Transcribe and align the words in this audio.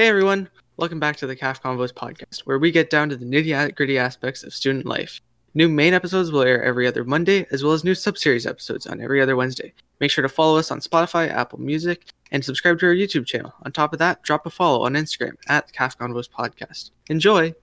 Hey 0.00 0.08
everyone, 0.08 0.48
welcome 0.78 0.98
back 0.98 1.16
to 1.16 1.26
the 1.26 1.36
CAF 1.36 1.60
Convos 1.60 1.92
podcast, 1.92 2.40
where 2.46 2.58
we 2.58 2.70
get 2.70 2.88
down 2.88 3.10
to 3.10 3.18
the 3.18 3.26
nitty 3.26 3.74
gritty 3.74 3.98
aspects 3.98 4.42
of 4.42 4.54
student 4.54 4.86
life. 4.86 5.20
New 5.52 5.68
main 5.68 5.92
episodes 5.92 6.32
will 6.32 6.40
air 6.40 6.64
every 6.64 6.86
other 6.86 7.04
Monday, 7.04 7.46
as 7.50 7.62
well 7.62 7.74
as 7.74 7.84
new 7.84 7.94
sub-series 7.94 8.46
episodes 8.46 8.86
on 8.86 9.02
every 9.02 9.20
other 9.20 9.36
Wednesday. 9.36 9.74
Make 10.00 10.10
sure 10.10 10.22
to 10.22 10.28
follow 10.30 10.56
us 10.56 10.70
on 10.70 10.80
Spotify, 10.80 11.28
Apple 11.28 11.60
Music, 11.60 12.06
and 12.30 12.42
subscribe 12.42 12.78
to 12.78 12.86
our 12.86 12.94
YouTube 12.94 13.26
channel. 13.26 13.52
On 13.66 13.72
top 13.72 13.92
of 13.92 13.98
that, 13.98 14.22
drop 14.22 14.46
a 14.46 14.50
follow 14.50 14.86
on 14.86 14.94
Instagram 14.94 15.34
at 15.48 15.70
CAF 15.74 15.98
Convos 15.98 16.30
Podcast. 16.30 16.92
Enjoy! 17.10 17.54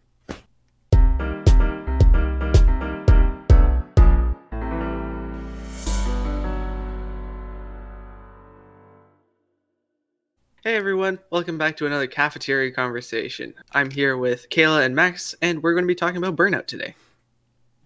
Hey 10.68 10.76
everyone, 10.76 11.18
welcome 11.30 11.58
back 11.58 11.78
to 11.78 11.86
another 11.86 12.08
cafeteria 12.08 12.72
conversation. 12.72 13.54
I'm 13.72 13.90
here 13.90 14.18
with 14.18 14.50
Kayla 14.50 14.86
and 14.86 14.94
Max, 14.94 15.34
and 15.42 15.64
we're 15.64 15.72
going 15.72 15.86
to 15.86 15.88
be 15.88 15.96
talking 15.96 16.18
about 16.18 16.36
burnout 16.36 16.68
today. 16.68 16.94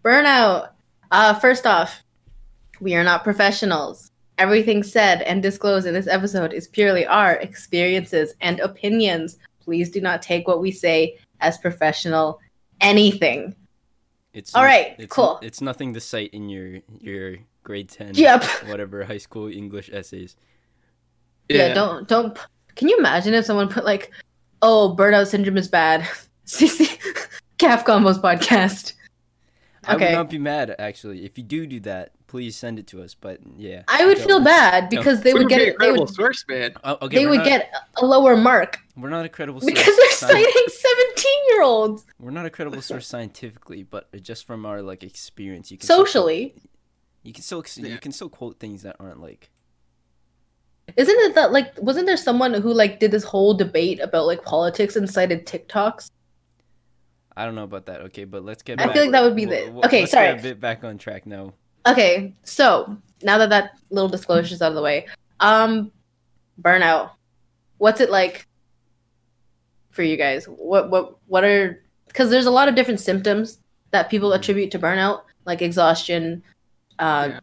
Burnout. 0.03 0.69
Uh, 1.11 1.35
first 1.35 1.67
off, 1.67 2.01
we 2.79 2.95
are 2.95 3.03
not 3.03 3.23
professionals. 3.23 4.09
Everything 4.39 4.81
said 4.81 5.21
and 5.21 5.43
disclosed 5.43 5.85
in 5.85 5.93
this 5.93 6.07
episode 6.07 6.53
is 6.53 6.67
purely 6.69 7.05
our 7.05 7.33
experiences 7.33 8.33
and 8.41 8.59
opinions. 8.61 9.37
Please 9.63 9.91
do 9.91 10.01
not 10.01 10.23
take 10.23 10.47
what 10.47 10.59
we 10.59 10.71
say 10.71 11.19
as 11.39 11.59
professional 11.59 12.39
anything. 12.81 13.53
It's 14.33 14.55
All 14.55 14.63
right, 14.63 14.95
it's, 14.97 15.13
cool. 15.13 15.37
It's 15.43 15.61
nothing 15.61 15.93
to 15.93 15.99
cite 15.99 16.33
in 16.33 16.49
your 16.49 16.79
your 16.99 17.35
grade 17.63 17.89
ten, 17.89 18.15
Yep. 18.15 18.43
whatever 18.65 19.03
high 19.03 19.19
school 19.19 19.49
English 19.49 19.91
essays. 19.93 20.35
Yeah, 21.47 21.75
don't 21.75 22.07
don't. 22.07 22.39
P- 22.81 22.85
Can 22.85 22.89
you 22.89 22.97
imagine 22.97 23.33
if 23.35 23.45
someone 23.45 23.69
put 23.69 23.85
like, 23.85 24.11
"Oh, 24.63 24.95
burnout 24.97 25.27
syndrome 25.27 25.57
is 25.57 25.67
bad." 25.67 26.01
CC 26.45 26.97
CAF 27.59 27.83
Convos 27.85 28.19
podcast. 28.19 28.93
I 29.83 29.95
Okay. 29.95 30.07
would 30.09 30.13
not 30.15 30.29
be 30.29 30.37
mad 30.37 30.75
actually 30.79 31.23
if 31.25 31.37
you 31.37 31.43
do 31.43 31.65
do 31.67 31.79
that. 31.81 32.11
Please 32.27 32.55
send 32.55 32.79
it 32.79 32.87
to 32.87 33.01
us. 33.03 33.13
But 33.13 33.39
yeah, 33.57 33.83
I 33.87 34.05
would 34.05 34.17
don't. 34.17 34.27
feel 34.27 34.39
bad 34.39 34.89
because 34.89 35.21
they 35.21 35.33
We 35.33 35.39
would 35.41 35.49
get 35.49 35.61
a 35.61 35.67
it. 35.67 35.71
They 35.71 35.73
credible 35.75 36.05
would. 36.05 36.13
source, 36.15 36.43
man. 36.47 36.73
Oh, 36.83 36.97
okay, 37.03 37.17
They 37.17 37.27
would 37.27 37.37
not, 37.39 37.45
get 37.45 37.71
a 37.97 38.05
lower 38.05 38.35
mark 38.37 38.79
We're 38.97 39.09
not 39.09 39.25
a 39.25 39.29
credible 39.29 39.61
source. 39.61 39.71
because 39.73 39.95
they're 39.97 40.11
sci- 40.11 40.27
citing 40.27 40.67
seventeen-year-olds 40.67 42.05
We're 42.19 42.31
not 42.31 42.45
a 42.45 42.49
credible 42.49 42.81
source 42.81 43.07
scientifically, 43.07 43.83
but 43.83 44.09
just 44.21 44.45
from 44.47 44.65
our 44.65 44.81
like 44.81 45.03
experience, 45.03 45.71
you 45.71 45.77
can 45.77 45.87
socially. 45.87 46.53
Still, 46.57 46.69
you 47.23 47.33
can 47.33 47.43
still 47.43 47.63
Yeah. 47.77 47.87
you 47.93 47.97
can 47.99 48.11
still 48.11 48.29
quote 48.29 48.59
things 48.59 48.81
that 48.83 48.95
aren't 48.99 49.21
like. 49.21 49.49
Isn't 50.97 51.19
it 51.19 51.35
that 51.35 51.51
like 51.51 51.73
wasn't 51.81 52.05
there 52.05 52.17
someone 52.17 52.53
who 52.53 52.73
like 52.73 52.99
did 52.99 53.11
this 53.11 53.23
whole 53.23 53.53
debate 53.53 53.99
about 54.01 54.25
like 54.27 54.43
politics 54.43 54.95
and 54.95 55.09
cited 55.09 55.45
TikToks? 55.45 56.09
I 57.37 57.45
don't 57.45 57.55
know 57.55 57.63
about 57.63 57.85
that. 57.85 58.01
Okay, 58.01 58.25
but 58.25 58.43
let's 58.43 58.61
get. 58.61 58.81
I 58.81 58.85
back, 58.85 58.93
feel 58.93 59.03
like 59.03 59.11
that 59.13 59.23
would 59.23 59.35
be 59.35 59.45
the- 59.45 59.51
w- 59.51 59.67
w- 59.67 59.85
okay, 59.85 60.01
let's 60.01 60.11
sorry. 60.11 60.27
Get 60.27 60.39
a 60.39 60.43
bit 60.43 60.59
back 60.59 60.83
on 60.83 60.97
track 60.97 61.25
now. 61.25 61.53
Okay, 61.87 62.33
so 62.43 62.97
now 63.23 63.37
that 63.37 63.49
that 63.49 63.71
little 63.89 64.09
disclosure 64.09 64.53
is 64.53 64.61
out 64.61 64.69
of 64.69 64.75
the 64.75 64.81
way, 64.81 65.07
um, 65.39 65.91
burnout. 66.61 67.11
What's 67.77 68.01
it 68.01 68.09
like 68.09 68.47
for 69.91 70.03
you 70.03 70.17
guys? 70.17 70.45
What 70.45 70.89
what 70.89 71.15
what 71.27 71.43
are 71.43 71.81
because 72.07 72.29
there's 72.29 72.45
a 72.45 72.51
lot 72.51 72.67
of 72.67 72.75
different 72.75 72.99
symptoms 72.99 73.59
that 73.91 74.09
people 74.09 74.33
attribute 74.33 74.71
to 74.71 74.79
burnout, 74.79 75.21
like 75.45 75.61
exhaustion, 75.61 76.43
uh, 76.99 77.39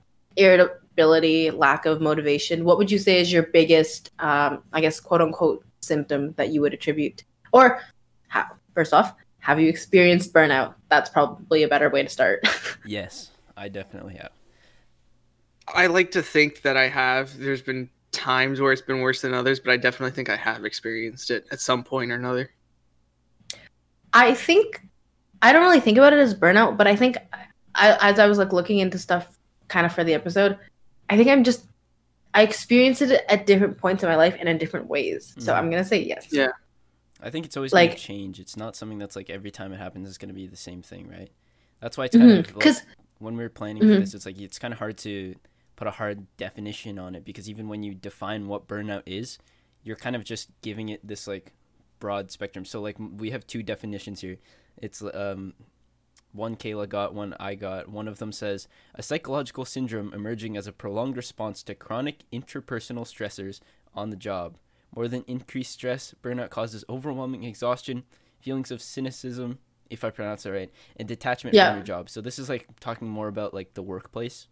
irritability, 0.99 1.51
lack 1.51 1.87
of 1.87 2.01
motivation. 2.01 2.65
What 2.65 2.79
would 2.79 2.91
you 2.91 2.99
say 2.99 3.21
is 3.21 3.33
your 3.33 3.45
biggest, 3.45 4.11
um, 4.19 4.63
I 4.73 4.81
guess, 4.81 5.01
quote 5.01 5.21
unquote, 5.21 5.65
symptom 5.81 6.33
that 6.37 6.51
you 6.51 6.61
would 6.61 6.75
attribute? 6.75 7.25
Or, 7.53 7.81
how, 8.29 8.47
first 8.75 8.93
off, 8.93 9.15
have 9.39 9.61
you 9.61 9.69
experienced 9.69 10.33
burnout? 10.33 10.75
That's 10.91 11.09
probably 11.09 11.63
a 11.63 11.69
better 11.69 11.89
way 11.89 12.03
to 12.03 12.09
start. 12.09 12.47
Yes, 12.85 13.33
I 13.55 13.69
definitely 13.69 14.15
have. 14.15 14.31
I 15.67 15.89
like 15.89 16.11
to 16.13 16.23
think 16.23 16.63
that 16.63 16.79
I 16.79 16.89
have. 16.89 17.37
There's 17.37 17.61
been 17.61 17.91
times 18.13 18.61
where 18.61 18.73
it's 18.73 18.81
been 18.81 19.01
worse 19.01 19.21
than 19.21 19.35
others, 19.35 19.61
but 19.61 19.73
I 19.73 19.77
definitely 19.77 20.13
think 20.13 20.31
I 20.31 20.37
have 20.37 20.65
experienced 20.65 21.31
it 21.31 21.45
at 21.51 21.61
some 21.61 21.85
point 21.85 22.11
or 22.11 22.15
another. 22.15 22.51
I 24.15 24.33
think 24.33 24.81
I 25.43 25.53
don't 25.53 25.63
really 25.63 25.81
think 25.81 25.99
about 25.99 26.15
it 26.15 26.19
as 26.19 26.35
burnout, 26.35 26.79
but 26.79 26.87
I 26.87 26.97
think 26.97 27.19
I, 27.75 27.99
as 28.01 28.19
I 28.19 28.27
was 28.27 28.39
like 28.39 28.55
looking 28.55 28.79
into 28.79 28.99
stuff 28.99 29.37
kind 29.67 29.85
of 29.85 29.93
for 29.93 30.05
the 30.05 30.15
episode, 30.15 30.57
I 31.09 31.17
think 31.17 31.29
I'm 31.29 31.45
just 31.45 31.65
I 32.35 32.43
experienced 32.43 33.01
it 33.03 33.25
at 33.29 33.47
different 33.47 33.79
points 33.79 34.03
in 34.03 34.09
my 34.09 34.15
life 34.17 34.37
and 34.39 34.49
in 34.49 34.59
different 34.59 34.87
ways. 34.87 35.35
So 35.39 35.53
Mhm. 35.53 35.57
I'm 35.57 35.71
gonna 35.71 35.85
say 35.85 36.03
yes. 36.03 36.29
Yeah. 36.31 36.51
I 37.21 37.31
think 37.31 37.47
it's 37.47 37.57
always 37.57 37.73
Like- 37.73 37.91
gonna 37.91 37.99
change. 37.99 38.39
It's 38.39 38.57
not 38.57 38.77
something 38.77 38.99
that's 38.99 39.17
like 39.17 39.31
every 39.31 39.51
time 39.51 39.73
it 39.73 39.79
happens 39.79 40.09
it's 40.09 40.19
gonna 40.19 40.35
be 40.35 40.47
the 40.47 40.57
same 40.57 40.83
thing, 40.83 41.09
right? 41.09 41.31
That's 41.81 41.97
why 41.97 42.05
it's 42.05 42.17
kind 42.17 42.31
of 42.31 42.37
like, 42.47 42.55
Because 42.55 42.83
when 43.19 43.37
we 43.37 43.43
were 43.43 43.49
planning 43.49 43.83
for 43.83 43.89
Mhm. 43.89 44.01
this, 44.01 44.15
it's 44.15 44.27
like 44.27 44.39
it's 44.41 44.59
kind 44.59 44.73
of 44.73 44.79
hard 44.79 44.99
to 44.99 45.35
put 45.75 45.87
a 45.89 45.93
hard 45.93 46.27
definition 46.37 46.99
on 46.99 47.15
it 47.15 47.25
because 47.25 47.49
even 47.49 47.67
when 47.69 47.83
you 47.83 47.95
define 47.95 48.47
what 48.47 48.69
burnout 48.69 49.03
is, 49.07 49.39
you're 49.83 49.97
kind 49.97 50.15
of 50.15 50.23
just 50.25 50.51
giving 50.61 50.89
it 50.91 51.05
this 51.07 51.27
like 51.27 51.55
broad 51.99 52.31
spectrum. 52.31 52.65
So 52.65 52.81
like 52.81 52.97
we 52.99 53.31
have 53.31 53.47
two 53.47 53.63
definitions 53.63 54.21
here. 54.21 54.37
It's 54.77 55.03
um 55.03 55.55
one 56.33 56.57
Kayla 56.57 56.89
got, 56.89 57.15
one 57.15 57.35
I 57.41 57.55
got. 57.55 57.89
One 57.89 58.07
of 58.09 58.19
them 58.19 58.33
says 58.33 58.69
a 58.95 59.03
psychological 59.03 59.65
syndrome 59.65 60.13
emerging 60.13 60.57
as 60.57 60.67
a 60.67 60.73
prolonged 60.73 61.17
response 61.17 61.63
to 61.65 61.75
chronic 61.75 62.25
interpersonal 62.33 63.05
stressors 63.05 63.61
on 63.95 64.11
the 64.11 64.17
job. 64.17 64.59
More 64.95 65.09
than 65.09 65.25
increased 65.27 65.73
stress, 65.73 66.15
burnout 66.23 66.51
causes 66.51 66.85
overwhelming 66.89 67.45
exhaustion, 67.45 68.05
feelings 68.41 68.71
of 68.71 68.81
cynicism, 68.81 69.59
if 69.91 70.05
I 70.05 70.11
pronounce 70.11 70.47
it 70.47 70.51
right, 70.51 70.71
and 70.97 71.09
detachment 71.09 71.55
Yeah. 71.55 71.69
from 71.69 71.77
your 71.77 71.85
job. 71.85 72.09
So 72.11 72.21
this 72.21 72.39
is 72.39 72.49
like 72.49 72.69
talking 72.81 73.09
more 73.09 73.29
about 73.29 73.55
like 73.55 73.75
the 73.75 73.83
workplace, 73.83 74.49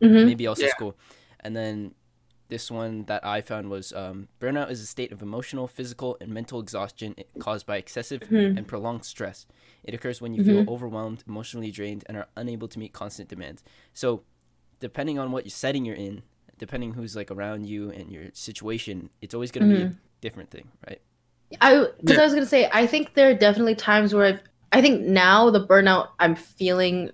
Mhm. 0.00 0.24
maybe 0.24 0.46
also 0.46 0.62
Yeah. 0.64 0.70
school. 0.70 0.96
And 1.40 1.54
then 1.54 1.94
this 2.48 2.70
one 2.70 3.04
that 3.04 3.24
I 3.24 3.40
found 3.40 3.68
was 3.70 3.92
um, 3.92 4.28
burnout 4.40 4.70
is 4.70 4.80
a 4.80 4.86
state 4.86 5.12
of 5.12 5.22
emotional, 5.22 5.66
physical, 5.68 6.16
and 6.20 6.30
mental 6.30 6.60
exhaustion 6.60 7.14
caused 7.38 7.66
by 7.66 7.76
excessive 7.76 8.22
Mhm. 8.22 8.56
and 8.56 8.66
prolonged 8.66 9.04
stress. 9.04 9.46
It 9.84 9.94
occurs 9.94 10.20
when 10.20 10.34
you 10.34 10.40
Mm-hmm. 10.40 10.50
feel 10.50 10.64
overwhelmed, 10.66 11.24
emotionally 11.28 11.70
drained, 11.70 12.04
and 12.08 12.16
are 12.16 12.28
unable 12.36 12.68
to 12.68 12.78
meet 12.78 12.92
constant 12.92 13.28
demands. 13.28 13.62
So, 13.92 14.22
depending 14.80 15.18
on 15.18 15.30
what 15.32 15.50
setting 15.50 15.84
you're 15.84 15.94
in, 15.96 16.22
depending 16.58 16.94
who's 16.94 17.14
like 17.14 17.30
around 17.30 17.66
you 17.66 17.90
and 17.90 18.10
your 18.10 18.26
situation, 18.32 19.10
it's 19.20 19.34
always 19.34 19.50
going 19.50 19.68
to 19.68 19.74
be 19.74 19.82
a 19.82 19.92
different 20.20 20.50
thing, 20.50 20.68
right? 20.88 21.00
I 21.60 21.86
because 21.98 22.16
Yeah. 22.16 22.22
I 22.22 22.24
was 22.24 22.34
gonna 22.34 22.46
say 22.46 22.68
I 22.72 22.86
think 22.86 23.14
there 23.14 23.30
are 23.30 23.34
definitely 23.34 23.74
times 23.74 24.12
where 24.14 24.26
I've 24.26 24.42
I 24.72 24.82
think 24.82 25.00
now 25.02 25.48
the 25.50 25.66
burnout 25.66 26.08
I'm 26.18 26.34
feeling 26.34 27.10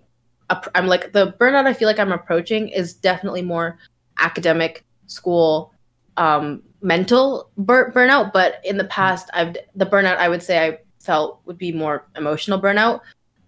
I'm 0.74 0.86
like 0.86 1.12
the 1.12 1.32
burnout 1.38 1.66
I 1.66 1.72
feel 1.72 1.86
like 1.88 1.98
I'm 2.00 2.12
approaching 2.12 2.68
is 2.68 2.94
definitely 2.94 3.42
more 3.42 3.78
academic 4.18 4.84
school 5.06 5.72
um 6.16 6.62
mental 6.80 7.50
bur- 7.56 7.90
burnout 7.92 8.32
but 8.32 8.60
in 8.64 8.76
the 8.76 8.84
past 8.84 9.28
I've 9.34 9.56
the 9.74 9.86
burnout 9.86 10.16
I 10.18 10.28
would 10.28 10.42
say 10.42 10.66
I 10.66 10.78
felt 11.00 11.40
would 11.44 11.58
be 11.58 11.72
more 11.72 12.06
emotional 12.16 12.60
burnout. 12.60 13.00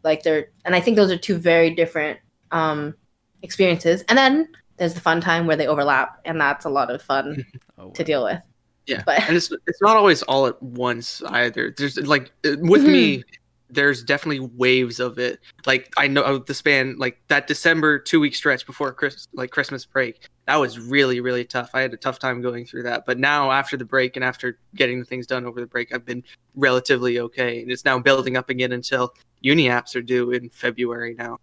Like 0.02 0.22
there 0.22 0.48
and 0.64 0.74
I 0.74 0.80
think 0.80 0.96
those 0.96 1.10
are 1.10 1.16
two 1.18 1.38
very 1.38 1.70
different 1.74 2.18
um 2.52 2.94
experiences. 3.42 4.04
And 4.08 4.16
then 4.18 4.48
there's 4.78 4.94
the 4.94 5.00
fun 5.00 5.20
time 5.20 5.46
where 5.46 5.56
they 5.56 5.66
overlap 5.66 6.20
and 6.24 6.40
that's 6.40 6.64
a 6.64 6.70
lot 6.70 6.90
of 6.90 7.00
fun 7.02 7.44
Oh, 7.78 7.90
to 7.90 8.04
deal 8.04 8.24
with. 8.24 8.40
Yeah, 8.86 9.02
But- 9.04 9.20
and 9.28 9.36
it's 9.36 9.50
it's 9.66 9.82
not 9.82 9.96
always 9.96 10.22
all 10.24 10.46
at 10.46 10.62
once 10.62 11.22
either. 11.26 11.74
There's 11.76 11.98
like 11.98 12.30
uh, 12.46 12.56
with 12.60 12.84
me, 12.84 13.24
there's 13.68 14.02
definitely 14.04 14.40
waves 14.54 15.00
of 15.00 15.18
it. 15.18 15.40
Like 15.66 15.92
I 15.96 16.06
know 16.06 16.22
uh, 16.22 16.38
the 16.46 16.54
span, 16.54 16.96
like 16.98 17.20
that 17.28 17.48
December 17.48 17.98
two 17.98 18.20
week 18.20 18.34
stretch 18.34 18.64
before 18.64 18.92
Chris, 18.92 19.26
like 19.34 19.50
Christmas 19.50 19.84
break, 19.84 20.28
that 20.46 20.56
was 20.56 20.78
really 20.78 21.20
really 21.20 21.44
tough. 21.44 21.70
I 21.74 21.80
had 21.80 21.92
a 21.92 21.96
tough 21.96 22.18
time 22.18 22.40
going 22.40 22.66
through 22.66 22.84
that. 22.84 23.04
But 23.06 23.18
now 23.18 23.50
after 23.50 23.76
the 23.76 23.84
break 23.84 24.16
and 24.16 24.24
after 24.24 24.58
getting 24.74 24.98
the 24.98 25.04
things 25.04 25.26
done 25.26 25.44
over 25.44 25.60
the 25.60 25.66
break, 25.66 25.94
I've 25.94 26.04
been 26.04 26.24
relatively 26.54 27.18
okay, 27.20 27.62
and 27.62 27.70
it's 27.70 27.84
now 27.84 27.98
building 27.98 28.36
up 28.36 28.50
again 28.50 28.72
until 28.72 29.14
uni 29.40 29.68
apps 29.68 29.94
are 29.96 30.02
due 30.02 30.30
in 30.30 30.48
February 30.50 31.14
now. 31.14 31.38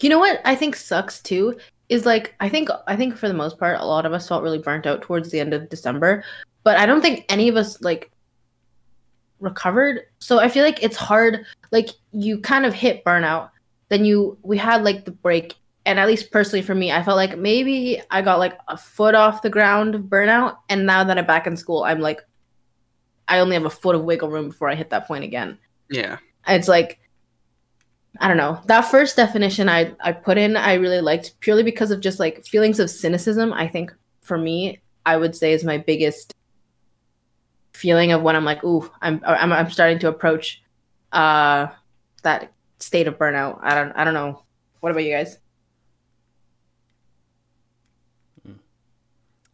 You 0.00 0.08
know 0.08 0.18
what 0.18 0.40
I 0.44 0.54
think 0.54 0.76
sucks 0.76 1.20
too 1.20 1.58
is 1.88 2.06
like 2.06 2.34
I 2.40 2.48
think 2.48 2.70
I 2.86 2.96
think 2.96 3.16
for 3.16 3.28
the 3.28 3.34
most 3.34 3.58
part 3.58 3.80
a 3.80 3.84
lot 3.84 4.06
of 4.06 4.12
us 4.12 4.28
felt 4.28 4.42
really 4.42 4.58
burnt 4.58 4.86
out 4.86 5.02
towards 5.02 5.30
the 5.30 5.40
end 5.40 5.52
of 5.52 5.68
December, 5.68 6.24
but 6.64 6.78
I 6.78 6.86
don't 6.86 7.02
think 7.02 7.26
any 7.28 7.48
of 7.48 7.56
us 7.56 7.80
like 7.82 8.10
recovered. 9.40 10.02
So 10.20 10.38
I 10.38 10.48
feel 10.48 10.64
like 10.64 10.82
it's 10.82 10.96
hard 10.96 11.44
like 11.72 11.90
you 12.12 12.40
kind 12.40 12.64
of 12.64 12.72
hit 12.72 13.04
burnout. 13.04 13.50
Then 13.88 14.04
you 14.04 14.38
we 14.42 14.56
had 14.56 14.84
like 14.84 15.04
the 15.04 15.10
break 15.10 15.56
and 15.90 15.98
at 15.98 16.06
least 16.06 16.30
personally 16.30 16.62
for 16.62 16.74
me, 16.74 16.92
I 16.92 17.02
felt 17.02 17.16
like 17.16 17.36
maybe 17.36 18.00
I 18.10 18.22
got 18.22 18.38
like 18.38 18.56
a 18.68 18.76
foot 18.76 19.16
off 19.16 19.42
the 19.42 19.50
ground 19.50 19.96
of 19.96 20.02
burnout 20.02 20.58
and 20.68 20.86
now 20.86 21.02
that 21.02 21.18
I'm 21.18 21.26
back 21.26 21.48
in 21.48 21.56
school, 21.56 21.82
I'm 21.82 22.00
like 22.00 22.20
I 23.26 23.40
only 23.40 23.54
have 23.54 23.64
a 23.64 23.70
foot 23.70 23.96
of 23.96 24.04
wiggle 24.04 24.28
room 24.30 24.48
before 24.48 24.70
I 24.70 24.76
hit 24.76 24.90
that 24.90 25.06
point 25.06 25.24
again 25.24 25.58
Yeah, 25.88 26.18
it's 26.46 26.68
like 26.68 27.00
I 28.20 28.28
don't 28.28 28.36
know. 28.36 28.60
That 28.66 28.82
first 28.82 29.16
definition 29.16 29.68
I 29.68 29.92
I 30.00 30.12
put 30.12 30.38
in 30.38 30.56
I 30.56 30.74
really 30.74 31.00
liked 31.00 31.38
purely 31.40 31.64
because 31.64 31.90
of 31.90 32.00
just 32.00 32.20
like 32.20 32.44
feelings 32.44 32.78
of 32.78 32.88
cynicism. 32.88 33.52
I 33.52 33.66
think 33.66 33.92
for 34.22 34.38
me, 34.38 34.80
I 35.04 35.16
would 35.16 35.34
say 35.34 35.52
is 35.52 35.64
my 35.64 35.78
biggest 35.78 36.34
feeling 37.72 38.12
of 38.12 38.22
when 38.22 38.36
I'm 38.36 38.44
like, 38.44 38.62
ooh, 38.62 38.88
I'm 39.02 39.20
I'm 39.26 39.52
I'm 39.52 39.70
starting 39.70 39.98
to 40.00 40.08
approach 40.08 40.62
uh 41.12 41.66
that 42.22 42.52
state 42.78 43.08
of 43.08 43.18
burnout. 43.18 43.58
I 43.62 43.74
don't 43.74 43.92
I 43.92 44.04
don't 44.04 44.14
know. 44.14 44.44
What 44.80 44.92
about 44.92 45.04
you 45.04 45.12
guys? 45.12 45.38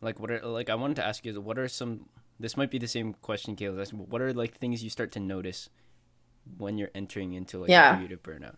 Like 0.06 0.20
what 0.20 0.30
are 0.30 0.40
like 0.46 0.70
I 0.70 0.76
wanted 0.76 0.94
to 0.96 1.04
ask 1.04 1.26
you 1.26 1.40
what 1.40 1.58
are 1.58 1.66
some 1.66 2.08
this 2.38 2.56
might 2.56 2.70
be 2.70 2.78
the 2.78 2.86
same 2.86 3.14
question 3.14 3.56
Caleb 3.56 3.80
asked, 3.80 3.92
what 3.92 4.22
are 4.22 4.32
like 4.32 4.56
things 4.56 4.84
you 4.84 4.88
start 4.88 5.10
to 5.12 5.20
notice 5.20 5.68
when 6.58 6.78
you're 6.78 6.92
entering 6.94 7.32
into 7.32 7.58
like 7.58 7.70
Yeah. 7.70 7.90
a 7.90 7.96
period 7.96 8.12
of 8.12 8.22
burnout? 8.22 8.56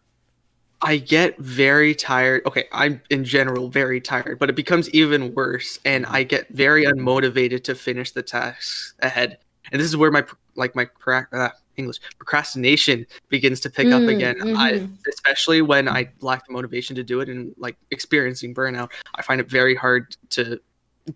I 0.83 0.99
get 0.99 1.39
very 1.39 1.95
tired. 1.95 2.43
Okay, 2.45 2.65
I'm 2.71 3.01
in 3.09 3.25
general 3.25 3.69
very 3.69 4.01
tired, 4.01 4.39
but 4.39 4.51
it 4.51 4.57
becomes 4.57 4.91
even 4.91 5.33
worse, 5.35 5.81
and 5.87 6.05
I 6.07 6.23
get 6.23 6.49
very 6.51 6.85
unmotivated 6.85 7.65
to 7.65 7.75
finish 7.75 8.13
the 8.13 8.23
tasks 8.23 8.95
ahead. 9.01 9.39
And 9.73 9.81
this 9.81 9.89
is 9.89 9.97
where 9.97 10.11
my 10.11 10.25
like 10.55 10.77
my 10.77 10.87
uh, 11.33 11.49
English 11.79 11.99
procrastination 12.19 13.07
begins 13.31 13.61
to 13.61 13.71
pick 13.71 13.91
up 13.91 14.03
Mm, 14.03 14.15
again. 14.15 14.37
I, 14.57 14.73
mhm. 14.73 14.99
especially 15.09 15.63
when 15.63 15.89
I 15.89 16.11
lack 16.21 16.47
the 16.47 16.53
motivation 16.53 16.95
to 16.97 17.03
do 17.03 17.21
it 17.21 17.29
and 17.29 17.55
like 17.57 17.77
experiencing 17.91 18.55
burnout, 18.55 18.91
I 19.15 19.23
find 19.23 19.41
it 19.41 19.49
very 19.49 19.75
hard 19.75 20.15
to 20.31 20.61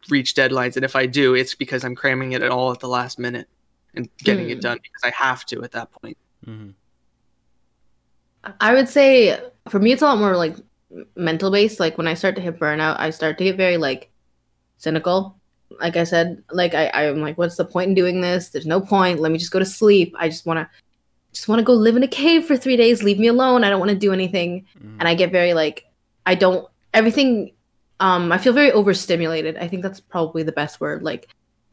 reach 0.09 0.35
deadlines. 0.35 0.77
And 0.77 0.85
if 0.85 0.97
I 0.97 1.07
do, 1.07 1.35
it's 1.35 1.55
because 1.55 1.85
I'm 1.85 1.95
cramming 1.95 2.33
it 2.33 2.43
all 2.43 2.73
at 2.73 2.81
the 2.81 2.89
last 2.89 3.19
minute 3.19 3.49
and 3.95 4.09
getting 4.19 4.47
Hmm. 4.47 4.53
it 4.53 4.61
done 4.61 4.79
because 4.83 5.03
I 5.05 5.11
have 5.11 5.45
to 5.47 5.63
at 5.63 5.73
that 5.73 5.91
point. 5.93 6.17
Mm-hmm. 6.47 6.71
I 8.61 8.75
would 8.75 8.89
say 8.89 9.39
for 9.69 9.79
me, 9.79 9.93
it's 9.93 10.03
a 10.03 10.07
lot 10.07 10.19
more 10.19 10.37
like 10.37 10.57
mental 11.17 11.51
based. 11.51 11.79
Like 11.81 11.97
when 11.99 12.09
I 12.09 12.15
start 12.15 12.35
to 12.37 12.43
hit 12.43 12.59
burnout, 12.59 12.99
I 12.99 13.11
start 13.11 13.39
to 13.39 13.45
get 13.45 13.57
very 13.57 13.77
like 13.77 14.11
cynical. 14.79 15.37
Like 15.81 15.97
I 15.97 16.05
said, 16.05 16.43
like 16.51 16.75
I, 16.75 16.89
I'm 16.89 17.21
like, 17.21 17.39
what's 17.39 17.57
the 17.57 17.65
point 17.65 17.89
in 17.89 17.95
doing 17.95 18.21
this? 18.21 18.51
There's 18.51 18.67
no 18.67 18.81
point. 18.81 19.21
Let 19.21 19.33
me 19.33 19.39
just 19.39 19.53
go 19.53 19.59
to 19.59 19.65
sleep. 19.65 20.15
I 20.19 20.29
just 20.29 20.45
want 20.45 20.59
to, 20.59 20.69
just 21.33 21.49
want 21.49 21.61
to 21.61 21.65
go 21.65 21.73
live 21.73 21.97
in 21.97 22.03
a 22.03 22.09
cave 22.09 22.45
for 22.45 22.57
three 22.57 22.77
days. 22.77 23.03
Leave 23.03 23.19
me 23.19 23.29
alone. 23.29 23.65
I 23.65 23.71
don't 23.71 23.81
want 23.81 23.91
to 23.91 23.97
do 23.97 24.13
anything. 24.13 24.67
Mm-hmm. 24.79 24.97
And 24.99 25.09
I 25.09 25.15
get 25.15 25.33
very 25.33 25.55
like, 25.55 25.85
I 26.27 26.35
don't 26.35 26.67
everything. 26.93 27.53
Um, 28.01 28.33
I 28.33 28.39
feel 28.39 28.53
very 28.53 28.73
overstimulated. 28.73 29.57
I 29.57 29.69
think 29.69 29.83
that's 29.83 30.01
probably 30.01 30.43
the 30.43 30.53
best 30.53 30.81
word. 30.81 31.03
Like, 31.03 31.29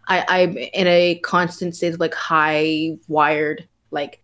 I, 0.07 0.25
I'm 0.27 0.57
in 0.57 0.87
a 0.87 1.15
constant 1.19 1.75
state 1.75 1.93
of 1.93 1.99
like 1.99 2.13
high 2.13 2.97
wired. 3.07 3.67
Like, 3.91 4.21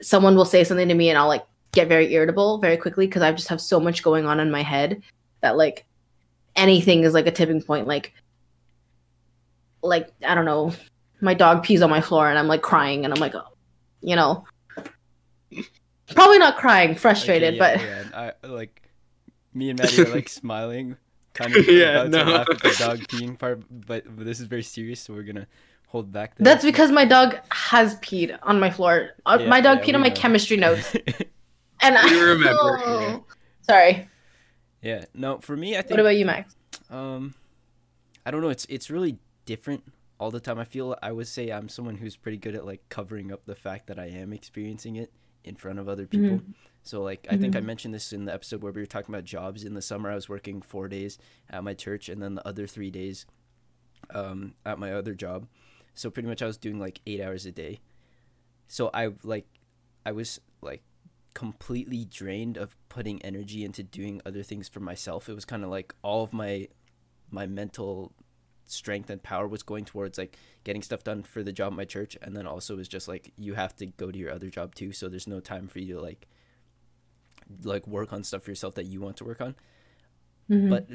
someone 0.00 0.36
will 0.36 0.44
say 0.44 0.64
something 0.64 0.88
to 0.88 0.94
me, 0.94 1.10
and 1.10 1.18
I'll 1.18 1.28
like 1.28 1.44
get 1.72 1.88
very 1.88 2.12
irritable 2.14 2.58
very 2.58 2.76
quickly 2.76 3.06
because 3.06 3.22
I 3.22 3.32
just 3.32 3.48
have 3.48 3.60
so 3.60 3.78
much 3.78 4.02
going 4.02 4.24
on 4.24 4.40
in 4.40 4.50
my 4.50 4.62
head 4.62 5.02
that 5.42 5.56
like 5.56 5.86
anything 6.56 7.04
is 7.04 7.14
like 7.14 7.26
a 7.26 7.30
tipping 7.30 7.62
point. 7.62 7.86
Like, 7.86 8.14
like 9.82 10.08
I 10.26 10.34
don't 10.34 10.46
know, 10.46 10.72
my 11.20 11.34
dog 11.34 11.62
pees 11.62 11.82
on 11.82 11.90
my 11.90 12.00
floor 12.00 12.28
and 12.28 12.38
I'm 12.38 12.48
like 12.48 12.62
crying 12.62 13.04
and 13.04 13.12
I'm 13.12 13.20
like, 13.20 13.34
oh, 13.34 13.56
you 14.00 14.16
know, 14.16 14.44
probably 16.14 16.38
not 16.38 16.56
crying, 16.56 16.94
frustrated, 16.94 17.54
Okay, 17.54 17.58
but 17.58 17.80
yeah, 17.80 18.04
yeah. 18.10 18.32
I 18.42 18.46
like 18.46 18.82
me 19.54 19.70
and 19.70 19.78
Maddie 19.78 20.02
are 20.02 20.14
like 20.14 20.28
smiling, 20.30 20.96
kind 21.36 21.54
of 21.54 21.68
Yeah, 21.68 22.02
about 22.02 22.12
to 22.18 22.24
no. 22.24 22.32
laugh 22.32 22.46
at 22.50 22.62
the 22.62 22.74
dog 22.78 22.98
peeing 23.08 23.38
part, 23.38 23.62
but, 23.70 24.04
but 24.16 24.24
this 24.24 24.40
is 24.40 24.46
very 24.46 24.62
serious, 24.62 25.00
so 25.00 25.14
we're 25.14 25.22
gonna 25.22 25.46
hold 25.88 26.10
back. 26.12 26.36
the- 26.36 26.44
that's 26.44 26.64
because 26.64 26.90
my 26.90 27.04
dog 27.04 27.36
has 27.50 27.96
peed 28.00 28.36
on 28.42 28.58
my 28.58 28.70
floor. 28.70 29.10
Uh, 29.24 29.38
Yeah, 29.40 29.48
my 29.48 29.60
dog 29.60 29.78
yeah, 29.78 29.84
peed 29.84 29.94
on 29.94 30.00
my 30.00 30.08
know. 30.08 30.14
chemistry 30.14 30.56
notes, 30.56 30.94
and 31.80 31.96
I 31.98 32.04
We 32.10 32.20
remember, 32.20 32.80
Oh. 32.84 33.00
yeah. 33.00 33.18
Sorry. 33.62 34.08
yeah, 34.82 35.04
no, 35.14 35.38
for 35.38 35.56
me, 35.56 35.74
I 35.76 35.82
think 35.82 35.92
What 35.92 36.00
about 36.00 36.16
you, 36.16 36.24
Max? 36.26 36.54
Um, 36.90 37.34
I 38.24 38.30
don't 38.30 38.40
know. 38.42 38.48
It's 38.50 38.64
it's 38.68 38.90
really 38.90 39.18
different 39.44 39.82
all 40.18 40.30
the 40.30 40.40
time. 40.40 40.58
I 40.58 40.64
feel 40.64 40.96
I 41.02 41.12
would 41.12 41.26
say 41.28 41.50
I'm 41.50 41.68
someone 41.68 41.96
who's 41.96 42.16
pretty 42.16 42.38
good 42.38 42.54
at 42.54 42.64
like 42.64 42.82
covering 42.88 43.32
up 43.32 43.44
the 43.46 43.54
fact 43.56 43.86
that 43.88 43.98
I 43.98 44.06
am 44.06 44.32
experiencing 44.32 44.96
it 44.96 45.12
in 45.44 45.54
front 45.56 45.78
of 45.78 45.88
other 45.88 46.06
people. 46.06 46.40
So 46.86 47.02
like 47.02 47.26
I 47.28 47.36
think 47.36 47.56
I 47.56 47.60
mentioned 47.60 47.92
this 47.92 48.12
in 48.12 48.26
the 48.26 48.32
episode 48.32 48.62
where 48.62 48.70
we 48.70 48.80
were 48.80 48.86
talking 48.86 49.12
about 49.12 49.24
jobs. 49.24 49.64
In 49.64 49.74
the 49.74 49.82
summer, 49.82 50.08
I 50.08 50.14
was 50.14 50.28
working 50.28 50.62
four 50.62 50.86
days 50.86 51.18
at 51.50 51.64
my 51.64 51.74
church, 51.74 52.08
and 52.08 52.22
then 52.22 52.36
the 52.36 52.46
other 52.46 52.68
three 52.68 52.92
days, 52.92 53.26
um, 54.14 54.54
at 54.64 54.78
my 54.78 54.92
other 54.92 55.12
job. 55.12 55.48
So 55.94 56.10
pretty 56.10 56.28
much 56.28 56.42
I 56.42 56.46
was 56.46 56.56
doing 56.56 56.78
like 56.78 57.00
eight 57.04 57.20
hours 57.20 57.44
a 57.44 57.50
day. 57.50 57.80
So 58.68 58.90
I 58.94 59.10
like, 59.24 59.48
I 60.04 60.12
was 60.12 60.40
like 60.62 60.82
completely 61.34 62.04
drained 62.04 62.56
of 62.56 62.76
putting 62.88 63.20
energy 63.22 63.64
into 63.64 63.82
doing 63.82 64.22
other 64.24 64.44
things 64.44 64.68
for 64.68 64.78
myself. 64.78 65.28
It 65.28 65.34
was 65.34 65.44
kind 65.44 65.64
of 65.64 65.70
like 65.70 65.92
all 66.02 66.22
of 66.22 66.32
my 66.32 66.68
my 67.32 67.46
mental 67.46 68.12
strength 68.66 69.10
and 69.10 69.22
power 69.24 69.48
was 69.48 69.64
going 69.64 69.84
towards 69.84 70.18
like 70.18 70.36
getting 70.62 70.82
stuff 70.82 71.02
done 71.02 71.24
for 71.24 71.42
the 71.42 71.52
job 71.52 71.72
at 71.72 71.76
my 71.76 71.84
church 71.84 72.16
and 72.22 72.36
then 72.36 72.46
also 72.46 72.76
was 72.76 72.88
just 72.88 73.08
like 73.08 73.32
you 73.36 73.54
have 73.54 73.74
to 73.74 73.86
go 73.86 74.10
to 74.10 74.18
your 74.18 74.32
other 74.32 74.50
job 74.50 74.74
too 74.74 74.90
so 74.90 75.08
there's 75.08 75.28
no 75.28 75.38
time 75.38 75.68
for 75.68 75.78
you 75.78 75.94
to 75.94 76.00
like 76.00 76.26
like 77.62 77.86
work 77.86 78.12
on 78.12 78.24
stuff 78.24 78.42
for 78.42 78.50
yourself 78.50 78.74
that 78.74 78.84
you 78.86 79.00
want 79.00 79.16
to 79.16 79.24
work 79.24 79.40
on 79.40 79.54
Mhm. 80.50 80.70
but 80.70 80.88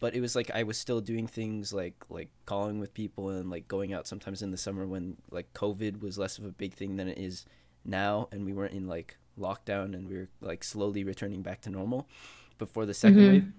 but 0.00 0.14
it 0.14 0.20
was 0.20 0.34
like 0.36 0.50
I 0.52 0.62
was 0.62 0.76
still 0.78 1.00
doing 1.00 1.26
things 1.26 1.72
like 1.72 1.94
like 2.08 2.28
calling 2.46 2.78
with 2.78 2.92
people 2.94 3.30
and 3.30 3.50
like 3.50 3.68
going 3.68 3.92
out 3.92 4.06
sometimes 4.06 4.42
in 4.42 4.50
the 4.50 4.56
summer 4.56 4.86
when 4.86 5.16
like 5.30 5.52
COVID 5.54 6.00
was 6.00 6.18
less 6.18 6.38
of 6.38 6.44
a 6.44 6.50
big 6.52 6.74
thing 6.74 6.96
than 6.96 7.08
it 7.08 7.18
is 7.18 7.44
now 7.84 8.28
and 8.32 8.44
we 8.44 8.52
weren't 8.52 8.74
in 8.74 8.86
like 8.86 9.16
lockdown 9.38 9.94
and 9.94 10.08
we 10.08 10.16
were 10.16 10.28
like 10.40 10.62
slowly 10.64 11.04
returning 11.04 11.42
back 11.42 11.60
to 11.62 11.70
normal 11.70 12.06
before 12.58 12.86
the 12.86 12.94
2nd 12.94 13.16
Mhm. 13.16 13.28
wave. 13.32 13.52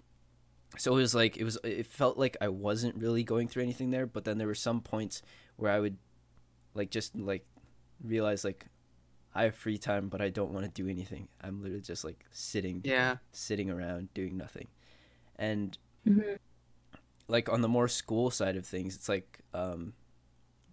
So 0.77 0.93
it 0.93 0.97
was 0.97 1.15
like 1.15 1.37
it 1.37 1.43
was 1.43 1.57
it 1.63 1.85
felt 1.87 2.17
like 2.17 2.37
I 2.41 2.47
wasn't 2.49 2.95
really 2.95 3.23
going 3.23 3.47
through 3.47 3.63
anything 3.63 3.91
there, 3.91 4.05
but 4.05 4.23
then 4.25 4.37
there 4.37 4.47
were 4.47 4.55
some 4.55 4.81
points 4.81 5.21
where 5.57 5.71
I 5.71 5.79
would 5.79 5.97
like 6.73 6.89
just 6.91 7.15
like 7.15 7.45
realize 8.03 8.43
like 8.43 8.65
I 9.35 9.43
have 9.43 9.55
free 9.55 9.77
time 9.77 10.07
but 10.09 10.21
I 10.21 10.29
don't 10.29 10.51
want 10.53 10.65
to 10.65 10.71
do 10.71 10.89
anything. 10.89 11.27
I'm 11.41 11.61
literally 11.61 11.81
just 11.81 12.03
like 12.03 12.25
sitting 12.31 12.81
Yeah. 12.83 13.17
sitting 13.31 13.69
around 13.69 14.13
doing 14.13 14.37
nothing. 14.37 14.67
And 15.37 15.77
Mhm. 16.07 16.37
like 17.27 17.49
on 17.49 17.61
the 17.61 17.67
more 17.67 17.87
school 17.87 18.31
side 18.31 18.55
of 18.55 18.65
things, 18.65 18.95
it's 18.95 19.09
like 19.09 19.39
um 19.53 19.93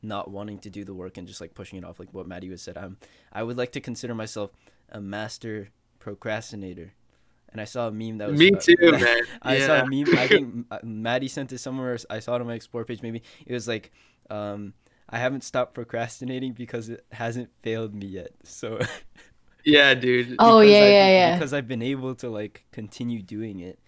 not 0.05 0.31
wanting 0.31 0.59
to 0.59 0.71
do 0.71 0.85
the 0.85 0.95
work 0.95 1.17
and 1.19 1.29
just 1.29 1.41
like 1.41 1.55
pushing 1.55 1.79
it 1.79 1.85
off 1.85 1.99
like 2.01 2.13
what 2.13 2.27
Maddie 2.27 2.49
was 2.51 2.63
said. 2.63 2.77
I'm 2.79 2.97
I 3.33 3.43
would 3.43 3.57
like 3.57 3.73
to 3.73 3.81
consider 3.81 4.15
myself 4.15 4.51
a 4.91 5.01
master 5.01 5.69
procrastinator. 5.99 6.93
And 7.51 7.61
I 7.61 7.65
saw 7.65 7.89
a 7.89 7.93
meme 7.93 8.19
that 8.19 8.31
was 8.31 8.41
Me 8.41 8.51
uh, 8.53 8.59
too, 8.61 8.75
man. 8.81 9.07
I 9.43 9.59
saw 9.59 9.75
Yeah. 9.77 9.83
a 9.83 9.87
meme. 9.87 10.19
I 10.19 10.27
think 10.27 10.67
Maddie 10.85 11.29
sent 11.29 11.53
it 11.53 11.59
somewhere. 11.59 11.99
I 12.09 12.19
saw 12.21 12.35
it 12.37 12.41
on 12.41 12.47
my 12.47 12.55
explore 12.55 12.85
page. 12.85 13.03
Maybe 13.03 13.23
it 13.47 13.53
was 13.53 13.69
like, 13.69 13.93
um, 14.31 14.73
I 15.13 15.19
haven't 15.19 15.45
stopped 15.45 15.75
procrastinating 15.75 16.55
because 16.55 16.89
it 16.89 17.05
hasn't 17.13 17.51
failed 17.63 17.95
me 17.95 18.07
yet. 18.07 18.31
So 18.45 18.81
Yeah, 19.65 19.95
dude. 19.95 20.37
Oh, 20.39 20.61
because 20.61 20.73
yeah, 20.73 20.79
I've- 20.85 20.93
yeah, 20.93 21.09
yeah. 21.09 21.35
Because 21.37 21.53
I've 21.53 21.69
been 21.69 21.83
able 21.83 22.15
to 22.17 22.29
like 22.31 22.65
continue 22.73 23.23
doing 23.23 23.61
it. 23.61 23.79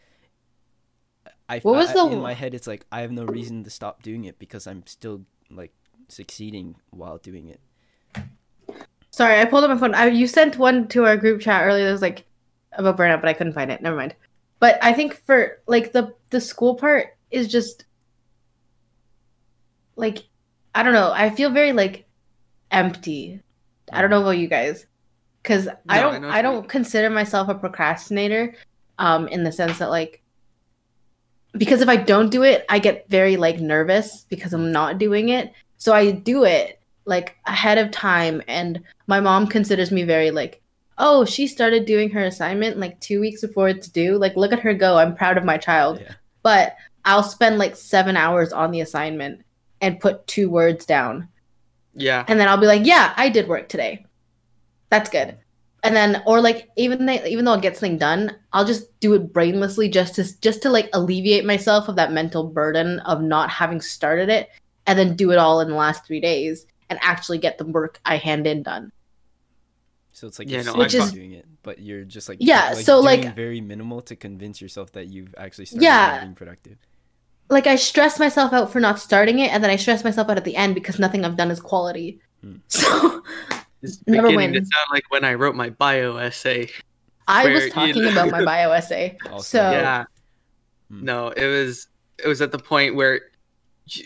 I, 1.49 1.59
What 1.61 1.77
was 1.77 1.91
I- 1.91 1.95
the- 1.95 2.13
in 2.13 2.21
my 2.21 2.35
head? 2.35 2.55
It's 2.55 2.67
like 2.67 2.87
I 2.93 3.01
have 3.01 3.11
no 3.11 3.25
reason 3.25 3.65
to 3.65 3.71
stop 3.71 4.03
doing 4.03 4.25
it 4.25 4.39
because 4.39 4.67
I'm 4.67 4.87
still 4.87 5.23
like 5.51 5.73
succeeding 6.09 6.77
while 6.91 7.19
doing 7.19 7.49
it. 7.49 7.61
Sorry, 9.11 9.41
I 9.41 9.45
pulled 9.47 9.65
up 9.65 9.71
my 9.71 9.79
phone. 9.79 9.95
I, 9.95 10.07
you 10.09 10.27
sent 10.27 10.59
one 10.59 10.89
to 10.89 11.05
our 11.07 11.17
group 11.17 11.41
chat 11.41 11.65
earlier 11.65 11.87
that 11.87 11.93
was 11.93 12.03
like 12.03 12.25
about 12.73 12.97
burnout, 12.97 13.21
but 13.21 13.29
I 13.29 13.33
couldn't 13.33 13.53
find 13.53 13.71
it. 13.71 13.81
Never 13.81 13.97
mind. 13.97 14.15
But 14.61 14.79
I 14.83 14.93
think 14.93 15.15
for 15.15 15.61
like 15.67 15.93
the 15.93 16.15
the 16.31 16.41
school 16.41 16.75
part 16.75 17.17
is 17.31 17.49
just 17.49 17.85
like 19.97 20.25
I 20.75 20.83
don't 20.83 20.93
know. 20.93 21.13
I 21.13 21.31
feel 21.31 21.51
very 21.51 21.73
like 21.73 22.07
empty. 22.71 23.41
I 23.93 24.01
don't 24.01 24.11
know 24.11 24.23
about 24.23 24.39
you 24.39 24.49
guys 24.49 24.87
because 25.43 25.69
I 25.69 25.73
No, 25.73 25.77
I 25.89 26.01
don't 26.01 26.23
know 26.23 26.29
I, 26.29 26.43
don't 26.43 26.69
consider 26.69 27.11
myself 27.11 27.49
a 27.49 27.55
procrastinator 27.55 28.55
um 28.99 29.29
in 29.29 29.45
the 29.45 29.53
sense 29.53 29.79
that 29.79 29.91
like 29.91 30.23
because 31.53 31.81
if 31.81 31.89
I 31.89 31.97
don't 31.97 32.31
do 32.31 32.43
it, 32.43 32.65
I 32.69 32.81
get 32.81 33.09
very 33.09 33.37
like 33.37 33.61
nervous 33.61 34.27
because 34.29 34.53
I'm 34.53 34.73
not 34.73 34.99
doing 34.99 35.29
it. 35.29 35.53
So 35.77 35.93
I 35.93 36.11
do 36.11 36.45
it 36.45 36.81
like 37.07 37.37
ahead 37.47 37.79
of 37.79 37.91
time 37.91 38.43
and 38.49 38.83
my 39.07 39.21
mom 39.21 39.47
considers 39.47 39.91
me 39.91 40.03
very 40.05 40.31
like 40.31 40.63
oh 40.99 41.25
she 41.25 41.47
started 41.47 41.85
doing 41.85 42.11
her 42.11 42.25
assignment 42.25 42.79
like 42.79 42.99
two 43.01 43.21
weeks 43.21 43.41
before 43.41 43.69
it's 43.69 43.89
due 43.89 44.17
like 44.17 44.37
look 44.37 44.53
at 44.53 44.61
her 44.61 44.73
go 44.73 44.97
i'm 44.97 45.15
proud 45.15 45.37
of 45.37 45.45
my 45.45 45.59
child 45.59 46.01
Yeah. 46.01 46.15
but 46.43 46.77
i'll 47.05 47.23
spend 47.23 47.59
like 47.59 47.77
seven 47.77 48.17
hours 48.17 48.53
on 48.53 48.71
the 48.71 48.81
assignment 48.81 49.44
and 49.85 50.01
put 50.01 50.27
two 50.27 50.49
words 50.51 50.85
down 50.87 51.29
Yeah. 51.95 52.25
and 52.29 52.39
then 52.41 52.49
i'll 52.49 52.57
be 52.65 52.67
like 52.67 52.85
yeah 52.87 53.13
i 53.17 53.29
did 53.29 53.47
work 53.49 53.69
today 53.69 54.05
that's 54.91 55.11
good 55.11 55.37
and 55.83 55.95
then 55.95 56.23
or 56.27 56.41
like 56.41 56.69
even 56.77 57.05
they, 57.07 57.25
even 57.29 57.45
though 57.45 57.53
i'll 57.53 57.61
get 57.61 57.77
something 57.77 57.99
done 57.99 58.35
i'll 58.53 58.65
just 58.65 58.99
do 59.01 59.13
it 59.15 59.33
brainlessly 59.33 59.93
just 59.93 60.15
to 60.17 60.41
just 60.41 60.63
to 60.63 60.71
like 60.71 60.89
alleviate 60.93 61.45
myself 61.45 61.89
of 61.89 61.97
that 61.97 62.13
mental 62.13 62.45
burden 62.49 62.99
of 63.01 63.21
not 63.23 63.51
having 63.51 63.81
started 63.81 64.29
it 64.29 64.49
and 64.87 64.99
then 64.99 65.15
do 65.17 65.31
it 65.31 65.39
all 65.39 65.61
in 65.61 65.69
the 65.69 65.75
last 65.75 66.07
three 66.07 66.21
days 66.21 66.67
and 66.91 66.99
actually 67.03 67.39
get 67.39 67.59
the 67.59 67.65
work 67.67 68.01
i 68.05 68.17
hand 68.17 68.47
in 68.47 68.63
done 68.63 68.91
So 70.13 70.27
it's 70.29 70.39
like 70.39 70.49
Yeah, 70.49 70.59
you're 70.59 70.65
no, 70.67 70.73
slowly 70.73 70.85
Which 70.87 70.95
is- 70.95 71.13
doing 71.13 71.33
it, 71.33 71.47
but 71.63 71.81
you're 71.81 72.05
just 72.05 72.29
like 72.29 72.39
Yeah, 72.41 72.71
like, 72.73 72.85
so, 72.87 73.03
doing 73.03 73.23
like- 73.25 73.35
very 73.35 73.61
minimal 73.61 74.01
to 74.03 74.15
convince 74.17 74.61
yourself 74.63 74.93
that 74.93 75.07
you've 75.09 75.35
actually 75.37 75.67
started 75.67 75.85
Yeah. 75.85 76.21
being 76.23 76.35
productive. 76.37 76.79
Like 77.51 77.67
I 77.67 77.77
stress 77.77 78.19
myself 78.19 78.53
out 78.53 78.73
for 78.73 78.81
not 78.81 78.99
starting 78.99 79.39
it, 79.41 79.51
and 79.53 79.63
then 79.63 79.71
I 79.71 79.77
stress 79.77 80.03
myself 80.05 80.29
out 80.29 80.37
at 80.37 80.45
the 80.45 80.57
end 80.57 80.75
because 80.75 80.99
nothing 80.99 81.25
I've 81.25 81.37
done 81.37 81.51
is 81.51 81.61
quality. 81.61 82.21
Hmm. 82.43 82.57
So 82.69 83.23
It's 83.83 83.99
Never 84.07 84.29
beginning 84.29 84.53
to 84.55 84.59
wins. 84.61 84.71
sound 84.73 84.87
like 84.91 85.05
when 85.11 85.25
I 85.25 85.35
wrote 85.35 85.55
my 85.55 85.71
bio 85.71 86.17
essay. 86.17 86.71
I 87.29 87.45
Where, 87.45 87.53
was 87.55 87.65
you 87.65 87.71
talking 87.71 88.03
know- 88.03 88.13
about 88.13 88.31
my 88.31 88.45
bio 88.53 88.71
essay. 88.73 89.17
Also, 89.31 89.59
So 89.59 89.71
yeah. 89.71 90.05
Hmm. 90.91 91.05
No, 91.05 91.29
it 91.29 91.47
was 91.47 91.89
it 92.23 92.29
was 92.29 92.41
at 92.41 92.51
the 92.53 92.59
point 92.59 92.95
where 92.95 93.21
you, 93.89 94.05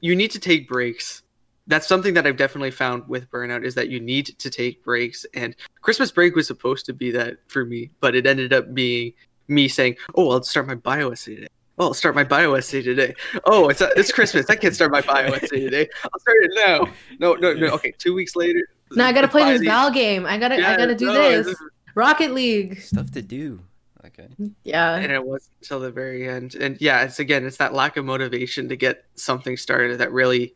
you 0.00 0.16
need 0.16 0.30
to 0.32 0.38
take 0.40 0.68
breaks. 0.68 1.22
That's 1.68 1.86
something 1.86 2.14
that 2.14 2.26
I've 2.26 2.36
definitely 2.36 2.72
found 2.72 3.06
with 3.08 3.30
burnout 3.30 3.64
is 3.64 3.76
that 3.76 3.88
you 3.88 4.00
need 4.00 4.26
to 4.38 4.50
take 4.50 4.82
breaks. 4.82 5.24
And 5.34 5.54
Christmas 5.82 6.10
break 6.10 6.34
was 6.34 6.48
supposed 6.48 6.84
to 6.86 6.92
be 6.92 7.12
that 7.12 7.36
for 7.46 7.64
me, 7.64 7.90
but 8.00 8.16
it 8.16 8.26
ended 8.26 8.52
up 8.52 8.74
being 8.74 9.12
me 9.46 9.68
saying, 9.68 9.94
"Oh, 10.16 10.30
I'll 10.32 10.42
start 10.42 10.66
my 10.66 10.74
bio 10.74 11.10
essay 11.10 11.36
today." 11.36 11.46
Oh, 11.80 11.86
I'll 11.86 11.94
start 11.94 12.14
my 12.14 12.24
bio 12.24 12.52
essay 12.54 12.82
today. 12.82 13.14
Oh, 13.46 13.70
it's 13.70 13.80
uh, 13.80 13.88
it's 13.96 14.12
Christmas. 14.12 14.44
I 14.50 14.56
can't 14.56 14.74
start 14.74 14.92
my 14.92 15.00
bio 15.00 15.32
essay 15.32 15.60
today. 15.60 15.88
I'll 16.04 16.20
start 16.20 16.36
it 16.42 16.52
now. 16.54 16.92
No, 17.18 17.34
no, 17.34 17.54
no. 17.54 17.68
Okay, 17.68 17.92
two 17.96 18.12
weeks 18.12 18.36
later. 18.36 18.60
now 18.92 19.06
I 19.06 19.12
gotta 19.12 19.28
play 19.28 19.44
this 19.44 19.60
Friday- 19.60 19.66
Val 19.66 19.90
game. 19.90 20.26
I 20.26 20.36
gotta 20.36 20.56
I 20.56 20.76
gotta 20.76 20.94
do 20.94 21.06
no, 21.06 21.42
this. 21.42 21.56
Rocket 21.94 22.32
League. 22.32 22.80
stuff 22.80 23.10
to 23.12 23.22
do. 23.22 23.60
Okay. 24.04 24.28
Yeah. 24.64 24.96
and 24.96 25.10
it 25.10 25.24
wasn't 25.24 25.52
until 25.62 25.80
the 25.80 25.90
very 25.90 26.28
end 26.28 26.54
and 26.54 26.80
yeah 26.80 27.02
it's 27.02 27.18
again 27.18 27.44
it's 27.44 27.58
that 27.58 27.74
lack 27.74 27.98
of 27.98 28.04
motivation 28.04 28.68
to 28.68 28.76
get 28.76 29.04
something 29.14 29.58
started 29.58 29.98
that 29.98 30.10
really 30.10 30.54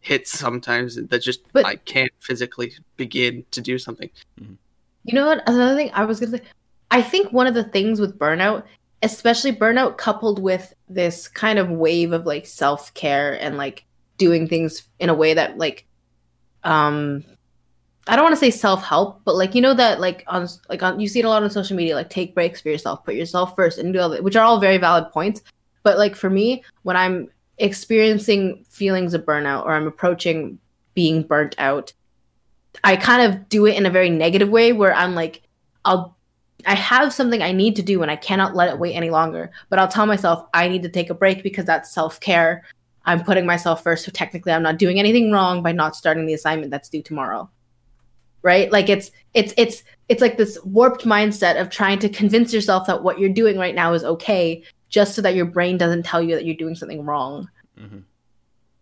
hits 0.00 0.36
sometimes 0.36 0.96
that 0.96 1.22
just 1.22 1.40
But- 1.52 1.66
i 1.66 1.76
can't 1.76 2.10
physically 2.18 2.72
begin 2.96 3.44
to 3.52 3.60
do 3.60 3.78
something 3.78 4.10
mm-hmm. 4.40 4.54
You 5.04 5.14
know 5.14 5.26
what? 5.26 5.42
Another 5.48 5.74
thing 5.76 5.90
I 5.94 6.04
was 6.04 6.20
gonna 6.20 6.38
say, 6.38 6.42
I 6.90 7.02
think 7.02 7.32
one 7.32 7.46
of 7.46 7.54
the 7.54 7.64
things 7.64 8.00
with 8.00 8.18
burnout, 8.18 8.64
especially 9.02 9.52
burnout 9.52 9.96
coupled 9.96 10.42
with 10.42 10.74
this 10.88 11.28
kind 11.28 11.58
of 11.58 11.70
wave 11.70 12.12
of 12.12 12.26
like 12.26 12.46
self 12.46 12.92
care 12.94 13.32
and 13.40 13.56
like 13.56 13.84
doing 14.18 14.46
things 14.46 14.88
in 14.98 15.08
a 15.08 15.14
way 15.14 15.34
that 15.34 15.58
like, 15.58 15.86
um, 16.64 17.24
I 18.06 18.16
don't 18.16 18.24
want 18.24 18.34
to 18.34 18.40
say 18.40 18.50
self 18.50 18.82
help, 18.82 19.22
but 19.24 19.36
like 19.36 19.54
you 19.54 19.60
know 19.60 19.74
that 19.74 20.00
like 20.00 20.24
on 20.26 20.48
like 20.68 20.82
on 20.82 21.00
you 21.00 21.08
see 21.08 21.20
it 21.20 21.24
a 21.24 21.28
lot 21.28 21.42
on 21.42 21.50
social 21.50 21.76
media, 21.76 21.94
like 21.94 22.10
take 22.10 22.34
breaks 22.34 22.60
for 22.60 22.68
yourself, 22.68 23.04
put 23.04 23.14
yourself 23.14 23.54
first, 23.54 23.78
and 23.78 23.92
do 23.92 24.00
all 24.00 24.08
that, 24.10 24.24
which 24.24 24.36
are 24.36 24.44
all 24.44 24.60
very 24.60 24.78
valid 24.78 25.12
points. 25.12 25.42
But 25.82 25.98
like 25.98 26.16
for 26.16 26.28
me, 26.28 26.64
when 26.82 26.96
I'm 26.96 27.30
experiencing 27.58 28.64
feelings 28.68 29.14
of 29.14 29.24
burnout 29.24 29.64
or 29.64 29.72
I'm 29.72 29.86
approaching 29.86 30.58
being 30.94 31.22
burnt 31.22 31.54
out, 31.58 31.92
I 32.82 32.96
kind 32.96 33.30
of 33.32 33.48
do 33.48 33.66
it 33.66 33.76
in 33.76 33.86
a 33.86 33.90
very 33.90 34.10
negative 34.10 34.48
way 34.48 34.72
where 34.72 34.94
I'm 34.94 35.14
like, 35.14 35.42
I'll, 35.84 36.16
I 36.66 36.74
have 36.74 37.12
something 37.12 37.42
I 37.42 37.52
need 37.52 37.76
to 37.76 37.82
do 37.82 38.02
and 38.02 38.10
I 38.10 38.16
cannot 38.16 38.54
let 38.54 38.68
it 38.68 38.78
wait 38.78 38.94
any 38.94 39.10
longer. 39.10 39.50
But 39.68 39.78
I'll 39.78 39.88
tell 39.88 40.06
myself 40.06 40.46
I 40.54 40.68
need 40.68 40.82
to 40.82 40.88
take 40.88 41.10
a 41.10 41.14
break 41.14 41.42
because 41.42 41.64
that's 41.64 41.92
self 41.92 42.20
care. 42.20 42.64
I'm 43.04 43.24
putting 43.24 43.46
myself 43.46 43.82
first. 43.82 44.04
So 44.04 44.12
technically, 44.12 44.52
I'm 44.52 44.62
not 44.62 44.78
doing 44.78 44.98
anything 44.98 45.32
wrong 45.32 45.62
by 45.62 45.72
not 45.72 45.96
starting 45.96 46.26
the 46.26 46.34
assignment 46.34 46.70
that's 46.70 46.88
due 46.88 47.02
tomorrow. 47.02 47.48
Right? 48.42 48.70
Like 48.72 48.88
it's, 48.88 49.10
it's, 49.34 49.52
it's, 49.56 49.82
it's 50.08 50.20
like 50.22 50.36
this 50.36 50.58
warped 50.64 51.04
mindset 51.04 51.60
of 51.60 51.70
trying 51.70 51.98
to 52.00 52.08
convince 52.08 52.52
yourself 52.52 52.86
that 52.86 53.02
what 53.02 53.18
you're 53.18 53.28
doing 53.28 53.58
right 53.58 53.74
now 53.74 53.92
is 53.92 54.02
okay 54.02 54.62
just 54.88 55.14
so 55.14 55.22
that 55.22 55.34
your 55.34 55.44
brain 55.46 55.78
doesn't 55.78 56.04
tell 56.04 56.22
you 56.22 56.34
that 56.34 56.44
you're 56.44 56.56
doing 56.56 56.74
something 56.74 57.04
wrong. 57.04 57.48
Mm-hmm. 57.78 57.98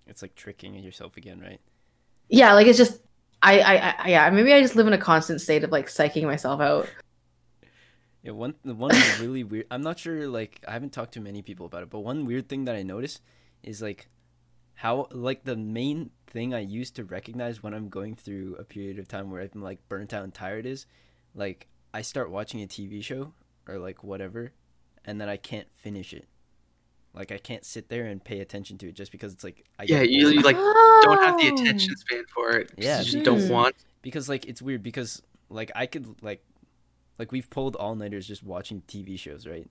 It's 0.06 0.22
like 0.22 0.34
tricking 0.34 0.74
yourself 0.74 1.16
again, 1.16 1.40
right? 1.40 1.60
Yeah. 2.28 2.54
Like 2.54 2.66
it's 2.66 2.78
just, 2.78 3.00
I, 3.42 3.60
I, 3.60 3.94
I, 3.98 4.08
yeah, 4.08 4.30
maybe 4.30 4.52
I 4.52 4.60
just 4.60 4.74
live 4.74 4.86
in 4.86 4.92
a 4.92 4.98
constant 4.98 5.40
state 5.40 5.64
of 5.64 5.70
like 5.70 5.86
psyching 5.86 6.24
myself 6.24 6.60
out. 6.60 6.88
Yeah, 8.22 8.32
one 8.32 8.54
the 8.64 8.74
one 8.74 8.90
really 9.20 9.44
weird. 9.44 9.66
I'm 9.70 9.82
not 9.82 9.98
sure. 9.98 10.28
Like, 10.28 10.62
I 10.66 10.72
haven't 10.72 10.92
talked 10.92 11.14
to 11.14 11.20
many 11.20 11.42
people 11.42 11.66
about 11.66 11.82
it, 11.82 11.90
but 11.90 12.00
one 12.00 12.24
weird 12.24 12.48
thing 12.48 12.64
that 12.64 12.74
I 12.74 12.82
notice 12.82 13.20
is 13.62 13.82
like 13.82 14.08
how 14.74 15.08
like 15.10 15.44
the 15.44 15.56
main 15.56 16.10
thing 16.28 16.54
I 16.54 16.60
use 16.60 16.90
to 16.92 17.04
recognize 17.04 17.62
when 17.62 17.74
I'm 17.74 17.88
going 17.88 18.14
through 18.14 18.56
a 18.58 18.64
period 18.64 18.98
of 18.98 19.08
time 19.08 19.30
where 19.30 19.42
I'm 19.42 19.62
like 19.62 19.80
burnt 19.88 20.12
out 20.12 20.24
and 20.24 20.32
tired 20.32 20.66
is 20.66 20.86
like 21.34 21.66
I 21.92 22.02
start 22.02 22.30
watching 22.30 22.62
a 22.62 22.66
TV 22.66 23.02
show 23.02 23.32
or 23.66 23.78
like 23.78 24.04
whatever, 24.04 24.52
and 25.04 25.20
then 25.20 25.28
I 25.28 25.36
can't 25.36 25.68
finish 25.72 26.12
it. 26.12 26.26
Like 27.14 27.32
I 27.32 27.38
can't 27.38 27.64
sit 27.64 27.88
there 27.88 28.06
and 28.06 28.22
pay 28.22 28.40
attention 28.40 28.78
to 28.78 28.88
it 28.88 28.94
just 28.94 29.10
because 29.10 29.32
it's 29.32 29.42
like 29.42 29.64
I 29.78 29.84
yeah 29.84 30.02
you, 30.02 30.28
you 30.28 30.42
like 30.42 30.56
don't 30.56 31.22
have 31.22 31.38
the 31.38 31.48
attention 31.48 31.96
span 31.96 32.24
for 32.34 32.50
it. 32.50 32.70
Yeah. 32.76 32.98
you 33.00 33.04
just 33.04 33.24
don't 33.24 33.48
want 33.48 33.74
because 34.02 34.28
like 34.28 34.46
it's 34.46 34.62
weird 34.62 34.82
because 34.82 35.22
like 35.50 35.72
I 35.74 35.86
could 35.86 36.22
like 36.22 36.44
like 37.18 37.32
we've 37.32 37.48
pulled 37.50 37.76
all 37.76 37.94
nighters 37.94 38.26
just 38.26 38.42
watching 38.42 38.82
TV 38.88 39.18
shows, 39.18 39.46
right? 39.46 39.68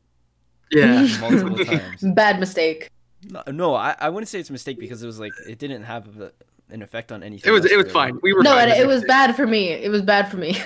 yeah 0.71 1.07
Multiple 1.21 1.63
times. 1.65 2.03
Bad 2.13 2.39
mistake. 2.39 2.89
No, 3.29 3.41
no 3.51 3.73
I, 3.75 3.95
I 3.99 4.09
wouldn't 4.09 4.27
say 4.27 4.39
it's 4.39 4.49
a 4.49 4.53
mistake 4.53 4.79
because 4.79 5.01
it 5.01 5.05
was 5.07 5.19
like 5.19 5.31
it 5.47 5.57
didn't 5.59 5.83
have 5.83 6.19
a, 6.19 6.31
an 6.69 6.81
effect 6.81 7.11
on 7.13 7.23
anything. 7.23 7.47
it 7.49 7.53
was 7.53 7.65
it 7.65 7.75
was 7.77 7.85
really. 7.85 7.93
fine 7.93 8.19
we 8.21 8.33
were 8.33 8.43
No, 8.43 8.51
fine 8.55 8.69
it, 8.69 8.77
it 8.79 8.85
was 8.87 9.03
bad 9.05 9.35
for 9.35 9.47
me. 9.47 9.69
It 9.69 9.89
was 9.89 10.01
bad 10.01 10.29
for 10.29 10.35
me. 10.37 10.57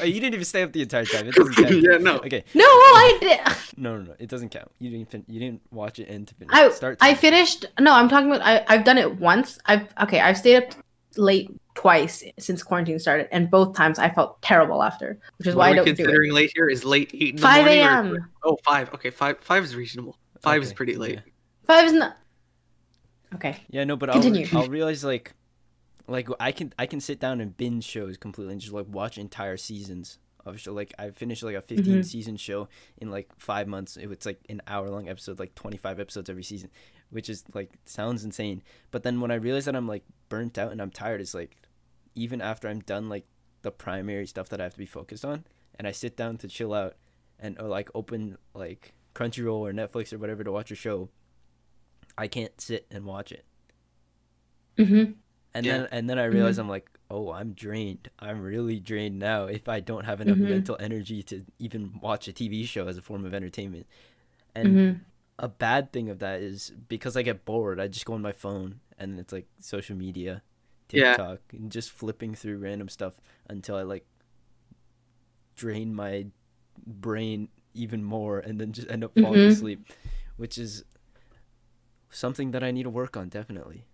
Oh, 0.00 0.04
you 0.04 0.20
didn't 0.20 0.34
even 0.34 0.44
stay 0.44 0.62
up 0.62 0.72
the 0.72 0.82
entire 0.82 1.04
time. 1.04 1.26
It 1.26 1.34
doesn't 1.34 1.54
count. 1.54 1.70
yeah 1.82 1.98
no 1.98 2.18
Okay, 2.18 2.44
No, 2.54 2.64
well, 2.64 2.94
I 2.96 3.18
did. 3.20 3.40
no, 3.76 3.96
no, 3.98 4.02
no, 4.04 4.14
it 4.20 4.28
doesn't 4.28 4.50
count. 4.50 4.70
You 4.78 4.90
didn't 4.90 5.10
fin- 5.10 5.24
you 5.28 5.40
didn't 5.40 5.60
watch 5.72 5.98
it 5.98 6.06
end 6.06 6.28
to 6.28 6.34
finish. 6.34 6.54
I 6.54 6.70
Start. 6.70 6.98
to 7.00 7.04
I 7.04 7.14
finished. 7.14 7.66
No, 7.80 7.92
I'm 7.92 8.08
talking 8.08 8.28
about. 8.30 8.42
I 8.46 8.64
I've 8.68 8.84
done 8.84 8.96
it 8.98 9.16
once. 9.18 9.58
I've 9.66 9.88
okay. 10.02 10.20
I've 10.20 10.38
stayed 10.38 10.56
up 10.62 10.70
late 11.16 11.50
twice 11.74 12.22
since 12.38 12.62
quarantine 12.62 12.98
started, 12.98 13.28
and 13.32 13.50
both 13.50 13.74
times 13.76 13.98
I 13.98 14.08
felt 14.10 14.40
terrible 14.42 14.82
after, 14.82 15.18
which 15.38 15.48
is 15.48 15.54
what 15.54 15.60
why 15.62 15.68
I 15.68 15.72
are 15.72 15.74
don't 15.76 15.84
do 15.86 15.90
it. 15.92 15.96
considering 15.96 16.32
late 16.32 16.52
here 16.54 16.68
is 16.68 16.84
late 16.84 17.10
8 17.14 17.20
in 17.30 17.36
the 17.36 17.42
Five 17.42 17.64
morning 17.64 17.84
or- 17.84 17.88
a.m. 18.16 18.30
oh 18.44 18.56
five 18.64 18.92
okay 18.94 19.10
five 19.10 19.38
five 19.40 19.64
is 19.64 19.74
reasonable 19.76 20.16
five 20.40 20.62
is 20.62 20.72
pretty 20.72 20.96
late 20.96 21.14
yeah. 21.14 21.20
Five 21.66 21.86
is 21.86 21.92
not. 21.92 22.16
Okay. 23.34 23.56
Yeah, 23.70 23.84
no, 23.84 23.96
but 23.96 24.10
Continue. 24.10 24.46
I'll 24.52 24.62
I'll 24.62 24.68
realize 24.68 25.04
like 25.04 25.32
like 26.08 26.28
I 26.40 26.52
can 26.52 26.72
I 26.78 26.86
can 26.86 27.00
sit 27.00 27.18
down 27.20 27.40
and 27.40 27.56
binge 27.56 27.84
shows 27.84 28.16
completely 28.16 28.52
and 28.52 28.60
just 28.60 28.72
like 28.72 28.86
watch 28.88 29.16
entire 29.16 29.56
seasons 29.56 30.18
of 30.44 30.58
show. 30.60 30.72
Like 30.72 30.92
I 30.98 31.10
finished 31.10 31.42
like 31.42 31.54
a 31.54 31.62
15 31.62 31.94
Mhm. 31.98 32.04
season 32.04 32.36
show 32.36 32.68
in 32.98 33.10
like 33.10 33.30
five 33.38 33.68
months. 33.68 33.96
It 33.96 34.08
was 34.08 34.26
like 34.26 34.40
an 34.48 34.60
hour 34.66 34.90
long 34.90 35.08
episode, 35.08 35.38
like 35.38 35.54
25 35.54 36.00
episodes 36.00 36.28
every 36.28 36.42
season, 36.42 36.70
which 37.10 37.30
is 37.30 37.44
like 37.54 37.70
sounds 37.84 38.24
insane. 38.24 38.62
But 38.90 39.04
then 39.04 39.20
when 39.20 39.30
I 39.30 39.36
realize 39.36 39.64
that 39.66 39.76
I'm 39.76 39.88
like 39.88 40.04
burnt 40.28 40.58
out 40.58 40.72
and 40.72 40.82
I'm 40.82 40.90
tired, 40.90 41.20
it's 41.20 41.32
like 41.34 41.56
even 42.14 42.40
after 42.40 42.68
I'm 42.68 42.80
done 42.80 43.08
like 43.08 43.26
the 43.62 43.70
primary 43.70 44.26
stuff 44.26 44.48
that 44.50 44.60
I 44.60 44.64
have 44.64 44.72
to 44.72 44.78
be 44.78 44.86
focused 44.86 45.24
on, 45.24 45.44
and 45.76 45.86
I 45.86 45.92
sit 45.92 46.16
down 46.16 46.36
to 46.38 46.48
chill 46.48 46.74
out 46.74 46.96
and 47.38 47.58
or 47.60 47.68
like 47.68 47.90
open 47.94 48.38
like 48.54 48.92
Crunchyroll 49.14 49.58
or 49.60 49.72
Netflix 49.72 50.12
or 50.12 50.18
whatever 50.18 50.42
to 50.44 50.52
watch 50.52 50.70
a 50.70 50.74
show, 50.74 51.08
I 52.16 52.28
can't 52.28 52.60
sit 52.60 52.86
and 52.90 53.04
watch 53.04 53.32
it. 53.32 53.44
Mm-hmm. 54.78 55.12
And 55.54 55.66
Yeah. 55.66 55.78
then 55.78 55.88
and 55.92 56.10
then 56.10 56.18
I 56.18 56.24
realize 56.24 56.58
I'm 56.58 56.68
like, 56.68 56.88
oh, 57.10 57.30
I'm 57.30 57.52
drained. 57.52 58.08
I'm 58.18 58.40
really 58.42 58.80
drained 58.80 59.18
now. 59.18 59.44
If 59.44 59.68
I 59.68 59.80
don't 59.80 60.04
have 60.04 60.20
enough 60.20 60.38
Mhm. 60.38 60.48
mental 60.48 60.76
energy 60.80 61.22
to 61.24 61.44
even 61.58 61.98
watch 62.00 62.26
a 62.26 62.32
TV 62.32 62.64
show 62.66 62.88
as 62.88 62.96
a 62.96 63.02
form 63.02 63.24
of 63.26 63.34
entertainment. 63.34 63.86
And 64.54 64.68
Mm-hmm. 64.76 65.02
a 65.38 65.48
bad 65.48 65.92
thing 65.92 66.08
of 66.08 66.18
that 66.20 66.40
is 66.40 66.72
because 66.88 67.16
I 67.16 67.22
get 67.22 67.44
bored, 67.44 67.80
I 67.80 67.88
just 67.88 68.06
go 68.06 68.14
on 68.14 68.22
my 68.22 68.32
phone 68.32 68.80
and 68.98 69.18
it's 69.18 69.32
like 69.32 69.46
social 69.60 69.96
media, 69.96 70.42
Yeah. 70.92 71.36
And 71.52 71.70
just 71.70 71.90
flipping 71.90 72.34
through 72.34 72.58
random 72.58 72.88
stuff 72.88 73.20
until 73.48 73.76
I 73.76 73.82
like 73.82 74.06
drain 75.56 75.94
my 75.94 76.26
brain 76.86 77.48
even 77.74 78.02
more 78.04 78.38
and 78.38 78.60
then 78.60 78.72
just 78.72 78.90
end 78.90 79.04
up 79.04 79.12
falling 79.18 79.40
Mhm. 79.40 79.48
asleep, 79.52 79.86
which 80.36 80.58
is 80.58 80.84
something 82.10 82.50
that 82.50 82.62
I 82.62 82.70
need 82.70 82.82
to 82.84 82.90
work 82.90 83.16
on 83.16 83.28
definitely. 83.28 83.84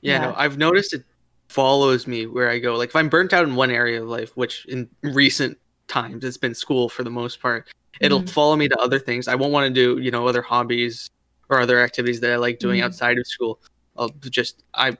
Yeah, 0.00 0.14
Yeah. 0.14 0.26
no, 0.30 0.34
I've 0.36 0.56
noticed 0.56 0.94
it 0.94 1.04
follows 1.48 2.06
me 2.06 2.26
where 2.26 2.48
I 2.48 2.58
go. 2.58 2.76
Like 2.76 2.90
if 2.90 2.96
I'm 2.96 3.08
burnt 3.08 3.32
out 3.32 3.44
in 3.44 3.54
one 3.56 3.70
area 3.70 4.02
of 4.02 4.08
life, 4.08 4.36
which 4.36 4.64
in 4.66 4.88
recent 5.02 5.58
times 5.88 6.24
it's 6.24 6.36
been 6.38 6.54
school 6.54 6.88
for 6.88 7.02
the 7.02 7.10
most 7.10 7.40
part, 7.40 7.68
it'll 8.00 8.22
Mhm. 8.22 8.30
follow 8.30 8.56
me 8.56 8.68
to 8.68 8.78
other 8.78 8.98
things. 8.98 9.28
I 9.28 9.34
won't 9.34 9.52
want 9.52 9.66
to 9.66 9.74
do, 9.74 10.00
you 10.00 10.10
know, 10.10 10.26
other 10.26 10.42
hobbies 10.42 11.10
or 11.48 11.60
other 11.60 11.80
activities 11.80 12.20
that 12.20 12.32
I 12.32 12.36
like 12.36 12.58
doing 12.60 12.80
Mhm. 12.80 12.84
outside 12.84 13.18
of 13.18 13.26
school. 13.26 13.60
I'll 13.96 14.10
just 14.30 14.62
I 14.74 14.96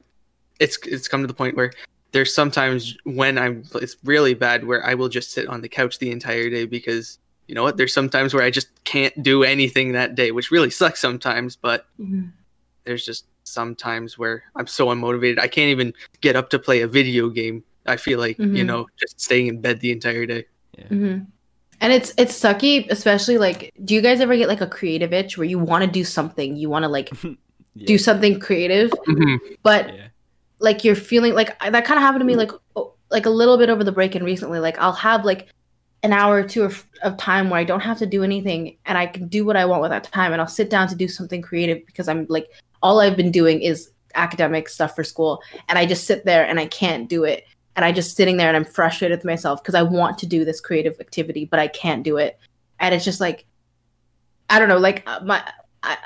it's 0.60 0.78
it's 0.86 1.08
come 1.08 1.22
to 1.22 1.26
the 1.26 1.34
point 1.34 1.56
where 1.56 1.72
there's 2.12 2.34
sometimes 2.34 2.96
when 3.04 3.38
I'm 3.38 3.64
it's 3.76 3.96
really 4.04 4.34
bad 4.34 4.64
where 4.64 4.84
I 4.86 4.94
will 4.94 5.08
just 5.08 5.32
sit 5.32 5.46
on 5.48 5.60
the 5.62 5.68
couch 5.68 5.98
the 5.98 6.10
entire 6.10 6.48
day 6.50 6.64
because 6.66 7.18
you 7.48 7.54
know 7.56 7.62
what? 7.64 7.76
There's 7.76 7.92
sometimes 7.92 8.32
where 8.32 8.44
I 8.44 8.50
just 8.50 8.68
can't 8.84 9.20
do 9.24 9.42
anything 9.42 9.92
that 9.92 10.14
day, 10.14 10.30
which 10.30 10.50
really 10.52 10.70
sucks 10.80 11.00
sometimes, 11.00 11.56
but 11.56 11.86
Mm-hmm. 12.00 12.28
there's 12.84 13.04
just 13.04 13.26
some 13.44 13.74
times 13.74 14.16
where 14.18 14.44
I'm 14.54 14.66
so 14.68 14.86
unmotivated. 14.88 15.38
I 15.40 15.48
can't 15.48 15.70
even 15.70 15.92
get 16.20 16.36
up 16.36 16.50
to 16.50 16.58
play 16.58 16.82
a 16.82 16.86
video 16.86 17.28
game. 17.28 17.64
I 17.86 17.96
feel 17.96 18.18
like, 18.20 18.38
you 18.38 18.46
Mhm. 18.46 18.66
know, 18.66 18.86
just 19.00 19.20
staying 19.20 19.48
in 19.48 19.60
bed 19.60 19.80
the 19.80 19.90
entire 19.90 20.26
day. 20.26 20.44
Mm-hmm. 20.78 21.24
And 21.80 21.92
it's 21.92 22.12
it's 22.18 22.38
sucky, 22.38 22.86
especially 22.90 23.38
like. 23.38 23.72
Do 23.84 23.94
you 23.94 24.02
guys 24.02 24.20
ever 24.20 24.36
get 24.36 24.48
like 24.48 24.60
a 24.60 24.66
creative 24.66 25.12
itch 25.12 25.38
where 25.38 25.46
you 25.48 25.58
want 25.58 25.82
to 25.84 25.90
do 25.90 26.04
something, 26.04 26.54
you 26.56 26.68
want 26.68 26.84
to 26.84 26.88
like 26.88 27.10
Yeah. 27.74 27.86
do 27.86 27.98
something 27.98 28.38
creative, 28.38 28.90
Mm-hmm. 29.08 29.54
but 29.62 29.94
yeah. 29.94 30.06
Like 30.60 30.84
you're 30.84 30.94
feeling 30.94 31.34
like 31.34 31.58
that 31.58 31.84
kind 31.84 31.98
of 31.98 32.02
happened 32.02 32.20
to 32.20 32.26
me 32.26 32.36
like 32.36 32.52
like 33.10 33.26
a 33.26 33.30
little 33.30 33.58
bit 33.58 33.68
over 33.68 33.82
the 33.82 33.92
break 33.92 34.14
and 34.14 34.24
recently. 34.24 34.60
Like 34.60 34.78
I'll 34.78 34.92
have 34.92 35.24
like 35.24 35.48
an 36.02 36.12
hour 36.12 36.36
or 36.36 36.42
two 36.42 36.62
of, 36.62 36.84
of 37.02 37.16
time 37.16 37.50
where 37.50 37.60
I 37.60 37.64
don't 37.64 37.80
have 37.80 37.98
to 37.98 38.06
do 38.06 38.22
anything 38.22 38.76
and 38.86 38.96
I 38.96 39.06
can 39.06 39.28
do 39.28 39.44
what 39.44 39.56
I 39.56 39.66
want 39.66 39.82
with 39.82 39.90
that 39.90 40.04
time 40.04 40.32
and 40.32 40.40
I'll 40.40 40.48
sit 40.48 40.70
down 40.70 40.88
to 40.88 40.94
do 40.94 41.08
something 41.08 41.42
creative 41.42 41.84
because 41.86 42.08
I'm 42.08 42.26
like 42.28 42.48
all 42.82 43.00
I've 43.00 43.16
been 43.16 43.30
doing 43.30 43.60
is 43.60 43.90
academic 44.14 44.68
stuff 44.68 44.94
for 44.94 45.04
school 45.04 45.42
and 45.68 45.78
I 45.78 45.86
just 45.86 46.06
sit 46.06 46.24
there 46.24 46.46
and 46.46 46.58
I 46.58 46.66
can't 46.66 47.08
do 47.08 47.24
it. 47.24 47.44
And 47.76 47.84
I 47.84 47.92
just 47.92 48.16
sitting 48.16 48.36
there 48.36 48.48
and 48.48 48.56
I'm 48.56 48.64
frustrated 48.64 49.18
with 49.18 49.24
myself 49.24 49.62
because 49.62 49.74
I 49.74 49.82
want 49.82 50.18
to 50.18 50.26
do 50.26 50.44
this 50.44 50.60
creative 50.60 50.98
activity 51.00 51.44
but 51.44 51.58
I 51.58 51.68
can't 51.68 52.02
do 52.02 52.16
it. 52.16 52.38
And 52.78 52.94
it's 52.94 53.04
just 53.04 53.20
like 53.20 53.46
I 54.48 54.58
don't 54.58 54.68
know 54.68 54.78
like 54.78 55.02
uh, 55.06 55.20
my 55.24 55.42
I, 55.82 55.96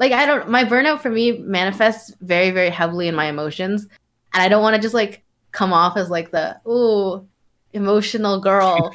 like 0.00 0.12
I 0.12 0.26
don't 0.26 0.48
my 0.48 0.64
burnout 0.64 1.00
for 1.00 1.10
me 1.10 1.38
manifests 1.38 2.12
very 2.20 2.50
very 2.50 2.70
heavily 2.70 3.06
in 3.06 3.14
my 3.14 3.26
emotions 3.26 3.86
and 4.34 4.42
I 4.42 4.48
don't 4.48 4.62
want 4.62 4.74
to 4.74 4.82
just 4.82 4.94
like 4.94 5.22
come 5.52 5.72
off 5.72 5.96
as 5.96 6.10
like 6.10 6.30
the 6.30 6.56
ooh 6.66 7.26
emotional 7.72 8.40
girl. 8.40 8.92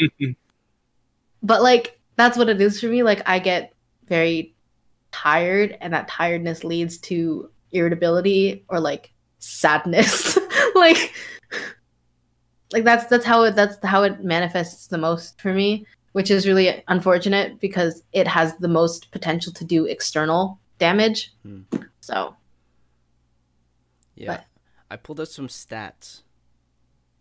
but 1.44 1.62
like 1.62 2.00
that's 2.16 2.38
what 2.38 2.50
it 2.50 2.60
is 2.62 2.80
for 2.80 2.88
me. 2.88 3.04
Like 3.04 3.22
I 3.26 3.40
get 3.40 3.74
very 4.08 4.54
tired 5.12 5.78
and 5.82 5.94
that 5.94 6.08
tiredness 6.08 6.64
leads 6.64 6.98
to 6.98 7.50
irritability 7.72 8.66
or 8.70 8.80
like 8.80 9.14
sadness. 9.40 10.38
like 10.76 11.14
like 12.74 12.84
that's 12.84 13.06
that's 13.08 13.26
how 13.26 13.44
it 13.44 13.56
that's 13.56 13.78
how 13.84 14.04
it 14.04 14.24
manifests 14.24 14.88
the 14.88 14.98
most 14.98 15.40
for 15.40 15.54
me, 15.54 15.86
which 16.14 16.32
is 16.32 16.48
really 16.48 16.84
unfortunate 16.88 17.60
because 17.60 18.02
it 18.14 18.28
has 18.28 18.56
the 18.58 18.68
most 18.68 19.12
potential 19.12 19.54
to 19.54 19.64
do 19.64 19.86
external 19.86 20.60
damage. 20.78 21.34
Hmm. 21.44 21.62
So 22.00 22.36
yeah. 24.16 24.28
But, 24.28 24.46
I 24.90 24.98
pulled 24.98 25.20
up 25.20 25.28
some 25.28 25.48
stats 25.48 26.22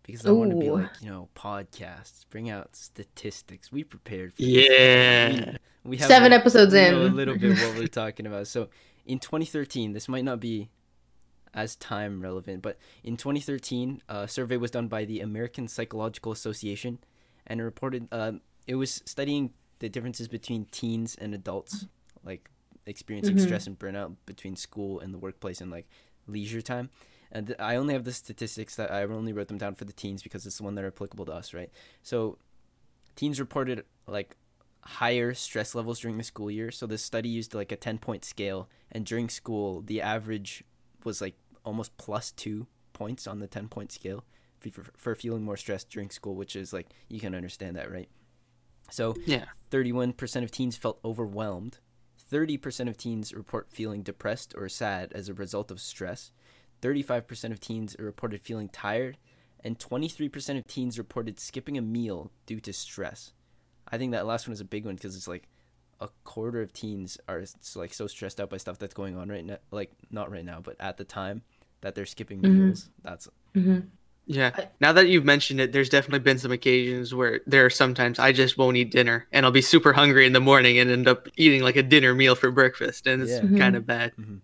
because 0.03 0.27
I 0.27 0.31
want 0.31 0.51
to 0.51 0.57
be 0.57 0.71
like 0.71 0.91
you 1.01 1.11
know 1.11 1.29
podcasts, 1.35 2.25
bring 2.31 2.51
out 2.51 2.77
statistics. 2.77 3.73
We 3.73 3.85
prepared. 3.85 4.35
For 4.35 4.43
yeah, 4.43 5.57
we, 5.83 5.91
we, 5.91 5.97
have 5.99 6.09
seven 6.09 6.33
a, 6.33 6.37
episodes 6.37 6.75
in. 6.75 6.95
a 6.95 6.99
little 6.99 7.37
bit 7.37 7.59
what 7.59 7.77
we're 7.77 7.87
talking 7.89 8.27
about. 8.27 8.47
So 8.47 8.69
in 9.07 9.19
2013, 9.19 9.93
this 9.93 10.09
might 10.09 10.25
not 10.25 10.41
be 10.41 10.71
as 11.53 11.77
time 11.77 12.21
relevant, 12.21 12.63
but 12.63 12.79
in 13.03 13.17
2013, 13.17 14.03
a 14.09 14.29
survey 14.29 14.57
was 14.57 14.71
done 14.71 14.89
by 14.89 15.05
the 15.05 15.21
American 15.21 15.69
Psychological 15.69 16.33
Association, 16.33 16.99
and 17.47 17.61
it 17.61 17.65
reported 17.65 18.09
uh, 18.13 18.33
it 18.67 18.75
was 18.75 19.03
studying 19.07 19.53
the 19.79 19.89
differences 19.89 20.29
between 20.29 20.67
teens 20.67 21.17
and 21.17 21.35
adults, 21.35 21.87
like 22.23 22.51
experiencing 22.87 23.37
mm-hmm. 23.37 23.47
stress 23.47 23.67
and 23.67 23.79
burnout 23.79 24.15
between 24.27 24.57
school 24.57 25.01
and 25.01 25.15
the 25.15 25.19
workplace 25.19 25.61
and 25.61 25.71
like 25.71 25.89
leisure 26.27 26.63
time 26.63 26.91
and 27.35 27.49
th- 27.49 27.59
I 27.59 27.77
only 27.77 27.95
have 27.95 28.05
the 28.05 28.13
statistics 28.13 28.77
that 28.77 28.93
I 28.93 29.03
only 29.03 29.33
wrote 29.33 29.49
them 29.49 29.59
down 29.59 29.75
for 29.75 29.85
the 29.85 29.93
teens 29.93 30.23
because 30.23 30.47
it's 30.47 30.59
the 30.59 30.63
one 30.63 30.77
that 30.77 30.85
are 30.85 30.89
applicable 30.89 31.27
to 31.27 31.33
us, 31.33 31.53
right? 31.53 31.71
So, 32.03 32.39
teens 33.17 33.41
reported 33.41 33.85
like 34.07 34.37
higher 34.83 35.35
stress 35.35 35.75
levels 35.75 35.99
during 36.01 36.17
the 36.17 36.25
school 36.25 36.51
year. 36.51 36.71
So 36.71 36.87
this 36.87 37.03
study 37.03 37.29
used 37.29 37.53
like 37.53 37.73
a 37.73 37.77
ten 37.77 37.99
point 37.99 38.25
scale, 38.25 38.69
and 38.93 39.05
during 39.05 39.29
school, 39.29 39.83
the 39.83 40.01
average 40.01 40.63
was 41.03 41.21
like 41.21 41.35
almost 41.65 41.97
plus 41.97 42.31
two 42.31 42.69
points 42.93 43.27
on 43.27 43.41
the 43.41 43.49
ten 43.49 43.69
point 43.69 43.91
scale 43.91 44.25
for, 44.61 44.85
for 44.97 45.15
feeling 45.15 45.43
more 45.43 45.57
stressed 45.57 45.91
during 45.91 46.11
school, 46.11 46.37
which 46.37 46.55
is 46.55 46.73
like 46.73 46.89
you 47.09 47.19
can 47.19 47.35
understand 47.35 47.77
that, 47.77 47.91
right? 47.91 48.09
So 48.91 49.17
yeah, 49.27 49.47
thirty 49.71 49.91
one 49.91 50.13
percent 50.13 50.45
of 50.45 50.53
teens 50.53 50.77
felt 50.77 51.01
overwhelmed. 51.05 51.79
30% 52.31 52.89
of 52.89 52.97
teens 52.97 53.33
report 53.33 53.69
feeling 53.71 54.03
depressed 54.03 54.55
or 54.57 54.69
sad 54.69 55.13
as 55.13 55.29
a 55.29 55.35
result 55.35 55.71
of 55.71 55.81
stress. 55.81 56.33
35% 56.83 57.53
of 57.53 57.61
teens 57.61 57.97
reported 57.99 58.43
feeling 58.43 58.69
tired, 58.69 59.17
and 59.63 59.79
23% 59.79 60.59
of 60.59 60.67
teens 60.67 60.99
reported 60.99 61.41
skipping 61.41 61.79
a 61.79 61.83
meal 61.83 62.31
due 62.47 62.61
to 62.61 62.73
stress. 62.73 63.33
I 63.91 63.99
think 63.99 64.13
that 64.13 64.27
last 64.27 64.47
one 64.47 64.53
is 64.53 64.61
a 64.61 64.67
big 64.67 64.85
one 64.85 64.95
because 64.95 65.17
it's 65.17 65.29
like 65.29 65.49
a 66.01 66.09
quarter 66.25 66.61
of 66.61 66.73
teens 66.73 67.19
are 67.29 67.45
like 67.75 67.95
so 67.95 68.07
stressed 68.07 68.41
out 68.41 68.51
by 68.51 68.57
stuff 68.57 68.79
that's 68.79 68.95
going 68.95 69.17
on 69.17 69.29
right 69.29 69.45
now, 69.45 69.59
like 69.71 69.93
not 70.11 70.31
right 70.31 70.45
now, 70.45 70.61
but 70.61 70.77
at 70.81 70.97
the 70.97 71.05
time 71.05 71.43
that 71.81 71.95
they're 71.95 72.07
skipping 72.07 72.41
mm-hmm. 72.41 72.67
meals. 72.67 72.91
That's 73.03 73.29
mm-hmm. 73.55 73.81
Yeah. 74.27 74.67
Now 74.81 74.93
that 74.93 75.09
you've 75.09 75.25
mentioned 75.25 75.61
it, 75.61 75.73
there's 75.73 75.89
definitely 75.89 76.21
been 76.21 76.39
some 76.39 76.53
occasions 76.53 77.15
where 77.15 77.41
there 77.47 77.67
are 77.67 77.71
sometimes 77.71 78.19
I 78.19 78.33
just 78.33 78.57
won't 78.57 78.77
eat 78.77 78.91
dinner 78.91 79.27
and 79.33 79.45
I'll 79.45 79.53
be 79.53 79.61
super 79.61 79.93
hungry 79.93 80.27
in 80.27 80.33
the 80.33 80.41
morning 80.41 80.79
and 80.79 80.91
end 80.91 81.09
up 81.09 81.29
eating 81.37 81.63
like 81.63 81.77
a 81.77 81.83
dinner 81.83 82.15
meal 82.15 82.35
for 82.35 82.51
breakfast, 82.51 83.07
and 83.07 83.23
it's 83.23 83.33
yeah. 83.33 83.41
mm-hmm. 83.41 83.59
kind 83.59 83.77
of 83.77 83.87
bad. 83.87 84.13
Mm-hmm 84.17 84.37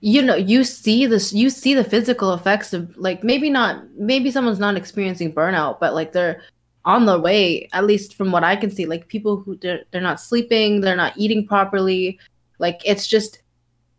you 0.00 0.22
know 0.22 0.34
you 0.34 0.64
see 0.64 1.06
this 1.06 1.32
you 1.32 1.50
see 1.50 1.74
the 1.74 1.84
physical 1.84 2.32
effects 2.32 2.72
of 2.72 2.96
like 2.96 3.22
maybe 3.22 3.50
not 3.50 3.84
maybe 3.96 4.30
someone's 4.30 4.58
not 4.58 4.76
experiencing 4.76 5.32
burnout 5.32 5.78
but 5.78 5.94
like 5.94 6.12
they're 6.12 6.40
on 6.86 7.04
the 7.04 7.20
way 7.20 7.68
at 7.72 7.84
least 7.84 8.14
from 8.14 8.32
what 8.32 8.42
i 8.42 8.56
can 8.56 8.70
see 8.70 8.86
like 8.86 9.08
people 9.08 9.36
who 9.36 9.56
they're, 9.56 9.82
they're 9.90 10.00
not 10.00 10.20
sleeping 10.20 10.80
they're 10.80 10.96
not 10.96 11.12
eating 11.16 11.46
properly 11.46 12.18
like 12.58 12.80
it's 12.84 13.06
just 13.06 13.42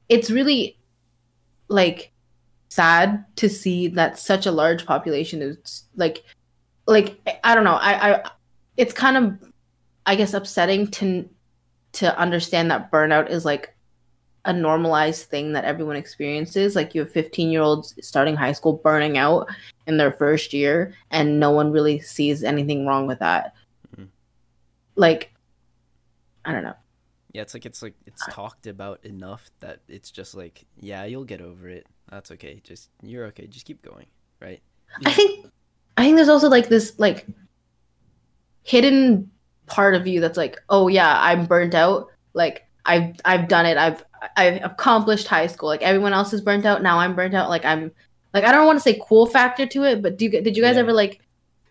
it's 0.09 0.31
really 0.31 0.77
like 1.67 2.11
sad 2.71 3.25
to 3.35 3.49
see 3.49 3.87
that 3.89 4.17
such 4.17 4.45
a 4.45 4.51
large 4.51 4.85
population 4.85 5.41
is 5.41 5.83
like 5.97 6.23
like 6.87 7.19
i 7.43 7.53
don't 7.53 7.65
know 7.65 7.75
i 7.75 8.13
i 8.13 8.29
it's 8.77 8.93
kind 8.93 9.17
of 9.17 9.51
i 10.05 10.15
guess 10.15 10.33
upsetting 10.33 10.87
to 10.87 11.29
to 11.91 12.17
understand 12.17 12.71
that 12.71 12.89
burnout 12.89 13.29
is 13.29 13.43
like 13.43 13.75
a 14.45 14.53
normalized 14.53 15.29
thing 15.29 15.53
that 15.53 15.65
everyone 15.65 15.95
experiences. 15.95 16.75
Like 16.75 16.95
you 16.95 17.01
have 17.01 17.11
15 17.11 17.51
year 17.51 17.61
olds 17.61 17.93
starting 18.01 18.35
high 18.35 18.53
school 18.53 18.73
burning 18.73 19.17
out 19.17 19.47
in 19.87 19.97
their 19.97 20.11
first 20.11 20.53
year, 20.53 20.93
and 21.11 21.39
no 21.39 21.51
one 21.51 21.71
really 21.71 21.99
sees 21.99 22.43
anything 22.43 22.85
wrong 22.87 23.07
with 23.07 23.19
that. 23.19 23.53
Mm-hmm. 23.93 24.05
Like, 24.95 25.31
I 26.43 26.53
don't 26.53 26.63
know. 26.63 26.73
Yeah, 27.33 27.43
it's 27.43 27.53
like 27.53 27.65
it's 27.65 27.81
like 27.81 27.93
it's 28.05 28.25
talked 28.27 28.67
about 28.67 29.05
enough 29.05 29.49
that 29.59 29.79
it's 29.87 30.11
just 30.11 30.35
like, 30.35 30.65
yeah, 30.79 31.05
you'll 31.05 31.23
get 31.23 31.41
over 31.41 31.69
it. 31.69 31.85
That's 32.11 32.29
okay. 32.31 32.61
Just 32.63 32.89
you're 33.01 33.25
okay. 33.27 33.47
Just 33.47 33.65
keep 33.65 33.81
going, 33.81 34.05
right? 34.41 34.61
I 35.05 35.11
think 35.11 35.47
I 35.97 36.03
think 36.03 36.17
there's 36.17 36.29
also 36.29 36.49
like 36.49 36.67
this 36.67 36.93
like 36.99 37.25
hidden 38.63 39.31
part 39.65 39.95
of 39.95 40.05
you 40.05 40.19
that's 40.19 40.37
like, 40.37 40.57
oh 40.69 40.89
yeah, 40.89 41.17
I'm 41.19 41.45
burnt 41.45 41.73
out. 41.73 42.07
Like 42.33 42.67
I've 42.85 43.15
I've 43.23 43.47
done 43.47 43.65
it. 43.65 43.77
I've 43.77 44.03
I've 44.35 44.61
accomplished 44.63 45.27
high 45.27 45.47
school. 45.47 45.69
Like 45.69 45.81
everyone 45.81 46.13
else 46.13 46.33
is 46.33 46.41
burnt 46.41 46.65
out. 46.65 46.83
Now 46.83 46.99
I'm 46.99 47.15
burnt 47.15 47.33
out. 47.33 47.49
Like 47.49 47.63
I'm 47.63 47.91
like 48.33 48.43
I 48.43 48.51
don't 48.51 48.67
want 48.67 48.77
to 48.77 48.83
say 48.83 49.01
cool 49.07 49.25
factor 49.25 49.65
to 49.65 49.83
it, 49.85 50.01
but 50.01 50.17
do 50.17 50.25
you 50.25 50.31
did 50.31 50.57
you 50.57 50.63
guys 50.63 50.75
yeah. 50.75 50.81
ever 50.81 50.91
like 50.91 51.21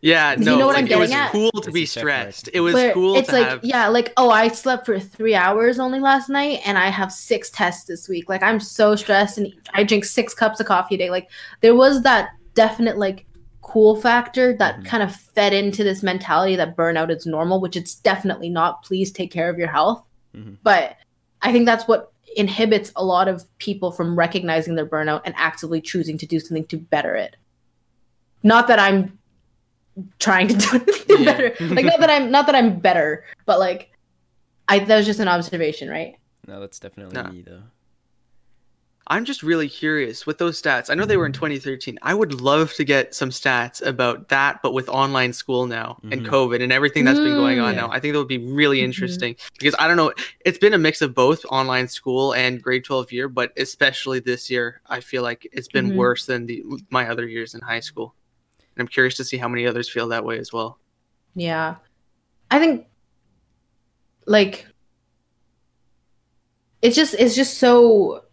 yeah, 0.02 0.34
no, 0.38 0.52
you 0.52 0.58
know 0.58 0.66
what 0.66 0.74
like, 0.74 0.84
I'm 0.84 0.88
getting? 0.88 1.12
It 1.12 1.32
was 1.32 1.52
cool 1.52 1.62
to 1.62 1.70
be 1.70 1.84
stressed. 1.84 2.48
It 2.54 2.60
was 2.60 2.74
Where 2.74 2.94
cool. 2.94 3.16
It's 3.16 3.30
like 3.30 3.46
have... 3.46 3.64
yeah, 3.64 3.88
like 3.88 4.12
oh, 4.16 4.30
I 4.30 4.48
slept 4.48 4.86
for 4.86 4.98
three 4.98 5.34
hours 5.34 5.78
only 5.78 6.00
last 6.00 6.30
night, 6.30 6.60
and 6.64 6.78
I 6.78 6.88
have 6.88 7.12
six 7.12 7.50
tests 7.50 7.84
this 7.84 8.08
week. 8.08 8.28
Like 8.28 8.42
I'm 8.42 8.60
so 8.60 8.96
stressed, 8.96 9.36
and 9.36 9.52
I 9.74 9.84
drink 9.84 10.04
six 10.04 10.32
cups 10.32 10.58
of 10.58 10.66
coffee 10.66 10.94
a 10.94 10.98
day. 10.98 11.10
Like 11.10 11.28
there 11.60 11.74
was 11.74 12.02
that 12.02 12.30
definite 12.54 12.96
like 12.96 13.26
cool 13.60 14.00
factor 14.00 14.56
that 14.56 14.76
mm-hmm. 14.76 14.84
kind 14.84 15.02
of 15.02 15.14
fed 15.14 15.52
into 15.52 15.84
this 15.84 16.02
mentality 16.02 16.56
that 16.56 16.76
burnout 16.76 17.14
is 17.14 17.26
normal, 17.26 17.60
which 17.60 17.76
it's 17.76 17.94
definitely 17.94 18.48
not. 18.48 18.82
Please 18.82 19.12
take 19.12 19.30
care 19.30 19.50
of 19.50 19.58
your 19.58 19.68
health. 19.68 20.02
Mm-hmm. 20.34 20.54
But 20.62 20.96
I 21.42 21.52
think 21.52 21.66
that's 21.66 21.86
what 21.86 22.12
inhibits 22.36 22.90
a 22.96 23.04
lot 23.04 23.28
of 23.28 23.44
people 23.58 23.92
from 23.92 24.18
recognizing 24.18 24.76
their 24.76 24.86
burnout 24.86 25.20
and 25.24 25.34
actively 25.36 25.80
choosing 25.80 26.16
to 26.18 26.26
do 26.26 26.40
something 26.40 26.66
to 26.68 26.78
better 26.78 27.14
it. 27.16 27.36
Not 28.42 28.68
that 28.68 28.78
I'm 28.78 29.18
trying 30.18 30.48
to 30.48 30.56
do 30.56 30.76
anything 30.76 31.24
yeah. 31.24 31.32
better. 31.32 31.54
Like 31.74 31.84
not 31.84 32.00
that 32.00 32.10
I'm 32.10 32.30
not 32.30 32.46
that 32.46 32.54
I'm 32.54 32.78
better, 32.78 33.24
but 33.46 33.58
like 33.58 33.90
I 34.68 34.78
that 34.80 34.96
was 34.96 35.06
just 35.06 35.20
an 35.20 35.28
observation, 35.28 35.88
right? 35.88 36.16
No, 36.46 36.60
that's 36.60 36.78
definitely 36.78 37.22
me 37.32 37.42
though. 37.42 37.62
I'm 39.10 39.24
just 39.24 39.42
really 39.42 39.68
curious 39.68 40.24
with 40.24 40.38
those 40.38 40.62
stats. 40.62 40.88
I 40.88 40.94
know 40.94 41.04
they 41.04 41.16
were 41.16 41.26
in 41.26 41.32
2013. 41.32 41.98
I 42.00 42.14
would 42.14 42.40
love 42.40 42.72
to 42.74 42.84
get 42.84 43.12
some 43.12 43.30
stats 43.30 43.84
about 43.84 44.28
that, 44.28 44.62
but 44.62 44.72
with 44.72 44.88
online 44.88 45.32
school 45.32 45.66
now 45.66 45.98
mm-hmm. 45.98 46.12
and 46.12 46.26
COVID 46.26 46.62
and 46.62 46.72
everything 46.72 47.04
that's 47.04 47.18
been 47.18 47.34
going 47.34 47.58
on 47.58 47.72
mm, 47.72 47.76
yeah. 47.76 47.80
now. 47.80 47.90
I 47.90 47.98
think 47.98 48.12
that 48.12 48.20
would 48.20 48.28
be 48.28 48.38
really 48.38 48.78
mm-hmm. 48.78 48.84
interesting 48.84 49.34
mm-hmm. 49.34 49.48
because 49.58 49.74
I 49.80 49.88
don't 49.88 49.96
know. 49.96 50.12
It's 50.44 50.58
been 50.58 50.74
a 50.74 50.78
mix 50.78 51.02
of 51.02 51.12
both 51.12 51.44
online 51.46 51.88
school 51.88 52.34
and 52.34 52.62
grade 52.62 52.84
12 52.84 53.10
year, 53.10 53.28
but 53.28 53.52
especially 53.56 54.20
this 54.20 54.48
year, 54.48 54.80
I 54.86 55.00
feel 55.00 55.24
like 55.24 55.48
it's 55.52 55.68
been 55.68 55.88
mm-hmm. 55.88 55.96
worse 55.96 56.26
than 56.26 56.46
the 56.46 56.62
my 56.90 57.08
other 57.08 57.26
years 57.26 57.56
in 57.56 57.60
high 57.60 57.80
school. 57.80 58.14
And 58.76 58.82
I'm 58.82 58.88
curious 58.88 59.16
to 59.16 59.24
see 59.24 59.36
how 59.36 59.48
many 59.48 59.66
others 59.66 59.88
feel 59.88 60.08
that 60.08 60.24
way 60.24 60.38
as 60.38 60.52
well. 60.52 60.78
Yeah. 61.34 61.76
I 62.50 62.58
think 62.58 62.86
like 64.26 64.66
it's 66.82 66.96
just 66.96 67.14
it's 67.14 67.34
just 67.34 67.58
so 67.58 68.24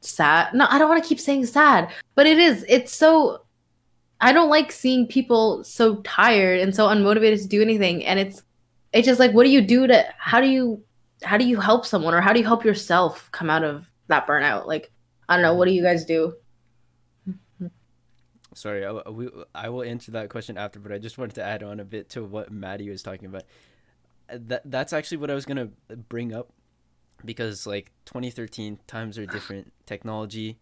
sad. 0.00 0.54
No, 0.54 0.66
I 0.68 0.78
don't 0.78 0.88
want 0.88 1.02
to 1.02 1.08
keep 1.08 1.20
saying 1.20 1.46
sad, 1.46 1.92
but 2.14 2.26
it 2.26 2.38
is. 2.38 2.64
It's 2.68 2.92
so. 2.92 3.42
I 4.22 4.32
don't 4.32 4.50
like 4.50 4.70
seeing 4.70 5.06
people 5.06 5.64
so 5.64 5.96
tired 6.02 6.60
and 6.60 6.74
so 6.74 6.86
unmotivated 6.88 7.40
to 7.42 7.48
do 7.48 7.62
anything, 7.62 8.04
and 8.04 8.18
it's 8.18 8.42
it's 8.92 9.06
just 9.06 9.20
like, 9.20 9.32
what 9.32 9.44
do 9.44 9.50
you 9.50 9.60
do 9.60 9.86
to? 9.86 10.04
How 10.18 10.40
do 10.40 10.48
you 10.48 10.82
how 11.22 11.36
do 11.36 11.46
you 11.46 11.60
help 11.60 11.86
someone, 11.86 12.14
or 12.14 12.20
how 12.20 12.32
do 12.32 12.38
you 12.38 12.46
help 12.46 12.64
yourself 12.64 13.30
come 13.32 13.50
out 13.50 13.62
of 13.62 13.90
that 14.08 14.26
burnout? 14.26 14.66
Like, 14.66 14.90
I 15.28 15.36
don't 15.36 15.42
know. 15.42 15.54
What 15.54 15.66
do 15.66 15.72
you 15.72 15.82
guys 15.82 16.04
do? 16.04 16.34
Sorry, 18.54 18.84
I, 18.84 19.08
we, 19.08 19.28
I 19.54 19.68
will 19.68 19.82
answer 19.82 20.10
that 20.12 20.28
question 20.28 20.56
after, 20.58 20.78
but 20.78 20.92
I 20.92 20.98
just 20.98 21.18
wanted 21.18 21.34
to 21.36 21.42
add 21.42 21.62
on 21.62 21.80
a 21.80 21.84
bit 21.84 22.08
to 22.10 22.24
what 22.24 22.50
Maddie 22.50 22.90
was 22.90 23.02
talking 23.02 23.26
about. 23.26 23.44
That 24.32 24.62
that's 24.64 24.92
actually 24.92 25.18
what 25.18 25.30
I 25.30 25.34
was 25.34 25.44
gonna 25.44 25.70
bring 26.08 26.32
up, 26.32 26.52
because 27.24 27.66
like 27.66 27.90
2013 28.06 28.78
times 28.86 29.18
are 29.18 29.26
different, 29.26 29.72
technology, 29.86 30.58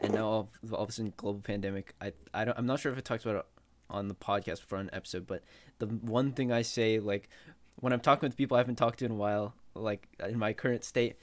and 0.00 0.14
now 0.14 0.26
all, 0.26 0.50
all 0.72 0.82
of 0.82 0.88
a 0.88 0.92
sudden 0.92 1.12
global 1.16 1.40
pandemic. 1.40 1.94
I 2.00 2.12
I 2.34 2.44
don't 2.44 2.58
I'm 2.58 2.66
not 2.66 2.80
sure 2.80 2.90
if 2.90 2.98
I 2.98 3.00
talked 3.00 3.24
about 3.24 3.36
it 3.36 3.46
on 3.90 4.08
the 4.08 4.14
podcast 4.14 4.62
for 4.62 4.78
an 4.78 4.90
episode, 4.92 5.26
but 5.26 5.42
the 5.78 5.86
one 5.86 6.32
thing 6.32 6.50
I 6.52 6.62
say 6.62 6.98
like 6.98 7.28
when 7.76 7.92
I'm 7.92 8.00
talking 8.00 8.28
with 8.28 8.36
people 8.36 8.56
I 8.56 8.60
haven't 8.60 8.76
talked 8.76 8.98
to 9.00 9.04
in 9.04 9.12
a 9.12 9.14
while, 9.14 9.54
like 9.74 10.08
in 10.18 10.38
my 10.38 10.52
current 10.52 10.84
state, 10.84 11.16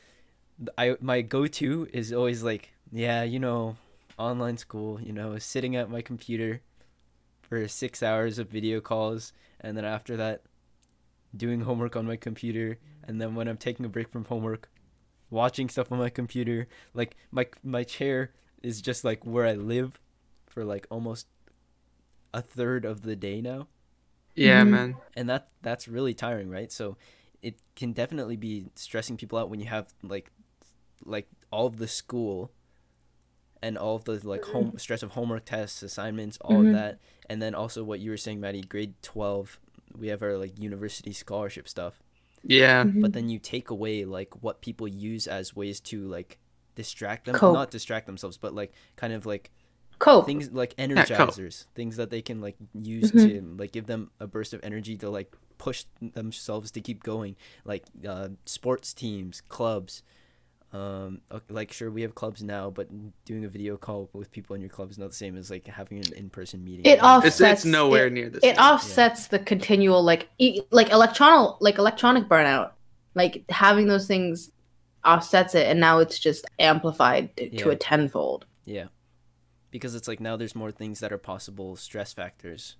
I 0.78 0.96
my 1.02 1.22
go 1.22 1.48
to 1.48 1.88
is 1.92 2.14
always 2.14 2.44
like, 2.44 2.72
yeah, 2.92 3.24
you 3.24 3.40
know, 3.40 3.76
online 4.18 4.58
school, 4.58 5.00
you 5.02 5.14
know, 5.14 5.38
sitting 5.40 5.76
at 5.76 5.90
my 5.90 6.02
computer 6.02 6.62
for 7.42 7.68
six 7.68 8.02
hours 8.04 8.40
of 8.40 8.50
video 8.50 8.82
calls, 8.82 9.34
and 9.62 9.78
then 9.78 9.86
after 9.86 10.18
that, 10.18 10.44
doing 11.36 11.62
homework 11.62 11.96
on 11.96 12.06
my 12.08 12.16
computer, 12.18 12.80
and 13.04 13.22
then 13.22 13.36
when 13.36 13.48
I'm 13.48 13.58
taking 13.58 13.86
a 13.86 13.90
break 13.90 14.10
from 14.10 14.26
homework, 14.26 14.70
watching 15.30 15.70
stuff 15.70 15.92
on 15.92 16.00
my 16.00 16.10
computer. 16.10 16.68
Like 16.94 17.16
my 17.32 17.48
my 17.64 17.84
chair 17.84 18.32
is 18.64 18.82
just 18.82 19.04
like 19.04 19.26
where 19.26 19.46
I 19.46 19.54
live 19.54 20.00
for 20.48 20.64
like 20.66 20.88
almost 20.90 21.28
a 22.34 22.42
third 22.42 22.86
of 22.86 23.02
the 23.04 23.16
day 23.16 23.42
now. 23.42 23.68
Yeah, 24.36 24.64
Mhm. 24.64 24.70
man. 24.72 24.98
And 25.16 25.30
that 25.30 25.50
that's 25.62 25.88
really 25.88 26.14
tiring, 26.14 26.50
right? 26.50 26.72
So 26.72 26.98
it 27.42 27.60
can 27.76 27.94
definitely 27.94 28.38
be 28.38 28.68
stressing 28.76 29.18
people 29.18 29.38
out 29.38 29.50
when 29.50 29.60
you 29.60 29.68
have 29.68 29.94
like 30.04 30.32
like 31.06 31.28
all 31.52 31.68
of 31.68 31.78
the 31.78 31.88
school 31.88 32.52
and 33.62 33.78
all 33.78 33.96
of 33.96 34.04
the 34.06 34.20
like 34.28 34.44
home 34.46 34.78
stress 34.78 35.02
of 35.04 35.12
homework 35.12 35.46
tests, 35.46 35.82
assignments, 35.84 36.38
all 36.42 36.58
Mhm. 36.64 36.68
of 36.68 36.74
that. 36.74 37.00
And 37.30 37.42
then 37.42 37.56
also 37.56 37.84
what 37.84 38.00
you 38.00 38.12
were 38.12 38.18
saying, 38.18 38.40
Maddie, 38.40 38.62
grade 38.62 38.94
twelve, 39.02 39.60
we 39.98 40.08
have 40.10 40.22
our 40.22 40.38
like 40.38 40.60
university 40.60 41.14
scholarship 41.14 41.68
stuff 41.70 42.02
Yeah. 42.44 42.84
Mhm. 42.84 43.02
but 43.02 43.14
then 43.14 43.30
you 43.30 43.40
take 43.40 43.70
away 43.70 44.04
like 44.06 44.44
what 44.44 44.62
people 44.62 44.88
use 44.88 45.26
as 45.28 45.56
ways 45.56 45.80
to 45.82 46.06
like 46.08 46.38
distract 46.76 47.26
them 47.26 47.36
Cope. 47.36 47.54
not 47.54 47.72
distract 47.72 48.06
themselves 48.06 48.38
but 48.38 48.54
like 48.54 48.74
kind 48.98 49.14
of 49.14 49.26
like 49.26 49.52
cope. 50.00 50.26
things 50.26 50.52
like 50.52 50.76
cope. 50.76 50.90
energizers 50.90 51.66
things 51.76 51.96
that 51.96 52.10
they 52.10 52.22
can 52.22 52.42
like 52.42 52.58
use 52.74 53.12
Mhm. 53.14 53.30
to 53.30 53.56
like 53.58 53.72
give 53.72 53.86
them 53.86 54.12
a 54.20 54.28
burst 54.28 54.54
of 54.54 54.60
energy 54.64 54.98
to 54.98 55.10
like 55.10 55.34
push 55.58 55.86
themselves 56.02 56.70
to 56.72 56.82
keep 56.82 57.02
going 57.04 57.38
like 57.64 57.86
uh 58.06 58.28
sports 58.46 58.94
teams 58.94 59.40
clubs 59.48 60.04
um 60.74 61.22
like 61.50 61.72
sure 61.72 61.90
we 61.92 62.02
have 62.02 62.16
clubs 62.16 62.42
now 62.44 62.70
but 62.70 62.88
doing 63.24 63.46
a 63.46 63.48
video 63.48 63.78
call 63.78 64.10
with 64.14 64.32
people 64.32 64.56
in 64.56 64.62
your 64.62 64.70
club 64.70 64.90
is 64.92 64.98
not 64.98 65.10
the 65.10 65.16
same 65.16 65.38
as 65.38 65.50
like 65.50 65.66
having 65.68 66.00
an 66.00 66.12
in-person 66.14 66.64
meeting 66.64 66.86
It 66.86 67.02
off- 67.02 67.24
It's 67.24 67.36
Offsets 67.40 67.64
it's 67.64 67.66
nowhere 67.66 68.08
it- 68.08 68.14
near 68.14 68.30
this. 68.30 68.44
it 68.44 68.58
offsets 68.58 69.28
the 69.28 69.40
continual 69.40 70.04
like 70.04 70.28
e- 70.38 70.62
like 70.72 70.90
electronic 70.92 71.56
like 71.62 71.78
electronic 71.78 72.26
burnout 72.28 72.72
like 73.14 73.46
having 73.50 73.88
those 73.88 74.08
things 74.08 74.52
offsets 75.06 75.54
it 75.56 75.68
and 75.68 75.80
now 75.80 76.00
it's 76.00 76.18
just 76.20 76.46
amplified 76.60 77.36
to 77.38 77.50
Yeah. 77.56 77.70
a 77.70 77.76
tenfold 77.76 78.46
Yeah. 78.66 78.88
Because 79.72 79.94
it's 79.94 80.08
like 80.08 80.20
now 80.20 80.36
there's 80.38 80.56
more 80.56 80.72
things 80.72 81.00
that 81.02 81.12
are 81.14 81.18
possible 81.18 81.76
stress 81.76 82.12
factors 82.14 82.76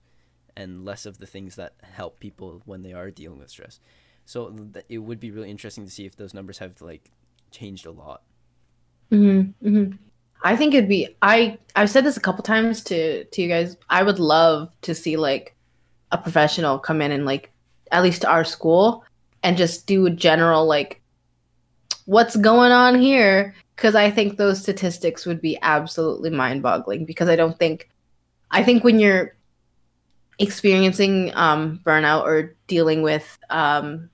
and 0.58 0.84
less 0.86 1.06
of 1.06 1.18
the 1.20 1.26
things 1.28 1.56
that 1.58 1.74
help 1.84 2.20
people 2.20 2.62
when 2.66 2.82
they 2.82 2.94
are 2.94 3.12
dealing 3.12 3.38
with 3.40 3.50
stress. 3.50 3.80
So 4.26 4.50
th- 4.50 4.86
it 4.90 5.00
would 5.00 5.20
be 5.20 5.30
really 5.30 5.50
interesting 5.52 5.84
to 5.86 5.92
see 5.92 6.06
if 6.06 6.16
those 6.16 6.34
numbers 6.34 6.58
have 6.60 6.82
like 6.82 7.12
changed 7.52 7.86
a 7.86 7.92
lot. 7.92 8.24
mm-hmm, 9.12 9.68
mm-hmm. 9.68 9.96
i 10.44 10.56
think 10.56 10.74
it'd 10.74 10.90
be 10.90 11.16
i 11.22 11.58
i've 11.76 11.90
said 11.90 12.04
this 12.04 12.18
a 12.18 12.22
couple 12.22 12.44
times 12.44 12.84
to 12.84 13.24
to 13.26 13.42
you 13.42 13.48
guys 13.48 13.78
i 13.90 14.04
would 14.04 14.20
love 14.20 14.72
to 14.82 14.96
see 14.96 15.18
like 15.18 15.56
a 16.12 16.18
professional 16.18 16.80
come 16.80 17.02
in 17.02 17.12
and 17.12 17.26
like 17.26 17.52
at 17.92 18.04
least 18.04 18.22
to 18.22 18.30
our 18.30 18.44
school 18.44 19.04
and 19.44 19.58
just 19.58 19.86
do 19.86 20.06
a 20.06 20.10
general 20.10 20.66
like 20.66 21.02
what's 22.06 22.36
going 22.36 22.72
on 22.72 23.00
here 23.00 23.56
because 23.76 23.96
i 23.96 24.10
think 24.10 24.38
those 24.38 24.62
statistics 24.62 25.26
would 25.26 25.42
be 25.42 25.58
absolutely 25.62 26.30
mind-boggling 26.30 27.06
because 27.06 27.30
i 27.30 27.36
don't 27.36 27.58
think 27.58 27.90
i 28.52 28.64
think 28.64 28.84
when 28.84 29.00
you're 29.00 29.36
experiencing 30.40 31.32
um, 31.36 31.80
burnout 31.86 32.24
or 32.24 32.56
dealing 32.68 33.02
with 33.02 33.38
um, 33.50 34.10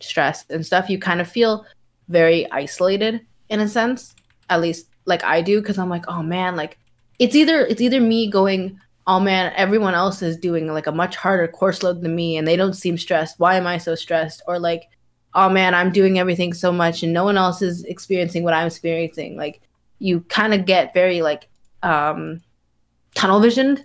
stress 0.00 0.44
and 0.50 0.66
stuff 0.66 0.90
you 0.90 0.98
kind 0.98 1.20
of 1.20 1.28
feel 1.28 1.64
very 2.12 2.50
isolated 2.52 3.20
in 3.48 3.60
a 3.60 3.68
sense 3.68 4.14
at 4.50 4.60
least 4.60 4.88
like 5.06 5.24
i 5.24 5.40
do 5.40 5.60
because 5.60 5.78
i'm 5.78 5.88
like 5.88 6.04
oh 6.08 6.22
man 6.22 6.54
like 6.54 6.78
it's 7.18 7.34
either 7.34 7.60
it's 7.66 7.80
either 7.80 8.00
me 8.00 8.30
going 8.30 8.78
oh 9.06 9.20
man 9.20 9.52
everyone 9.56 9.94
else 9.94 10.22
is 10.22 10.36
doing 10.36 10.66
like 10.68 10.86
a 10.86 10.92
much 10.92 11.16
harder 11.16 11.48
course 11.48 11.82
load 11.82 12.02
than 12.02 12.14
me 12.14 12.36
and 12.36 12.46
they 12.46 12.56
don't 12.56 12.74
seem 12.74 12.96
stressed. 12.96 13.38
Why 13.38 13.56
am 13.56 13.66
i 13.66 13.78
so 13.78 13.94
stressed? 13.94 14.42
Or 14.46 14.58
like 14.58 14.88
oh 15.34 15.48
man 15.48 15.74
i'm 15.74 15.90
doing 15.90 16.18
everything 16.18 16.52
so 16.52 16.70
much 16.70 17.02
and 17.02 17.12
no 17.12 17.24
one 17.24 17.38
else 17.38 17.62
is 17.62 17.84
experiencing 17.84 18.44
what 18.44 18.54
i'm 18.54 18.66
experiencing. 18.66 19.36
Like 19.36 19.60
you 19.98 20.20
kind 20.22 20.54
of 20.54 20.66
get 20.66 20.94
very 20.94 21.22
like 21.22 21.48
um 21.82 22.40
tunnel 23.14 23.40
visioned 23.40 23.84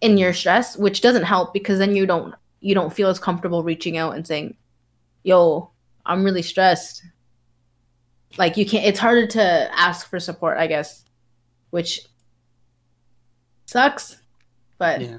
in 0.00 0.16
your 0.16 0.32
stress 0.32 0.76
which 0.76 1.00
doesn't 1.00 1.24
help 1.24 1.52
because 1.52 1.78
then 1.78 1.94
you 1.94 2.06
don't 2.06 2.34
you 2.60 2.74
don't 2.74 2.92
feel 2.92 3.08
as 3.08 3.18
comfortable 3.18 3.62
reaching 3.62 3.96
out 3.96 4.14
and 4.14 4.26
saying 4.26 4.56
yo 5.24 5.70
i'm 6.06 6.24
really 6.24 6.42
stressed 6.42 7.02
like 8.38 8.56
you 8.56 8.64
can't 8.66 8.84
it's 8.84 8.98
harder 8.98 9.26
to 9.26 9.42
ask 9.78 10.08
for 10.08 10.18
support 10.20 10.56
i 10.58 10.66
guess 10.66 11.04
which 11.70 12.00
sucks 13.66 14.18
but 14.78 15.00
Yeah. 15.00 15.18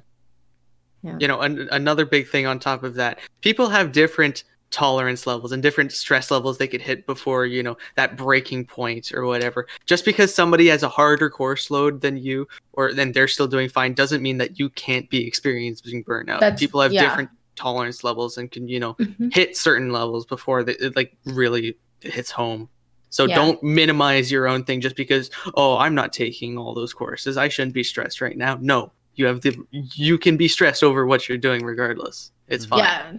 Yeah. 1.04 1.17
You 1.19 1.28
know, 1.28 1.39
an- 1.41 1.67
another 1.71 2.06
big 2.06 2.28
thing 2.28 2.45
on 2.45 2.60
top 2.60 2.84
of 2.84 2.93
that, 2.93 3.17
people 3.41 3.69
have 3.69 3.91
different 3.91 4.43
tolerance 4.69 5.26
levels 5.26 5.52
and 5.52 5.63
different 5.63 5.91
stress 5.91 6.30
levels 6.30 6.60
they 6.60 6.67
could 6.67 6.80
hit 6.82 7.08
before, 7.08 7.47
you 7.47 7.63
know, 7.63 7.76
that 7.95 8.15
breaking 8.17 8.65
point 8.65 9.12
or 9.12 9.26
whatever. 9.26 9.65
Just 9.88 10.06
because 10.06 10.32
somebody 10.32 10.67
has 10.67 10.84
a 10.84 10.89
harder 10.89 11.28
course 11.28 11.71
load 11.71 12.02
than 12.02 12.17
you 12.17 12.47
or 12.74 12.93
then 12.93 13.13
they're 13.13 13.28
still 13.28 13.47
doing 13.47 13.67
fine 13.67 13.95
doesn't 13.95 14.21
mean 14.21 14.38
that 14.38 14.60
you 14.60 14.69
can't 14.69 15.10
be 15.10 15.26
experiencing 15.26 16.04
burnout. 16.04 16.39
That's- 16.39 16.60
people 16.60 16.82
have 16.82 16.93
yeah. 16.93 17.10
different 17.10 17.32
tolerance 17.56 18.04
levels 18.04 18.38
and 18.38 18.52
can, 18.52 18.67
you 18.67 18.80
know, 18.80 18.93
Mhm. 18.93 19.34
hit 19.34 19.58
certain 19.58 19.91
levels 19.91 20.28
before 20.28 20.63
they, 20.63 20.74
it 20.74 20.95
like 20.95 21.17
really 21.26 21.78
hits 22.02 22.30
home. 22.30 22.69
So 23.12 23.28
Yeah. 23.28 23.36
don't 23.36 23.62
minimize 23.62 24.32
your 24.32 24.47
own 24.47 24.63
thing 24.63 24.82
just 24.82 24.95
because 24.95 25.30
oh 25.56 25.78
I'm 25.78 25.93
not 25.93 26.12
taking 26.13 26.58
all 26.58 26.74
those 26.74 26.93
courses. 26.93 27.38
I 27.38 27.47
shouldn't 27.50 27.76
be 27.76 27.84
stressed 27.84 28.19
right 28.21 28.38
now. 28.38 28.58
No, 28.60 28.91
you 29.15 29.26
have 29.28 29.41
the 29.41 29.56
you 29.71 30.17
can 30.17 30.38
be 30.38 30.47
stressed 30.47 30.84
over 30.84 31.06
what 31.06 31.30
you're 31.30 31.38
doing 31.38 31.63
regardless. 31.63 32.32
It's 32.47 32.65
fine. 32.65 32.80
Yeah, 32.80 33.13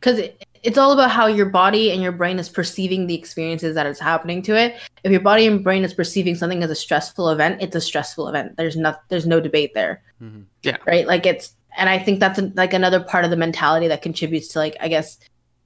because 0.00 0.18
it, 0.18 0.44
it's 0.62 0.78
all 0.78 0.92
about 0.92 1.10
how 1.10 1.26
your 1.26 1.46
body 1.46 1.90
and 1.90 2.00
your 2.00 2.12
brain 2.12 2.38
is 2.38 2.48
perceiving 2.48 3.08
the 3.08 3.16
experiences 3.16 3.74
that 3.74 3.84
is 3.86 3.98
happening 3.98 4.42
to 4.42 4.56
it. 4.56 4.76
If 5.02 5.10
your 5.10 5.20
body 5.20 5.46
and 5.48 5.62
brain 5.64 5.82
is 5.82 5.92
perceiving 5.92 6.36
something 6.36 6.62
as 6.62 6.70
a 6.70 6.74
stressful 6.76 7.28
event, 7.30 7.60
it's 7.60 7.74
a 7.74 7.80
stressful 7.80 8.28
event. 8.28 8.56
There's 8.56 8.76
no 8.76 8.94
there's 9.08 9.26
no 9.26 9.40
debate 9.40 9.74
there, 9.74 10.02
Mm-hmm. 10.22 10.42
Yeah. 10.62 10.76
right? 10.86 11.04
Like 11.06 11.26
it's, 11.26 11.54
and 11.76 11.88
I 11.88 11.98
think 11.98 12.20
that's 12.20 12.40
like 12.54 12.74
another 12.74 13.00
part 13.00 13.24
of 13.24 13.30
the 13.32 13.36
mentality 13.36 13.88
that 13.88 14.02
contributes 14.02 14.46
to 14.48 14.60
like 14.60 14.76
I 14.80 14.86
guess 14.86 15.18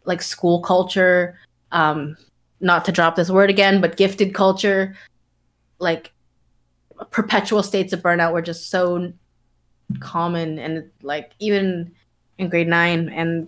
like 0.06 0.22
school 0.22 0.62
culture. 0.62 1.38
Um, 1.72 2.16
not 2.61 2.85
to 2.85 2.92
drop 2.92 3.16
this 3.16 3.31
word 3.31 3.51
again, 3.51 3.81
but 3.81 3.97
gifted 3.97 4.35
culture, 4.35 4.97
like 5.79 6.12
perpetual 7.11 7.62
states 7.62 7.92
of 7.92 8.01
burnout 8.01 8.33
were 8.33 8.42
just 8.42 8.71
so 8.71 9.12
common 10.01 10.59
and 10.59 10.90
like 11.03 11.33
even 11.38 11.92
in 12.38 12.49
grade 12.49 12.66
nine 12.66 13.09
and 13.11 13.47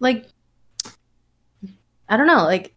like 0.00 0.26
i 2.08 2.16
don't 2.16 2.26
know 2.26 2.42
like 2.42 2.74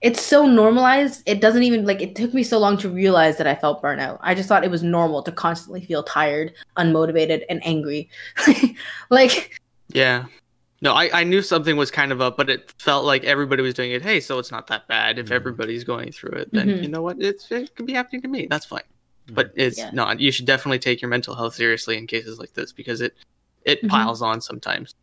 it's 0.00 0.20
so 0.20 0.46
normalized 0.46 1.22
it 1.26 1.40
doesn't 1.40 1.62
even 1.64 1.84
like 1.86 2.00
it 2.00 2.14
took 2.14 2.32
me 2.34 2.42
so 2.42 2.58
long 2.58 2.76
to 2.76 2.88
realize 2.88 3.36
that 3.38 3.46
i 3.46 3.54
felt 3.54 3.82
burnout 3.82 4.18
i 4.20 4.34
just 4.34 4.48
thought 4.48 4.62
it 4.62 4.70
was 4.70 4.82
normal 4.82 5.22
to 5.22 5.32
constantly 5.32 5.84
feel 5.84 6.02
tired 6.02 6.52
unmotivated 6.76 7.42
and 7.48 7.64
angry 7.66 8.08
like 9.10 9.58
Yeah. 9.88 10.24
No, 10.84 10.92
I, 10.92 11.20
I 11.20 11.24
knew 11.24 11.40
something 11.40 11.76
was 11.78 11.90
kind 11.90 12.12
of 12.12 12.20
up, 12.20 12.36
but 12.36 12.50
it 12.50 12.72
felt 12.78 13.06
like 13.06 13.24
everybody 13.24 13.62
was 13.62 13.72
doing 13.72 13.90
it. 13.92 14.02
Hey, 14.02 14.20
so 14.20 14.38
it's 14.38 14.50
not 14.52 14.66
that 14.66 14.86
bad 14.86 15.18
if 15.18 15.28
Mhm. 15.28 15.32
everybody's 15.32 15.82
going 15.82 16.12
through 16.12 16.32
it. 16.32 16.50
Then 16.52 16.68
Mhm. 16.68 16.82
you 16.82 16.88
know 16.88 17.00
what? 17.00 17.16
It's 17.22 17.50
it 17.50 17.74
could 17.74 17.86
be 17.86 17.94
happening 17.94 18.20
to 18.22 18.28
me. 18.28 18.46
That's 18.50 18.66
fine. 18.66 18.82
But 19.32 19.52
it's 19.56 19.78
Yeah. 19.78 19.90
not. 19.94 20.20
You 20.20 20.30
should 20.30 20.44
definitely 20.44 20.78
take 20.78 21.00
your 21.00 21.08
mental 21.08 21.34
health 21.34 21.54
seriously 21.54 21.96
in 21.96 22.06
cases 22.06 22.38
like 22.38 22.52
this 22.52 22.70
because 22.72 23.00
it 23.00 23.14
it 23.64 23.82
Mhm. 23.82 23.88
piles 23.88 24.20
on 24.20 24.42
sometimes. 24.42 24.94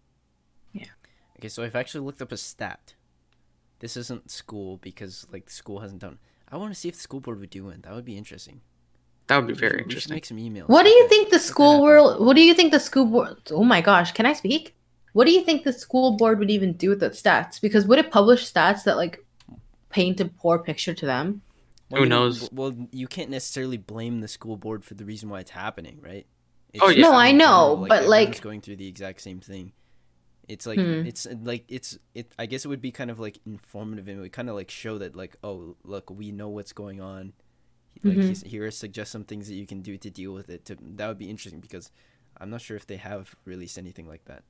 Yeah. 0.72 0.86
Okay, 1.40 1.48
so 1.50 1.64
I've 1.64 1.76
actually 1.76 2.06
looked 2.06 2.22
up 2.22 2.32
a 2.32 2.38
stat. 2.38 2.94
This 3.80 3.98
isn't 3.98 4.30
school 4.30 4.78
because 4.78 5.26
like 5.32 5.50
school 5.50 5.80
hasn't 5.80 6.02
done. 6.02 6.20
I 6.48 6.58
want 6.58 6.72
to 6.76 6.80
see 6.80 6.90
if 6.90 6.96
the 6.96 7.02
school 7.02 7.22
board 7.22 7.40
would 7.40 7.50
do 7.50 7.70
it. 7.70 7.82
That 7.82 7.96
would 7.96 8.06
be 8.06 8.18
interesting. 8.20 8.62
That 9.26 9.38
would 9.38 9.48
be 9.48 9.54
very 9.56 9.78
we 9.78 9.84
interesting. 9.84 10.14
make 10.14 10.26
some 10.26 10.38
emails. 10.38 10.68
what 10.68 10.84
do 10.84 10.90
you 10.90 11.08
think 11.10 11.32
the 11.32 11.40
school 11.40 11.72
happen. 11.72 11.82
world 11.84 12.24
what 12.26 12.36
do 12.36 12.44
you 12.44 12.54
think 12.54 12.72
the 12.72 12.80
school 12.80 13.06
board 13.06 13.38
oh 13.52 13.64
my 13.64 13.80
gosh 13.80 14.12
can 14.12 14.26
i 14.26 14.34
speak 14.34 14.76
what 15.14 15.26
do 15.26 15.32
you 15.32 15.44
think 15.44 15.64
the 15.64 15.74
school 15.74 16.12
board 16.18 16.40
would 16.40 16.50
even 16.52 16.74
do 16.74 16.90
with 16.90 17.00
the 17.00 17.10
stats 17.10 17.60
because 17.62 17.86
would 17.86 18.00
it 18.00 18.12
publish 18.12 18.52
stats 18.52 18.84
that 18.86 18.98
like 18.98 19.26
paint 19.90 20.20
a 20.22 20.26
poor 20.26 20.58
picture 20.60 20.94
to 20.94 21.06
them 21.06 21.42
Well, 21.90 22.04
Who 22.04 22.08
knows? 22.10 22.48
w- 22.50 22.62
Well, 22.78 22.88
you 22.94 23.08
can't 23.08 23.30
necessarily 23.30 23.78
blame 23.78 24.22
the 24.22 24.28
school 24.30 24.56
board 24.58 24.86
for 24.86 24.94
the 24.94 25.04
reason 25.04 25.28
why 25.30 25.42
it's 25.42 25.52
happening, 25.52 26.00
right? 26.02 26.26
It's 26.74 26.82
Oh, 26.82 26.88
yeah. 26.90 27.02
No, 27.02 27.14
I 27.14 27.34
know, 27.34 27.72
general, 27.76 27.88
but, 27.90 28.08
like- 28.08 28.40
going 28.42 28.62
through 28.62 28.78
the 28.78 28.88
exact 28.88 29.20
same 29.20 29.42
thing. 29.42 29.74
It's 30.48 30.66
like 30.66 30.80
Hmm. 30.80 31.06
it's 31.06 31.28
like 31.44 31.64
it's 31.68 31.98
it. 32.16 32.32
I 32.40 32.46
guess 32.46 32.64
it 32.66 32.68
would 32.70 32.82
be 32.82 32.92
kind 32.92 33.12
of 33.12 33.20
like 33.20 33.40
informative 33.46 34.08
and 34.08 34.18
it 34.18 34.22
would 34.22 34.32
kind 34.34 34.50
of 34.50 34.56
like 34.56 34.70
show 34.72 34.98
that 34.98 35.16
like 35.16 35.36
oh 35.44 35.76
look 35.84 36.10
we 36.10 36.32
know 36.32 36.50
what's 36.50 36.74
going 36.74 37.00
on. 37.02 37.34
Like 38.04 38.18
Mhm. 38.18 38.24
he's, 38.30 38.42
here 38.44 38.70
suggest 38.72 39.12
some 39.12 39.24
things 39.26 39.48
that 39.50 39.56
you 39.56 39.68
can 39.68 39.82
do 39.82 39.98
to 39.98 40.10
deal 40.10 40.34
with 40.34 40.50
it. 40.50 40.66
To 40.66 40.78
that 40.98 41.08
would 41.10 41.18
be 41.20 41.30
interesting 41.30 41.60
because 41.62 41.92
I'm 42.38 42.50
not 42.50 42.62
sure 42.62 42.76
if 42.76 42.88
they 42.88 42.98
have 42.98 43.36
released 43.46 43.78
anything 43.78 44.08
like 44.08 44.26
that. 44.26 44.44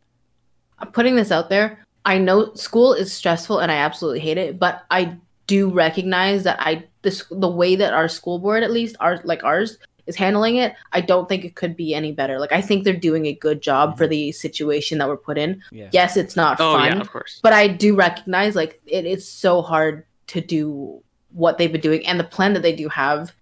I'm 0.82 0.92
putting 0.92 1.16
this 1.16 1.32
out 1.32 1.50
there. 1.50 1.80
I 2.06 2.18
know 2.18 2.54
school 2.56 2.94
is 2.94 3.14
stressful 3.14 3.60
and 3.60 3.72
I 3.72 3.76
absolutely 3.76 4.20
hate 4.20 4.38
it, 4.38 4.60
but 4.60 4.84
I 4.90 5.18
do 5.48 5.70
recognize 5.70 6.44
that 6.44 6.58
I 6.60 6.86
this 7.02 7.26
the 7.30 7.48
way 7.48 7.76
that 7.76 7.94
our 7.94 8.08
school 8.08 8.40
board 8.40 8.64
at 8.64 8.72
least 8.72 8.96
our 9.00 9.20
like 9.24 9.44
ours 9.44 9.78
is 10.08 10.16
handling 10.16 10.56
it, 10.56 10.74
I 10.94 11.02
don't 11.02 11.30
think 11.30 11.46
it 11.46 11.56
could 11.56 11.76
be 11.76 11.94
any 11.94 12.12
better. 12.12 12.40
Like 12.40 12.52
I 12.52 12.62
think 12.62 12.84
they're 12.84 12.94
doing 12.94 13.28
a 13.28 13.34
good 13.34 13.62
job 13.62 13.90
mm-hmm. 13.90 13.98
for 13.98 14.08
the 14.08 14.32
situation 14.32 14.98
that 14.98 15.08
we're 15.08 15.18
put 15.18 15.38
in. 15.38 15.62
Yeah. 15.72 15.90
Yes, 15.92 16.18
it's 16.18 16.36
not 16.36 16.60
Oh 16.60 16.74
fun, 16.74 16.94
yeah, 16.94 17.02
of 17.02 17.12
course. 17.12 17.40
but 17.44 17.54
I 17.54 17.68
do 17.68 17.96
recognize 17.96 18.56
like 18.56 18.82
it 18.86 19.06
is 19.06 19.28
so 19.28 19.62
hard 19.62 20.06
to 20.28 20.42
do 20.42 21.04
what 21.34 21.58
they've 21.58 21.72
been 21.72 21.82
doing 21.82 22.06
and 22.06 22.20
the 22.20 22.26
plan 22.26 22.54
that 22.54 22.62
they 22.62 22.76
do 22.76 22.90
have 22.90 23.34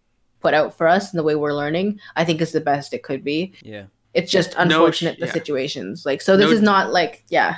put 0.41 0.54
out 0.54 0.78
for 0.78 0.88
us 0.88 1.12
and 1.12 1.19
the 1.19 1.23
way 1.23 1.36
we're 1.36 1.54
learning, 1.54 1.99
I 2.15 2.25
think 2.25 2.41
is 2.41 2.52
the 2.52 2.62
best 2.62 2.93
it 2.93 3.04
could 3.04 3.23
be. 3.23 3.54
Yeah. 3.62 3.86
It's 4.13 4.32
just 4.32 4.56
No 4.56 4.62
unfortunate 4.63 5.19
the 5.19 5.28
yeah. 5.28 5.34
situations. 5.34 6.06
Like 6.06 6.22
so 6.22 6.36
this 6.38 6.48
No- 6.48 6.52
is 6.54 6.62
not 6.62 6.91
like 6.91 7.24
yeah. 7.30 7.58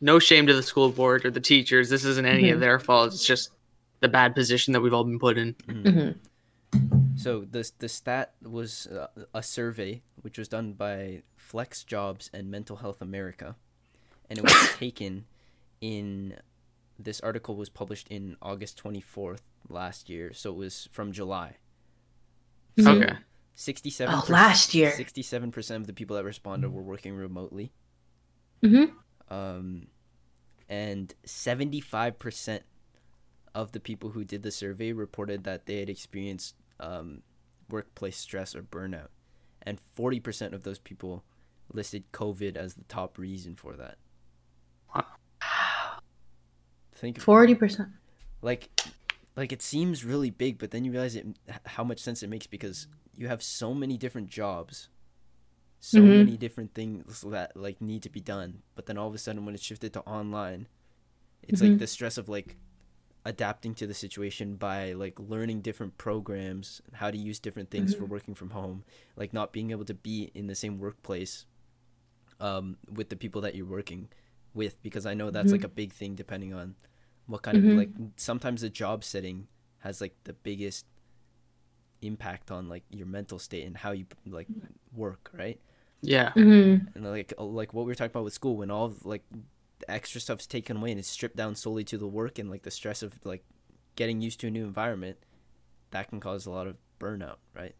No 0.00 0.18
shame 0.18 0.46
to 0.46 0.54
the 0.54 0.62
school 0.62 0.90
board 0.90 1.26
or 1.26 1.30
the 1.30 1.40
teachers. 1.40 1.90
This 1.90 2.04
isn't 2.04 2.24
any 2.26 2.44
Mhm. 2.44 2.54
of 2.54 2.60
their 2.60 2.78
fault. 2.78 3.12
It's 3.12 3.26
just 3.26 3.50
the 4.00 4.08
bad 4.08 4.34
position 4.34 4.72
that 4.72 4.80
we've 4.80 4.94
all 4.94 5.04
been 5.04 5.18
put 5.18 5.36
in. 5.36 5.54
hmm 5.68 6.10
So 7.16 7.44
the 7.50 7.70
the 7.80 7.88
stat 7.88 8.32
was 8.42 8.86
uh, 8.86 9.08
a 9.34 9.42
survey 9.42 10.02
which 10.22 10.38
was 10.38 10.48
done 10.48 10.72
by 10.72 11.22
Flex 11.36 11.84
Jobs 11.84 12.30
and 12.32 12.50
Mental 12.50 12.76
Health 12.76 13.02
America, 13.02 13.56
and 14.30 14.38
it 14.38 14.42
was 14.44 14.52
taken 14.78 15.26
in. 15.80 16.36
This 16.98 17.20
article 17.20 17.56
was 17.56 17.68
published 17.70 18.08
in 18.08 18.36
August 18.40 18.76
twenty 18.78 19.00
fourth 19.00 19.42
last 19.68 20.08
year, 20.08 20.32
so 20.32 20.50
it 20.50 20.56
was 20.56 20.88
from 20.92 21.12
July. 21.12 21.56
Mhm. 22.78 23.02
Okay. 23.02 23.16
Sixty 23.60 23.90
seven. 23.90 24.14
Oh, 24.14 24.24
last 24.32 24.74
year. 24.74 24.90
Sixty 24.92 25.20
seven 25.20 25.52
percent 25.52 25.82
of 25.82 25.86
the 25.86 25.92
people 25.92 26.16
that 26.16 26.24
responded 26.24 26.72
were 26.72 26.80
working 26.80 27.14
remotely, 27.14 27.72
hmm 28.62 28.84
um, 29.28 29.88
and 30.66 31.12
seventy 31.26 31.78
five 31.80 32.18
percent 32.18 32.62
of 33.54 33.72
the 33.72 33.78
people 33.78 34.12
who 34.12 34.24
did 34.24 34.42
the 34.42 34.50
survey 34.50 34.92
reported 34.92 35.44
that 35.44 35.66
they 35.66 35.80
had 35.80 35.90
experienced 35.90 36.54
um, 36.80 37.20
workplace 37.68 38.16
stress 38.16 38.54
or 38.54 38.62
burnout, 38.62 39.08
and 39.60 39.78
forty 39.78 40.20
percent 40.20 40.54
of 40.54 40.62
those 40.62 40.78
people 40.78 41.22
listed 41.70 42.10
COVID 42.12 42.56
as 42.56 42.76
the 42.76 42.84
top 42.84 43.18
reason 43.18 43.56
for 43.56 43.74
that. 43.74 43.98
Think 46.94 47.18
of, 47.18 47.24
Forty 47.24 47.54
percent. 47.54 47.90
like, 48.40 48.70
like 49.36 49.52
it 49.52 49.60
seems 49.60 50.02
really 50.02 50.30
big, 50.30 50.56
but 50.56 50.70
then 50.70 50.86
you 50.86 50.92
realize 50.92 51.14
it 51.14 51.26
how 51.66 51.84
much 51.84 51.98
sense 51.98 52.22
it 52.22 52.30
makes 52.30 52.46
because 52.46 52.86
you 53.20 53.28
have 53.28 53.42
so 53.42 53.74
many 53.74 53.98
different 53.98 54.28
jobs, 54.28 54.88
so 55.78 56.00
Mhm. 56.02 56.16
many 56.16 56.36
different 56.38 56.72
things 56.72 57.20
that 57.20 57.54
like 57.54 57.78
need 57.82 58.02
to 58.02 58.08
be 58.08 58.20
done. 58.20 58.62
But 58.74 58.86
then 58.86 58.96
all 58.96 59.08
of 59.08 59.14
a 59.14 59.18
sudden, 59.18 59.44
when 59.44 59.54
it's 59.54 59.62
shifted 59.62 59.92
to 59.92 60.00
online, 60.00 60.68
it's 61.42 61.60
like 61.60 61.72
Mhm. 61.72 61.78
the 61.78 61.86
stress 61.86 62.16
of 62.16 62.30
like 62.30 62.56
adapting 63.26 63.74
to 63.74 63.86
the 63.86 63.92
situation 63.92 64.56
by 64.56 64.92
like 64.94 65.20
learning 65.20 65.60
different 65.60 65.98
programs 65.98 66.80
how 66.94 67.10
to 67.10 67.18
use 67.18 67.38
different 67.38 67.70
things 67.70 67.92
for 67.92 68.06
working 68.06 68.34
from 68.34 68.50
home 68.50 68.82
like 69.14 69.34
not 69.34 69.52
being 69.52 69.70
able 69.70 69.84
to 69.84 69.92
be 69.92 70.30
in 70.34 70.46
the 70.46 70.54
same 70.54 70.78
workplace 70.78 71.44
um, 72.40 72.78
with 72.90 73.10
the 73.10 73.16
people 73.16 73.42
that 73.42 73.54
you're 73.54 73.66
working 73.66 74.08
with 74.54 74.80
because 74.82 75.04
i 75.04 75.12
know 75.12 75.30
that's 75.30 75.52
like 75.52 75.64
a 75.64 75.68
big 75.68 75.92
thing 75.92 76.14
depending 76.14 76.54
on 76.54 76.74
what 77.26 77.42
kind 77.42 77.58
of 77.58 77.74
like 77.74 77.90
sometimes 78.16 78.62
the 78.62 78.70
job 78.70 79.04
setting 79.04 79.48
has 79.80 80.00
like 80.00 80.14
the 80.24 80.32
biggest 80.32 80.86
impact 82.02 82.50
on 82.50 82.68
like 82.68 82.82
your 82.90 83.06
mental 83.06 83.38
state 83.38 83.66
and 83.66 83.76
how 83.76 83.90
you 83.92 84.06
like 84.26 84.48
work 84.94 85.30
right 85.36 85.58
Yeah. 86.02 86.32
hmm 86.32 86.76
and 86.94 87.04
like 87.04 87.32
uh, 87.38 87.44
like 87.44 87.74
what 87.74 87.84
we 87.84 87.90
were 87.90 87.94
talking 87.94 88.10
about 88.10 88.24
with 88.24 88.32
school 88.34 88.56
when 88.56 88.70
all 88.70 88.86
of, 88.86 89.04
like 89.06 89.22
the 89.78 89.90
extra 89.90 90.20
stuff's 90.20 90.46
taken 90.46 90.78
away 90.78 90.90
and 90.90 90.98
it's 90.98 91.08
stripped 91.08 91.36
down 91.36 91.54
solely 91.54 91.84
to 91.84 91.98
the 91.98 92.06
work 92.06 92.38
and 92.38 92.50
like 92.50 92.62
the 92.62 92.70
stress 92.70 93.02
of 93.02 93.14
like 93.24 93.44
getting 93.96 94.20
used 94.20 94.40
to 94.40 94.46
a 94.46 94.50
new 94.50 94.64
environment 94.64 95.18
that 95.90 96.08
can 96.08 96.20
cause 96.20 96.46
a 96.46 96.50
lot 96.50 96.66
of 96.66 96.76
burnout 96.98 97.36
right 97.54 97.74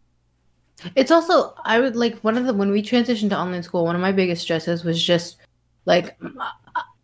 It's 0.96 1.10
also 1.10 1.54
I 1.64 1.78
would 1.80 1.96
like 1.96 2.18
one 2.20 2.36
of 2.38 2.46
the 2.46 2.54
when 2.54 2.70
we 2.70 2.82
transitioned 2.82 3.30
to 3.30 3.38
online 3.38 3.62
school, 3.62 3.84
one 3.84 3.94
of 3.94 4.00
my 4.00 4.12
biggest 4.12 4.42
stresses 4.42 4.84
was 4.84 5.02
just 5.02 5.36
like 5.84 6.18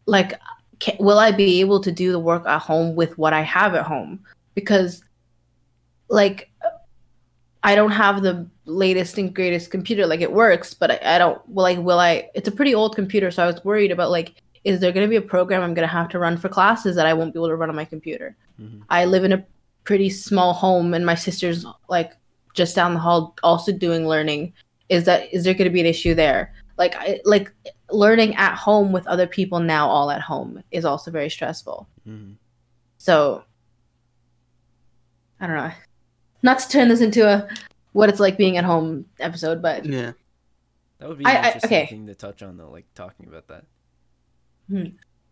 like 0.06 0.40
ca 0.80 0.96
will 0.98 1.18
I 1.18 1.30
be 1.32 1.60
able 1.60 1.80
to 1.80 1.92
do 1.92 2.12
the 2.12 2.18
work 2.18 2.46
at 2.46 2.60
home 2.60 2.94
with 2.96 3.18
what 3.18 3.32
I 3.32 3.42
have 3.42 3.74
at 3.74 3.84
home? 3.84 4.20
Because 4.54 5.02
like 6.08 6.50
I 7.66 7.74
don't 7.74 7.90
have 7.90 8.22
the 8.22 8.46
latest 8.64 9.18
and 9.18 9.34
greatest 9.34 9.72
computer. 9.72 10.06
Like 10.06 10.20
it 10.20 10.32
works, 10.32 10.72
but 10.72 10.92
I, 10.92 11.16
I 11.16 11.18
don't. 11.18 11.42
Well, 11.48 11.64
like 11.64 11.78
will 11.78 11.98
I? 11.98 12.30
It's 12.32 12.46
a 12.46 12.52
pretty 12.52 12.74
old 12.76 12.94
computer, 12.94 13.32
so 13.32 13.42
I 13.42 13.46
was 13.46 13.62
worried 13.64 13.90
about 13.90 14.10
like 14.12 14.40
is 14.62 14.80
there 14.80 14.92
going 14.92 15.06
to 15.06 15.10
be 15.10 15.16
a 15.16 15.22
program 15.22 15.62
I'm 15.62 15.74
going 15.74 15.86
to 15.86 15.92
have 15.92 16.08
to 16.10 16.18
run 16.18 16.36
for 16.36 16.48
classes 16.48 16.96
that 16.96 17.06
I 17.06 17.14
won't 17.14 17.32
be 17.32 17.38
able 17.38 17.48
to 17.48 17.56
run 17.56 17.68
on 17.68 17.76
my 17.76 17.84
computer? 17.84 18.36
Mhm. 18.60 18.82
I 18.88 19.04
live 19.04 19.24
in 19.24 19.32
a 19.32 19.44
pretty 19.84 20.10
small 20.10 20.52
home, 20.52 20.94
and 20.94 21.04
my 21.04 21.16
sister's 21.16 21.66
like 21.88 22.12
just 22.54 22.76
down 22.76 22.94
the 22.94 23.00
hall 23.00 23.34
also 23.42 23.72
doing 23.72 24.06
learning. 24.06 24.52
Is 24.88 25.04
that 25.04 25.32
is 25.34 25.42
there 25.42 25.54
going 25.54 25.68
to 25.70 25.74
be 25.74 25.80
an 25.80 25.86
issue 25.86 26.14
there? 26.14 26.54
Like 26.78 26.94
I, 26.96 27.20
like 27.24 27.52
learning 27.90 28.36
at 28.36 28.54
home 28.54 28.92
with 28.92 29.06
other 29.08 29.26
people 29.26 29.58
now, 29.58 29.88
all 29.88 30.12
at 30.12 30.20
home, 30.20 30.62
is 30.70 30.84
also 30.84 31.10
very 31.10 31.30
stressful. 31.30 31.88
mm-hmm. 32.06 32.34
So 32.98 33.42
I 35.40 35.46
don't 35.48 35.56
know. 35.56 35.72
Not 36.46 36.60
to 36.60 36.68
turn 36.68 36.86
this 36.86 37.00
into 37.00 37.28
a 37.28 37.48
what 37.92 38.08
it's 38.08 38.20
like 38.20 38.38
being 38.38 38.56
at 38.56 38.62
home 38.62 39.04
episode, 39.18 39.60
but 39.60 39.84
Yeah. 39.84 40.12
that 40.98 41.08
would 41.08 41.18
be 41.18 41.24
an 41.24 41.30
I- 41.30 41.34
I- 41.34 41.46
interesting 41.46 41.68
okay. 41.68 41.86
thing 41.86 42.06
to 42.06 42.14
touch 42.14 42.40
on 42.40 42.56
though 42.56 42.70
like 42.70 42.86
talking 42.94 43.26
about 43.26 43.48
that 43.48 43.64
hmm. 44.68 44.84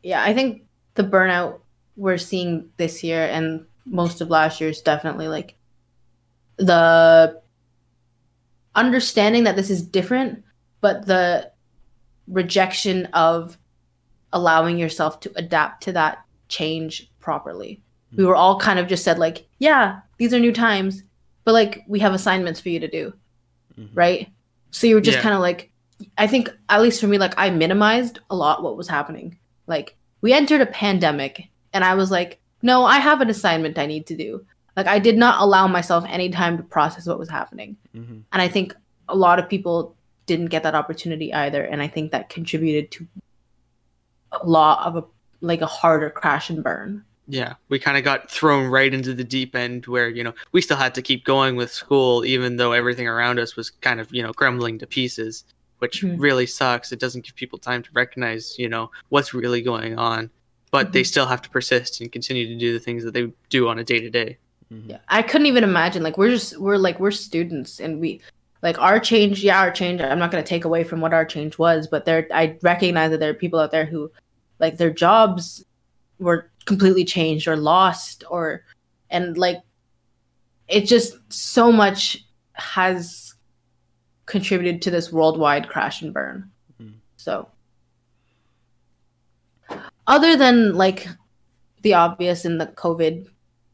yeah, 0.02 0.24
I 0.24 0.34
think 0.34 0.64
the 0.94 1.04
burnout 1.04 1.60
we're 1.96 2.18
seeing 2.18 2.70
this 2.78 3.04
year 3.04 3.26
and 3.26 3.64
most 3.86 4.20
of 4.20 4.28
last 4.28 4.60
year 4.60 4.70
is 4.70 4.80
definitely 4.80 5.28
like 5.28 5.54
the 6.56 7.40
understanding 8.74 9.44
that 9.44 9.54
this 9.54 9.70
is 9.70 9.82
different, 9.82 10.42
but 10.80 11.06
the 11.06 11.52
rejection 12.26 13.06
of 13.12 13.56
allowing 14.32 14.78
yourself 14.78 15.20
to 15.20 15.32
adapt 15.36 15.84
to 15.84 15.92
that 15.92 16.24
change 16.48 17.08
properly. 17.20 17.82
We 18.16 18.24
hmm. 18.24 18.28
were 18.28 18.36
all 18.36 18.58
kind 18.58 18.80
of 18.80 18.88
just 18.88 19.04
said 19.04 19.20
like, 19.20 19.46
yeah, 19.58 20.00
these 20.18 20.32
are 20.34 20.40
new 20.40 20.52
times, 20.52 21.02
but 21.44 21.52
like 21.52 21.82
we 21.88 21.98
have 22.00 22.14
assignments 22.14 22.60
for 22.60 22.68
you 22.70 22.80
to 22.80 22.88
do, 22.88 23.12
Mhm. 23.78 23.88
right? 23.94 24.28
So 24.70 24.86
you 24.86 24.94
were 24.94 25.00
just 25.00 25.18
Yeah. 25.18 25.22
kind 25.22 25.34
of 25.34 25.40
like 25.40 25.70
I 26.18 26.26
think 26.26 26.50
at 26.68 26.82
least 26.82 27.00
for 27.00 27.06
me 27.06 27.18
like 27.18 27.34
I 27.38 27.50
minimized 27.50 28.18
a 28.28 28.34
lot 28.36 28.62
what 28.62 28.76
was 28.76 28.88
happening. 28.88 29.38
Like 29.66 29.96
we 30.20 30.32
entered 30.32 30.60
a 30.60 30.66
pandemic 30.66 31.48
and 31.72 31.84
I 31.84 31.94
was 31.94 32.10
like, 32.10 32.40
no, 32.62 32.84
I 32.84 32.98
have 32.98 33.20
an 33.20 33.30
assignment 33.30 33.78
I 33.78 33.86
need 33.86 34.06
to 34.06 34.16
do. 34.16 34.44
Like 34.76 34.86
I 34.88 34.98
did 34.98 35.16
not 35.16 35.40
allow 35.40 35.66
myself 35.68 36.04
any 36.08 36.30
time 36.30 36.56
to 36.56 36.62
process 36.64 37.06
what 37.06 37.18
was 37.18 37.30
happening. 37.30 37.76
Mm-hmm. 37.94 38.18
And 38.32 38.42
I 38.42 38.48
think 38.48 38.74
a 39.08 39.14
lot 39.14 39.38
of 39.38 39.48
people 39.48 39.94
didn't 40.26 40.46
get 40.46 40.62
that 40.64 40.74
opportunity 40.74 41.32
either 41.32 41.62
and 41.62 41.80
I 41.80 41.86
think 41.88 42.10
that 42.12 42.28
contributed 42.28 42.90
to 42.92 43.06
a 44.32 44.44
lot 44.46 44.84
of 44.86 44.96
a 44.96 45.04
like 45.40 45.60
a 45.60 45.66
harder 45.66 46.10
crash 46.10 46.50
and 46.50 46.64
burn. 46.64 47.04
Yeah. 47.26 47.54
We 47.68 47.78
kind 47.78 47.96
of 47.96 48.04
got 48.04 48.30
thrown 48.30 48.66
right 48.68 48.92
into 48.92 49.14
the 49.14 49.24
deep 49.24 49.56
end 49.56 49.86
where, 49.86 50.08
you 50.08 50.22
know, 50.22 50.34
we 50.52 50.60
still 50.60 50.76
had 50.76 50.94
to 50.94 51.02
keep 51.02 51.24
going 51.24 51.56
with 51.56 51.72
school, 51.72 52.24
even 52.24 52.56
though 52.56 52.72
everything 52.72 53.08
around 53.08 53.38
us 53.38 53.56
was 53.56 53.70
kind 53.70 54.00
of, 54.00 54.12
you 54.12 54.22
know, 54.22 54.32
crumbling 54.32 54.78
to 54.78 54.86
pieces, 54.86 55.44
which 55.78 56.02
Mhm. 56.02 56.16
really 56.18 56.46
sucks. 56.46 56.92
It 56.92 57.00
doesn't 57.00 57.24
give 57.24 57.34
people 57.34 57.58
time 57.58 57.82
to 57.82 57.90
recognize, 57.94 58.58
you 58.58 58.68
know, 58.68 58.90
what's 59.08 59.32
really 59.32 59.62
going 59.62 59.98
on. 59.98 60.30
But 60.70 60.92
they 60.92 61.02
Mhm. 61.02 61.06
still 61.06 61.26
have 61.26 61.40
to 61.42 61.50
persist 61.50 62.00
and 62.00 62.10
continue 62.12 62.46
to 62.46 62.56
do 62.56 62.72
the 62.72 62.80
things 62.80 63.04
that 63.04 63.14
they 63.14 63.32
do 63.48 63.68
on 63.68 63.78
a 63.78 63.84
day 63.84 64.00
to 64.00 64.10
day. 64.10 64.38
Mm-hmm. 64.72 64.90
Yeah, 64.90 64.98
I 65.08 65.22
couldn't 65.22 65.46
even 65.46 65.64
imagine. 65.64 66.02
Like 66.02 66.18
we're 66.18 66.30
just 66.30 66.58
we're 66.58 66.78
like 66.78 66.98
we're 66.98 67.10
students, 67.10 67.80
and 67.80 68.00
we 68.00 68.20
like 68.62 68.78
our 68.80 68.98
change. 68.98 69.44
Yeah, 69.44 69.60
our 69.60 69.70
change. 69.70 70.00
I'm 70.00 70.18
not 70.18 70.30
gonna 70.30 70.42
take 70.42 70.64
away 70.64 70.82
from 70.84 71.00
what 71.00 71.14
our 71.14 71.24
change 71.24 71.58
was, 71.58 71.86
but 71.86 72.04
there 72.06 72.26
I 72.32 72.56
recognize 72.62 73.10
that 73.10 73.20
there 73.20 73.30
are 73.30 73.34
people 73.34 73.60
out 73.60 73.70
there 73.70 73.84
who, 73.84 74.10
like, 74.58 74.78
their 74.78 74.90
jobs 74.90 75.64
were 76.18 76.50
completely 76.64 77.04
changed 77.04 77.46
or 77.48 77.56
lost, 77.56 78.24
or 78.30 78.64
and 79.10 79.36
like, 79.36 79.62
it 80.68 80.82
just 80.82 81.16
so 81.32 81.70
much 81.70 82.24
has 82.54 83.34
contributed 84.26 84.80
to 84.82 84.90
this 84.90 85.12
worldwide 85.12 85.68
crash 85.68 86.02
and 86.02 86.14
burn. 86.14 86.50
Mhm. 86.80 86.94
So, 87.16 87.48
other 90.06 90.36
than 90.36 90.74
like 90.74 91.08
the 91.82 91.94
obvious 91.94 92.44
in 92.44 92.58
the 92.58 92.66
COVID 92.66 93.28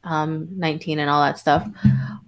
um, 0.04 0.48
19 0.56 0.98
and 0.98 1.10
all 1.10 1.22
that 1.22 1.38
stuff. 1.38 1.68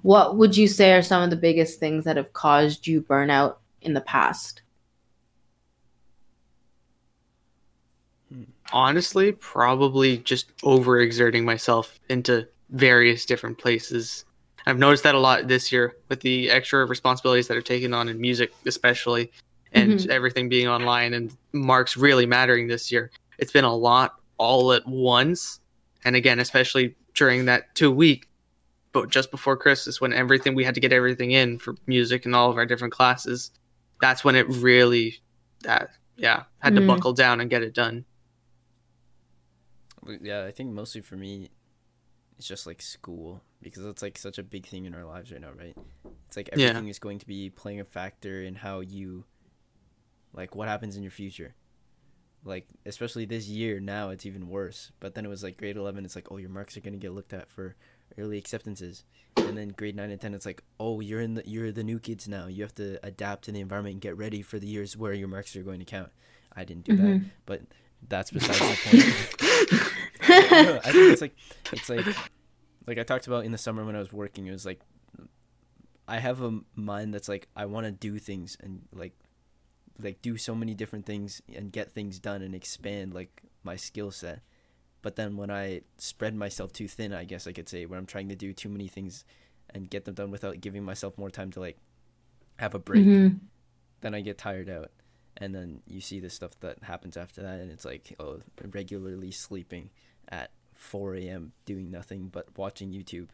What 0.03 0.37
would 0.37 0.57
you 0.57 0.69
say 0.69 0.93
are 0.93 1.03
some 1.03 1.23
of 1.23 1.31
the 1.31 1.37
biggest 1.37 1.79
things 1.79 2.05
that 2.05 2.17
have 2.17 2.33
caused 2.33 2.87
you 2.87 3.03
burnout 3.03 3.57
in 3.81 3.95
the 3.95 4.01
past? 4.01 4.63
Honestly, 8.73 9.33
probably 9.33 10.19
just 10.19 10.57
overexerting 10.59 11.45
myself 11.45 11.99
into 12.09 12.47
various 12.71 13.25
different 13.27 13.59
places. 13.59 14.25
I've 14.67 14.79
noticed 14.79 15.03
that 15.03 15.15
a 15.15 15.19
lot 15.19 15.49
this 15.49 15.73
year 15.73 15.97
with 16.09 16.21
the 16.21 16.51
extra 16.51 16.85
responsibilities 16.87 17.49
that 17.49 17.57
are 17.57 17.63
taken 17.63 17.93
on 17.93 18.09
in 18.09 18.21
music, 18.21 18.53
especially, 18.67 19.31
and 19.73 19.93
Mhm. 19.95 20.09
everything 20.09 20.49
being 20.49 20.69
online 20.69 21.15
and 21.15 21.37
marks 21.53 21.97
really 21.97 22.27
mattering 22.27 22.69
this 22.69 22.91
year. 22.93 23.11
It's 23.39 23.53
been 23.53 23.65
a 23.65 23.75
lot 23.75 24.15
all 24.39 24.73
at 24.73 24.87
once. 24.87 25.61
And 26.05 26.17
again, 26.17 26.39
especially 26.39 26.95
during 27.15 27.45
that 27.47 27.75
two 27.75 27.91
week, 27.91 28.29
but 28.93 29.09
just 29.09 29.31
before 29.31 29.57
Christmas, 29.57 30.01
when 30.01 30.13
everything 30.13 30.55
we 30.55 30.65
had 30.65 30.75
to 30.75 30.81
get 30.81 30.93
everything 30.93 31.33
in 31.33 31.59
for 31.59 31.75
music 31.87 32.25
and 32.25 32.35
all 32.35 32.51
of 32.51 32.57
our 32.57 32.67
different 32.67 32.93
classes, 32.93 33.51
that's 34.01 34.25
when 34.25 34.35
it 34.37 34.49
really, 34.49 35.21
that 35.63 35.91
yeah, 36.17 36.45
had 36.59 36.75
to 36.77 36.81
Mhm. 36.83 36.87
buckle 36.87 37.13
down 37.15 37.41
and 37.41 37.49
get 37.51 37.63
it 37.63 37.73
done. 37.73 38.05
Yeah, 40.07 40.45
I 40.45 40.51
think 40.51 40.71
mostly 40.73 41.01
for 41.01 41.17
me, 41.17 41.51
it's 42.39 42.47
just 42.49 42.67
like 42.67 42.83
school 42.83 43.43
because 43.61 43.85
it's 43.85 44.03
like 44.03 44.19
such 44.19 44.39
a 44.39 44.43
big 44.43 44.67
thing 44.67 44.85
in 44.85 44.95
our 44.95 45.05
lives 45.05 45.31
right 45.31 45.41
now, 45.41 45.53
right? 45.57 45.77
It's 46.27 46.37
like 46.37 46.51
Yeah. 46.57 46.69
everything 46.69 46.89
is 46.89 46.99
going 46.99 47.19
to 47.21 47.27
be 47.27 47.51
playing 47.51 47.81
a 47.81 47.85
factor 47.85 48.43
in 48.43 48.57
how 48.57 48.81
you, 48.81 49.25
like, 50.33 50.55
what 50.57 50.69
happens 50.69 50.97
in 50.97 51.03
your 51.03 51.13
future. 51.13 51.55
Like, 52.45 52.67
especially 52.85 53.25
this 53.25 53.47
year 53.47 53.79
now, 53.79 54.09
it's 54.11 54.27
even 54.27 54.49
worse. 54.49 54.91
But 54.99 55.15
then 55.15 55.25
it 55.25 55.29
was 55.29 55.45
like 55.45 55.57
grade 55.57 55.77
11, 55.77 56.05
it's 56.05 56.17
like, 56.17 56.33
oh, 56.33 56.39
your 56.39 56.51
marks 56.51 56.77
are 56.77 56.81
going 56.81 56.95
to 56.95 56.99
get 56.99 57.13
looked 57.13 57.33
at 57.33 57.49
for 57.49 57.77
early 58.19 58.39
acceptances. 58.39 59.05
And 59.37 59.57
then 59.57 59.69
grade 59.69 59.95
9 59.95 60.11
and 60.11 60.21
10, 60.21 60.35
it's 60.35 60.47
like, 60.47 60.63
oh, 60.81 61.01
you're 61.01 61.21
in 61.21 61.35
the 61.35 61.43
you're 61.49 61.71
the 61.71 61.85
new 61.85 62.01
kids 62.01 62.27
now. 62.29 62.47
You 62.49 62.63
have 62.65 62.75
to 62.77 62.99
adapt 63.07 63.45
to 63.45 63.53
the 63.53 63.61
environment 63.61 63.93
and 63.95 64.01
get 64.01 64.17
ready 64.17 64.43
for 64.43 64.59
the 64.59 64.67
years 64.67 64.97
where 64.97 65.13
your 65.13 65.29
marks 65.29 65.55
are 65.55 65.63
going 65.63 65.79
to 65.79 65.85
count. 65.85 66.11
I 66.55 66.65
didn't 66.65 66.85
do 66.85 66.97
that, 66.97 67.03
Mhm. 67.05 67.25
but 67.47 67.63
that's 68.09 68.31
besides 68.31 68.59
the 68.59 68.65
point. 68.85 70.29
No, 70.67 70.77
I 70.85 70.93
think 70.93 71.13
it's 71.13 71.21
like 71.21 71.35
it's 71.73 71.89
like 71.89 72.07
like 72.87 72.99
I 72.99 73.03
talked 73.03 73.27
about 73.27 73.45
in 73.45 73.53
the 73.53 73.59
summer 73.59 73.85
when 73.85 73.97
I 73.97 73.99
was 73.99 74.13
working. 74.13 74.47
It 74.47 74.53
was 74.53 74.65
like 74.67 74.81
I 76.09 76.19
have 76.19 76.41
a 76.43 76.61
mind 76.75 77.15
that's 77.15 77.29
like 77.29 77.49
I 77.57 77.67
want 77.67 77.87
to 77.87 77.93
do 77.93 78.19
things 78.19 78.57
and 78.61 78.83
like 78.93 79.13
like 80.01 80.21
do 80.23 80.37
so 80.37 80.55
many 80.55 80.75
different 80.75 81.07
things 81.07 81.43
and 81.55 81.71
get 81.73 81.93
things 81.93 82.19
done 82.19 82.43
and 82.43 82.55
expand 82.55 83.15
like 83.15 83.43
my 83.63 83.77
skill 83.77 84.11
set. 84.11 84.41
But 85.01 85.17
then 85.17 85.37
when 85.37 85.51
I 85.51 85.83
spread 85.99 86.35
myself 86.35 86.73
too 86.73 86.87
thin, 86.89 87.13
I 87.13 87.25
guess 87.25 87.47
I 87.47 87.53
could 87.53 87.69
say, 87.69 87.87
when 87.87 87.99
I'm 87.99 88.07
trying 88.07 88.29
to 88.29 88.37
do 88.37 88.53
too 88.53 88.69
many 88.69 88.87
things 88.87 89.25
and 89.71 89.91
get 89.91 90.05
them 90.05 90.15
done 90.15 90.31
without 90.31 90.61
giving 90.61 90.85
myself 90.85 91.19
more 91.19 91.31
time 91.31 91.51
to 91.53 91.61
like 91.61 91.77
have 92.59 92.75
a 92.75 92.79
break, 92.79 93.05
Mhm. 93.05 93.41
then 94.01 94.15
I 94.15 94.21
get 94.21 94.39
tired 94.39 94.69
out. 94.71 94.91
And 95.37 95.55
then 95.55 95.81
you 95.87 96.01
see 96.01 96.21
the 96.21 96.31
stuff 96.31 96.59
that 96.61 96.83
happens 96.83 97.17
after 97.17 97.43
that, 97.43 97.59
and 97.59 97.71
it's 97.71 97.85
like, 97.85 98.15
oh, 98.21 98.41
regularly 98.71 99.31
sleeping 99.31 99.91
at 100.29 100.51
4 100.75 101.17
a.m., 101.17 101.53
doing 101.65 101.91
nothing 101.91 102.29
but 102.29 102.47
watching 102.57 102.93
YouTube 102.93 103.29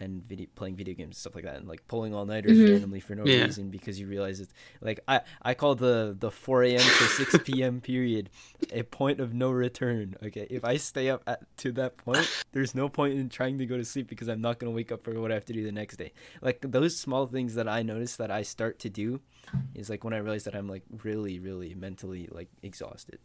and 0.00 0.22
video, 0.24 0.46
playing 0.54 0.76
video 0.76 0.94
games 0.94 1.08
and 1.08 1.16
stuff 1.16 1.34
like 1.34 1.44
that, 1.44 1.56
and 1.56 1.66
like 1.68 1.86
pulling 1.88 2.14
all 2.14 2.24
nighters 2.24 2.56
Mhm. 2.58 2.70
randomly 2.70 3.00
for 3.00 3.14
no 3.14 3.26
Yeah. 3.26 3.44
reason 3.44 3.68
because 3.70 3.98
you 3.98 4.06
realize 4.06 4.38
it's 4.40 4.52
like 4.80 5.00
I 5.08 5.22
I 5.42 5.54
call 5.54 5.74
the 5.74 6.16
the 6.18 6.30
4 6.30 6.62
a.m. 6.64 6.78
to 6.78 6.84
6 7.08 7.38
p.m. 7.44 7.80
period 7.80 8.30
a 8.72 8.82
point 8.84 9.18
of 9.20 9.34
no 9.34 9.50
return. 9.50 10.14
Okay, 10.22 10.46
if 10.50 10.64
I 10.64 10.76
stay 10.76 11.08
up 11.10 11.22
at 11.26 11.40
to 11.58 11.72
that 11.72 11.96
point, 11.96 12.28
there's 12.52 12.74
no 12.74 12.88
point 12.88 13.18
in 13.18 13.28
trying 13.28 13.58
to 13.58 13.66
go 13.66 13.76
to 13.76 13.84
sleep 13.84 14.08
because 14.08 14.28
I'm 14.28 14.40
not 14.40 14.58
gonna 14.58 14.72
wake 14.72 14.92
up 14.92 15.02
for 15.02 15.18
what 15.20 15.30
I 15.30 15.34
have 15.34 15.44
to 15.46 15.52
do 15.52 15.64
the 15.64 15.72
next 15.72 15.96
day. 15.96 16.12
Like 16.40 16.60
those 16.62 16.96
small 16.96 17.26
things 17.26 17.54
that 17.54 17.68
I 17.68 17.82
notice 17.82 18.16
that 18.16 18.30
I 18.30 18.42
start 18.42 18.78
to 18.80 18.88
do 18.90 19.20
is 19.74 19.90
like 19.90 20.04
when 20.04 20.14
I 20.14 20.18
realize 20.18 20.44
that 20.44 20.54
I'm 20.54 20.68
like 20.68 20.82
really, 21.02 21.38
really 21.40 21.74
mentally 21.74 22.28
like 22.30 22.48
exhausted. 22.62 23.18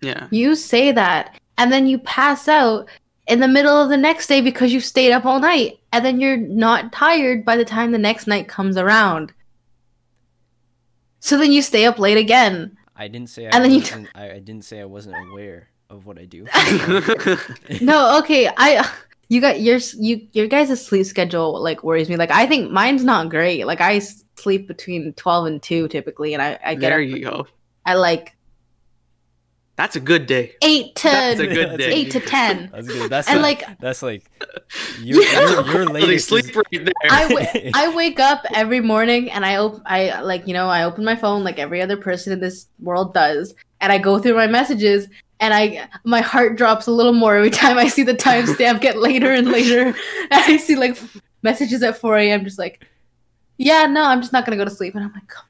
Yeah. 0.00 0.26
You 0.30 0.54
say 0.56 0.90
that, 0.92 1.40
and 1.58 1.70
then 1.70 1.86
you 1.86 1.98
pass 1.98 2.48
out 2.48 2.88
in 3.26 3.40
the 3.40 3.48
middle 3.48 3.80
of 3.80 3.88
the 3.88 3.96
next 3.96 4.26
day 4.26 4.40
because 4.40 4.72
you 4.72 4.80
stayed 4.80 5.12
up 5.12 5.24
all 5.24 5.38
night, 5.40 5.78
and 5.92 6.04
then 6.04 6.20
you're 6.20 6.36
not 6.36 6.92
tired 6.92 7.44
by 7.44 7.56
the 7.56 7.64
time 7.64 7.92
the 7.92 7.98
next 7.98 8.26
night 8.26 8.48
comes 8.48 8.76
around. 8.76 9.32
So 11.20 11.38
then 11.38 11.52
you 11.52 11.62
stay 11.62 11.86
up 11.86 11.98
late 11.98 12.16
again. 12.18 12.76
I 12.96 13.08
didn't 13.08 13.30
say 13.30 13.46
I 13.46 13.50
And 13.54 13.64
then 13.64 13.70
you- 13.72 13.80
wasn't. 13.80 14.08
I, 14.14 14.30
I 14.32 14.38
didn't 14.38 14.64
say 14.64 14.80
I 14.80 14.84
wasn't 14.84 15.16
aware 15.30 15.68
of 15.90 16.06
what 16.06 16.18
I 16.18 16.24
do. 16.24 16.46
No, 17.80 18.18
okay, 18.20 18.48
I 18.56 18.88
you 19.28 19.40
got 19.40 19.60
your 19.60 19.78
you 19.98 20.26
your 20.32 20.46
guys' 20.46 20.84
sleep 20.84 21.06
schedule 21.06 21.60
like 21.62 21.82
worries 21.84 22.08
me. 22.08 22.16
Like 22.16 22.30
I 22.30 22.46
think 22.46 22.70
mine's 22.70 23.04
not 23.04 23.30
great. 23.30 23.66
Like 23.66 23.80
I 23.80 24.00
sleep 24.36 24.66
between 24.68 25.12
twelve 25.14 25.46
and 25.46 25.62
two 25.62 25.88
typically, 25.88 26.34
and 26.34 26.42
I 26.42 26.58
I 26.64 26.74
get 26.74 26.90
there 26.90 27.00
up 27.00 27.06
you 27.08 27.20
go. 27.20 27.46
at 27.86 27.98
like 27.98 28.36
That's 29.76 29.96
a 29.96 30.00
good 30.00 30.26
day. 30.26 30.54
eight 30.62 30.94
to 30.96 31.04
That's 31.04 31.40
a 31.40 31.46
good 31.46 31.76
day. 31.78 31.92
eight 31.92 32.10
to 32.12 32.20
ten. 32.20 32.68
That's 32.72 32.86
good. 32.88 33.10
That's 33.10 33.28
And, 33.28 33.40
like, 33.40 33.66
like- 33.66 33.78
that's 33.80 34.02
like 34.02 34.22
your 35.00 35.22
your, 35.22 35.66
your 35.66 35.86
They 35.86 35.92
latest. 36.02 36.28
sleep 36.28 36.44
is- 36.44 36.54
right 36.54 36.66
there. 36.70 36.92
I 37.10 37.28
w- 37.28 37.70
I 37.74 37.94
wake 37.94 38.20
up 38.20 38.44
every 38.54 38.80
morning 38.80 39.30
and 39.30 39.44
I 39.46 39.56
op- 39.56 39.80
I 39.86 40.20
like 40.20 40.46
you 40.46 40.52
know 40.54 40.68
I 40.68 40.84
open 40.84 41.04
my 41.04 41.16
phone 41.16 41.42
like 41.42 41.58
every 41.58 41.80
other 41.80 41.96
person 41.96 42.32
in 42.32 42.40
this 42.40 42.66
world 42.80 43.14
does, 43.14 43.54
and 43.80 43.90
I 43.92 43.98
go 43.98 44.18
through 44.18 44.34
my 44.34 44.46
messages 44.46 45.08
and 45.40 45.54
I 45.54 45.88
my 46.04 46.20
heart 46.20 46.56
drops 46.56 46.86
a 46.86 46.92
little 46.92 47.14
more 47.14 47.34
every 47.36 47.50
time 47.50 47.78
I 47.78 47.88
see 47.88 48.02
the 48.02 48.14
timestamp 48.14 48.80
get 48.82 48.98
later 48.98 49.32
and 49.32 49.50
later, 49.50 49.86
and 49.86 49.94
I 50.30 50.58
see 50.58 50.76
like 50.76 50.98
messages 51.42 51.82
at 51.82 51.96
four 51.96 52.18
a.m. 52.18 52.44
just 52.44 52.58
like, 52.58 52.84
yeah, 53.56 53.86
no, 53.86 54.04
I'm 54.04 54.20
just 54.20 54.32
not 54.34 54.44
gonna 54.44 54.58
go 54.58 54.64
to 54.66 54.70
sleep, 54.70 54.94
and 54.94 55.02
I'm 55.04 55.12
like. 55.14 55.26
"God." 55.28 55.44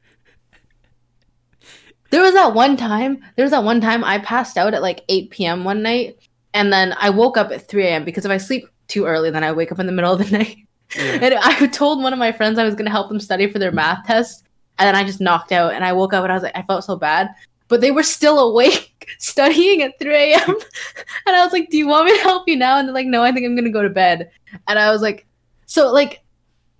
There 2.12 2.20
was 2.20 2.35
that 2.35 2.53
one 2.53 2.77
time. 2.77 3.25
There 3.37 3.44
was 3.44 3.53
that 3.53 3.64
one 3.64 3.81
time 3.81 4.05
I 4.05 4.18
passed 4.18 4.59
out 4.59 4.75
at 4.75 4.83
like 4.83 5.03
8 5.09 5.31
p.m. 5.31 5.64
one 5.64 5.83
night, 5.83 6.18
and 6.53 6.70
then 6.70 6.94
I 6.98 7.09
woke 7.09 7.38
up 7.38 7.51
at 7.51 7.66
3 7.66 7.87
a.m. 7.87 8.05
because 8.05 8.27
if 8.27 8.31
I 8.31 8.37
sleep 8.37 8.68
too 8.87 9.07
early, 9.07 9.31
then 9.31 9.42
I 9.42 9.53
wake 9.53 9.72
up 9.72 9.79
in 9.79 9.87
the 9.87 9.92
middle 9.98 10.12
of 10.12 10.18
the 10.18 10.38
night. 10.38 10.59
Yeah. 10.94 11.18
And 11.22 11.35
I 11.35 11.66
told 11.68 12.03
one 12.03 12.12
of 12.12 12.18
my 12.18 12.31
friends 12.31 12.59
I 12.59 12.64
was 12.64 12.75
going 12.75 12.85
to 12.85 12.90
help 12.90 13.09
them 13.09 13.18
study 13.18 13.51
for 13.51 13.59
their 13.59 13.72
math 13.72 14.07
test, 14.07 14.44
and 14.79 14.87
then 14.87 14.94
I 14.94 15.05
just 15.05 15.22
knocked 15.22 15.53
out. 15.53 15.72
And 15.72 15.85
I 15.85 15.94
woke 15.94 16.12
up 16.12 16.22
and 16.22 16.31
I 16.31 16.37
was 16.37 16.42
like, 16.42 16.57
I 16.57 16.62
felt 16.62 16.85
so 16.85 16.96
bad, 16.96 17.31
but 17.68 17.81
they 17.81 17.90
were 17.90 18.03
still 18.03 18.38
awake 18.38 19.09
studying 19.18 19.81
at 19.81 19.98
3 19.98 20.14
a.m. 20.14 20.48
and 21.27 21.35
I 21.35 21.42
was 21.42 21.55
like, 21.55 21.70
Do 21.70 21.79
you 21.79 21.88
want 21.88 22.05
me 22.05 22.16
to 22.18 22.22
help 22.22 22.46
you 22.46 22.57
now? 22.57 22.77
And 22.77 22.87
they're 22.87 22.94
like, 22.94 23.07
No, 23.07 23.22
I 23.22 23.33
think 23.33 23.46
I'm 23.46 23.55
going 23.55 23.64
to 23.64 23.70
go 23.70 23.83
to 23.83 23.88
bed. 23.88 24.31
And 24.68 24.79
I 24.79 24.92
was 24.92 25.01
like, 25.01 25.27
So 25.64 25.90
like, 25.90 26.22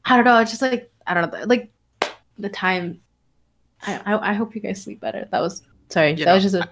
I 0.05 0.17
don't 0.17 0.27
know. 0.27 0.39
It's 0.41 0.51
just 0.51 0.61
like 0.61 0.93
I 1.07 1.15
don't 1.15 1.33
know, 1.33 1.45
like 1.47 1.73
the 2.39 2.51
time. 2.51 3.01
I 3.83 3.97
I, 4.07 4.31
I 4.31 4.33
hope 4.35 4.55
you 4.55 4.61
guys 4.61 4.83
sleep 4.83 5.01
better. 5.01 5.29
That 5.31 5.41
was 5.41 5.63
sorry. 5.89 6.13
Yeah, 6.13 6.27
that 6.27 6.35
was 6.35 6.43
just 6.43 6.55
a 6.55 6.69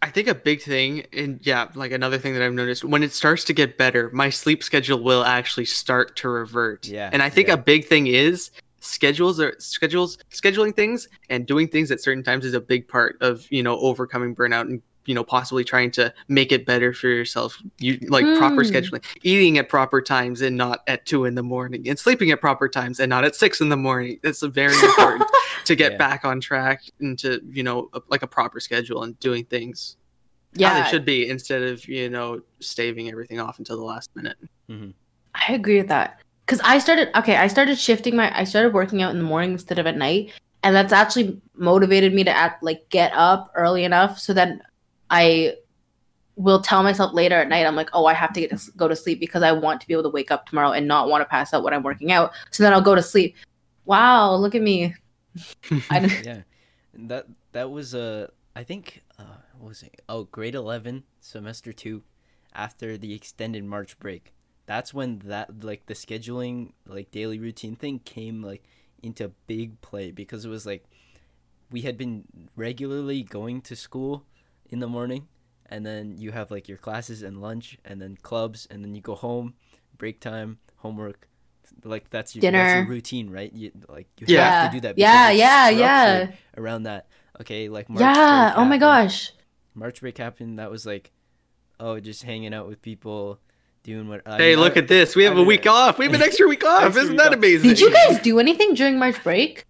I 0.00 0.10
think 0.10 0.28
a 0.28 0.34
big 0.34 0.62
thing, 0.62 1.06
and 1.12 1.40
yeah, 1.42 1.68
like 1.74 1.90
another 1.90 2.18
thing 2.18 2.32
that 2.34 2.42
I've 2.42 2.52
noticed, 2.52 2.84
when 2.84 3.02
it 3.02 3.12
starts 3.12 3.42
to 3.44 3.52
get 3.52 3.76
better, 3.76 4.10
my 4.12 4.30
sleep 4.30 4.62
schedule 4.62 5.02
will 5.02 5.24
actually 5.24 5.64
start 5.64 6.14
to 6.16 6.28
revert. 6.28 6.86
Yeah, 6.86 7.10
And 7.12 7.20
I 7.20 7.28
think 7.28 7.48
yeah. 7.48 7.54
a 7.54 7.56
big 7.56 7.86
thing 7.86 8.06
is 8.06 8.52
schedules 8.80 9.40
are 9.40 9.56
schedules 9.58 10.18
scheduling 10.30 10.74
things 10.74 11.08
and 11.30 11.46
doing 11.46 11.66
things 11.66 11.90
at 11.90 12.00
certain 12.00 12.22
times 12.22 12.44
is 12.44 12.54
a 12.54 12.60
big 12.60 12.86
part 12.86 13.18
of 13.20 13.44
you 13.50 13.60
know 13.60 13.76
overcoming 13.80 14.36
burnout 14.36 14.62
and 14.62 14.80
you 15.06 15.14
know 15.14 15.24
possibly 15.24 15.64
trying 15.64 15.90
to 15.90 16.12
make 16.28 16.52
it 16.52 16.66
better 16.66 16.92
for 16.92 17.08
yourself 17.08 17.62
you 17.78 17.98
like 18.08 18.24
proper 18.36 18.62
Mm. 18.64 18.70
scheduling 18.70 19.04
eating 19.22 19.56
at 19.58 19.68
proper 19.68 20.02
times 20.02 20.42
and 20.42 20.56
not 20.56 20.80
at 20.86 21.06
two 21.06 21.24
in 21.24 21.34
the 21.34 21.42
morning 21.42 21.88
and 21.88 21.98
sleeping 21.98 22.30
at 22.30 22.40
proper 22.40 22.68
times 22.68 23.00
and 23.00 23.08
not 23.08 23.24
at 23.24 23.34
six 23.34 23.60
in 23.60 23.68
the 23.70 23.76
morning 23.76 24.18
that's 24.22 24.42
very 24.42 24.74
important 24.74 25.24
to 25.64 25.74
get 25.74 25.92
Yeah. 25.92 25.98
back 25.98 26.24
on 26.24 26.40
track 26.40 26.82
and 27.00 27.18
to 27.20 27.40
you 27.50 27.62
know 27.62 27.88
a- 27.94 28.02
like 28.08 28.22
a 28.22 28.26
proper 28.26 28.60
schedule 28.60 29.02
and 29.02 29.18
doing 29.20 29.44
things 29.46 29.96
how 30.56 30.60
yeah. 30.62 30.82
they 30.82 30.90
should 30.90 31.04
be 31.04 31.28
instead 31.28 31.62
of 31.62 31.86
you 31.88 32.10
know 32.10 32.40
staving 32.60 33.08
everything 33.10 33.40
off 33.40 33.58
until 33.58 33.76
the 33.76 33.84
last 33.84 34.10
minute 34.14 34.36
I 35.34 35.52
agree 35.52 35.76
with 35.78 35.88
that. 35.88 36.20
Cause 36.46 36.60
I 36.64 36.78
started 36.78 37.10
okay, 37.16 37.36
I 37.36 37.46
started 37.46 37.78
shifting 37.78 38.16
my 38.16 38.36
I 38.38 38.44
started 38.44 38.72
working 38.74 39.02
out 39.02 39.12
in 39.12 39.18
the 39.18 39.24
morning 39.24 39.52
instead 39.52 39.78
of 39.78 39.86
at 39.86 39.96
night. 39.96 40.32
And 40.64 40.74
that's 40.74 40.92
actually 40.92 41.40
motivated 41.54 42.12
me 42.12 42.24
to 42.24 42.30
act 42.30 42.62
like 42.64 42.88
get 42.88 43.12
up 43.14 43.52
early 43.54 43.84
enough 43.84 44.18
so 44.18 44.32
that 44.32 44.58
I 45.10 45.54
will 46.36 46.62
tell 46.62 46.82
myself 46.82 47.12
later 47.12 47.34
at 47.36 47.48
night, 47.48 47.66
I'm 47.66 47.76
like, 47.76 47.90
oh, 47.92 48.06
I 48.06 48.14
have 48.14 48.32
to 48.34 48.40
get 48.40 48.50
to 48.50 48.70
go 48.76 48.88
to 48.88 48.94
sleep 48.94 49.18
because 49.20 49.42
I 49.42 49.52
want 49.52 49.80
to 49.80 49.86
be 49.86 49.94
able 49.94 50.04
to 50.04 50.10
wake 50.10 50.30
up 50.30 50.46
tomorrow 50.46 50.72
and 50.72 50.86
not 50.86 51.08
want 51.08 51.22
to 51.22 51.26
pass 51.26 51.52
out 51.52 51.64
when 51.64 51.74
I'm 51.74 51.82
working 51.82 52.12
out. 52.12 52.32
So 52.50 52.62
then 52.62 52.72
I'll 52.72 52.80
go 52.80 52.94
to 52.94 53.02
sleep. 53.02 53.34
Wow, 53.84 54.34
look 54.36 54.54
at 54.54 54.62
me. 54.62 54.94
Yeah 55.90 56.42
that 56.98 57.26
that 57.52 57.70
was 57.70 57.94
uh 57.94 58.26
i 58.56 58.64
think 58.64 59.02
uh 59.18 59.38
what 59.58 59.68
was 59.68 59.82
it 59.82 60.00
oh 60.08 60.24
grade 60.24 60.54
11 60.54 61.04
semester 61.20 61.72
2 61.72 62.02
after 62.54 62.98
the 62.98 63.14
extended 63.14 63.64
march 63.64 63.98
break 63.98 64.32
that's 64.66 64.92
when 64.92 65.20
that 65.20 65.62
like 65.62 65.86
the 65.86 65.94
scheduling 65.94 66.72
like 66.86 67.10
daily 67.10 67.38
routine 67.38 67.76
thing 67.76 68.00
came 68.00 68.42
like 68.42 68.64
into 69.02 69.30
big 69.46 69.80
play 69.80 70.10
because 70.10 70.44
it 70.44 70.48
was 70.48 70.66
like 70.66 70.84
we 71.70 71.82
had 71.82 71.96
been 71.96 72.24
regularly 72.56 73.22
going 73.22 73.60
to 73.60 73.76
school 73.76 74.24
in 74.70 74.80
the 74.80 74.86
morning 74.88 75.26
and 75.66 75.84
then 75.84 76.16
you 76.18 76.30
have 76.32 76.50
like 76.50 76.68
your 76.68 76.78
classes 76.78 77.22
and 77.22 77.40
lunch 77.40 77.78
and 77.84 78.00
then 78.00 78.16
clubs 78.22 78.66
and 78.70 78.82
then 78.84 78.94
you 78.94 79.00
go 79.00 79.14
home 79.14 79.54
break 79.96 80.20
time, 80.20 80.58
homework. 80.76 81.26
Like 81.84 82.08
that's 82.10 82.34
your, 82.34 82.40
Dinner. 82.40 82.58
that's 82.58 82.74
your 82.76 82.86
routine, 82.86 83.30
right? 83.30 83.52
You 83.52 83.72
like 83.88 84.08
you 84.18 84.26
Yeah. 84.28 84.62
have 84.62 84.70
to 84.72 84.76
do 84.76 84.80
that. 84.82 84.96
Yeah, 84.98 85.28
because 85.28 85.30
it's 85.32 85.40
yeah, 85.40 85.68
yeah. 85.68 86.16
structured 86.16 86.38
Around 86.56 86.82
that, 86.84 87.06
okay, 87.40 87.68
like 87.68 87.88
March 87.88 88.00
yeah. 88.00 88.46
break 88.54 88.58
Oh 88.58 88.64
my 88.64 88.78
gosh. 88.78 89.32
March 89.74 90.00
break 90.00 90.18
happened. 90.18 90.58
That 90.58 90.70
was 90.70 90.86
like, 90.86 91.12
oh, 91.78 92.00
just 92.00 92.22
hanging 92.22 92.52
out 92.54 92.66
with 92.68 92.80
people, 92.82 93.38
doing 93.84 94.08
what. 94.08 94.22
I 94.26 94.36
Hey, 94.38 94.50
mean, 94.56 94.60
look 94.64 94.76
I- 94.76 94.80
at 94.80 94.88
this. 94.88 95.14
We 95.14 95.24
have 95.24 95.34
I 95.34 95.36
a 95.36 95.38
mean, 95.38 95.46
week 95.46 95.66
off. 95.66 95.98
We 95.98 96.06
have 96.06 96.14
an 96.14 96.22
extra 96.28 96.48
week 96.48 96.64
off. 96.64 96.96
Isn't 96.96 97.16
that 97.16 97.28
off. 97.28 97.34
amazing? 97.34 97.68
Did 97.68 97.80
you 97.80 97.92
guys 97.92 98.18
do 98.22 98.38
anything 98.40 98.74
during 98.74 98.98
March 98.98 99.22
break? 99.22 99.64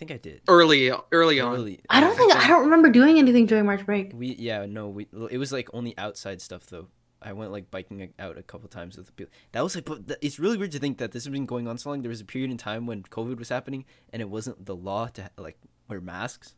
I 0.00 0.06
think 0.06 0.12
I 0.12 0.16
did. 0.16 0.40
early 0.48 0.90
early 1.12 1.40
on? 1.40 1.54
Early. 1.54 1.80
I 1.90 2.00
don't 2.00 2.16
think 2.16 2.34
I 2.34 2.48
don't 2.48 2.64
remember 2.64 2.88
doing 2.88 3.18
anything 3.18 3.44
during 3.44 3.66
March 3.66 3.84
break. 3.84 4.12
We 4.14 4.34
yeah 4.34 4.64
no 4.64 4.88
we 4.88 5.06
it 5.30 5.36
was 5.36 5.52
like 5.52 5.68
only 5.74 5.96
outside 5.98 6.40
stuff 6.40 6.64
though. 6.66 6.88
I 7.20 7.34
went 7.34 7.52
like 7.52 7.70
biking 7.70 8.14
out 8.18 8.38
a 8.38 8.42
couple 8.42 8.66
times 8.70 8.96
with 8.96 9.14
people. 9.14 9.30
That 9.52 9.62
was 9.62 9.74
like, 9.74 9.84
but 9.84 10.16
it's 10.22 10.38
really 10.38 10.56
weird 10.56 10.72
to 10.72 10.78
think 10.78 10.96
that 10.98 11.12
this 11.12 11.24
has 11.24 11.30
been 11.30 11.44
going 11.44 11.68
on 11.68 11.76
so 11.76 11.90
long. 11.90 12.00
There 12.00 12.08
was 12.08 12.22
a 12.22 12.24
period 12.24 12.50
in 12.50 12.56
time 12.56 12.86
when 12.86 13.02
COVID 13.02 13.38
was 13.38 13.50
happening, 13.50 13.84
and 14.10 14.22
it 14.22 14.30
wasn't 14.30 14.64
the 14.64 14.74
law 14.74 15.08
to 15.08 15.28
like 15.36 15.58
wear 15.86 16.00
masks. 16.00 16.54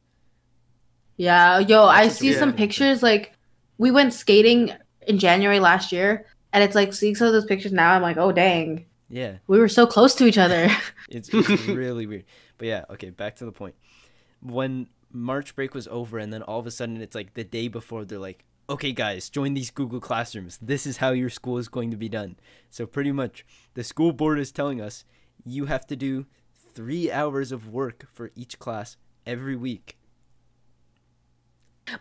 Yeah, 1.17 1.59
yo, 1.59 1.87
I 1.87 2.07
see 2.09 2.29
weird. 2.29 2.39
some 2.39 2.53
pictures. 2.53 3.03
Like, 3.03 3.33
we 3.77 3.91
went 3.91 4.15
skating 4.15 4.73
in 5.09 5.19
January 5.19 5.59
last 5.59 5.91
year, 5.91 6.27
and 6.53 6.63
it's 6.63 6.77
like 6.77 6.93
seeing 6.93 7.17
some 7.17 7.27
of 7.27 7.33
those 7.33 7.45
pictures 7.45 7.73
now. 7.73 7.93
I'm 7.93 8.03
like, 8.03 8.17
oh 8.17 8.31
dang, 8.31 8.87
Yeah, 9.09 9.39
we 9.49 9.59
were 9.59 9.69
so 9.69 9.85
close 9.85 10.15
to 10.17 10.27
each 10.27 10.39
other. 10.39 10.69
it's, 11.09 11.29
it's 11.33 11.49
really 11.67 12.07
weird. 12.07 12.25
But 12.59 12.69
yeah, 12.69 12.85
okay, 12.91 13.11
back 13.11 13.37
to 13.37 13.45
the 13.45 13.53
point. 13.53 13.75
When 14.41 14.89
March 15.11 15.55
break 15.55 15.75
was 15.75 15.89
over, 15.89 16.19
and 16.19 16.33
then 16.33 16.43
all 16.43 16.61
of 16.61 16.67
a 16.67 16.71
sudden 16.71 17.01
it's 17.01 17.15
like 17.15 17.35
the 17.35 17.45
day 17.45 17.69
before, 17.69 18.05
they're 18.05 18.19
like, 18.19 18.45
okay, 18.69 18.93
guys, 18.93 19.29
join 19.29 19.55
these 19.55 19.71
Google 19.71 20.01
Classrooms. 20.01 20.59
This 20.63 20.87
is 20.87 20.99
how 20.99 21.11
your 21.11 21.31
school 21.31 21.59
is 21.59 21.69
going 21.69 21.91
to 21.91 21.97
be 21.97 22.09
done. 22.09 22.37
So 22.71 22.87
pretty 22.87 23.13
much, 23.13 23.45
the 23.75 23.85
school 23.85 24.13
board 24.13 24.39
is 24.39 24.53
telling 24.53 24.81
us 24.81 25.05
you 25.45 25.67
have 25.67 25.87
to 25.89 25.97
do 25.97 26.27
three 26.75 27.11
hours 27.11 27.53
of 27.53 27.69
work 27.69 28.07
for 28.13 28.31
each 28.35 28.59
class 28.59 28.97
every 29.27 29.57
week. 29.57 29.99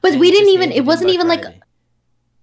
but 0.02 0.14
And 0.14 0.22
we 0.22 0.32
didn't 0.32 0.50
even. 0.50 0.72
It 0.72 0.86
wasn't 0.86 1.12
even 1.12 1.28
like. 1.28 1.46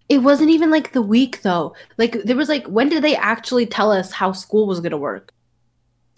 It 0.09 0.19
wasn't 0.19 0.51
even 0.51 0.71
like 0.71 0.93
the 0.93 1.03
week 1.03 1.43
though. 1.43 1.75
Like 1.99 2.23
there 2.25 2.37
was 2.37 2.49
like, 2.49 2.67
when 2.67 2.89
did 2.89 3.05
they 3.05 3.15
actually 3.15 3.67
tell 3.67 3.93
us 3.93 4.13
how 4.13 4.33
school 4.33 4.67
was 4.67 4.81
gonna 4.81 4.97
work? 4.97 5.35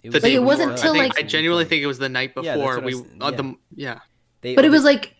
It 0.03 0.11
The 0.11 0.17
Like, 0.17 0.23
day 0.23 0.33
it 0.35 0.43
wasn't 0.43 0.71
before. 0.71 0.83
till, 0.83 0.93
I, 0.95 1.05
like- 1.05 1.19
I 1.19 1.21
genuinely 1.23 1.65
think 1.65 1.83
it 1.83 1.87
was 1.87 1.99
the 1.99 2.09
night 2.09 2.33
before 2.35 2.57
what 2.57 2.83
I 2.83 2.85
we. 2.85 2.95
was- 2.95 3.03
uh, 3.03 3.29
yeah. 3.29 3.31
the, 3.31 3.55
yeah. 3.75 3.99
They, 4.41 4.55
But 4.55 4.65
it 4.65 4.69
was 4.69 4.83
like, 4.83 5.15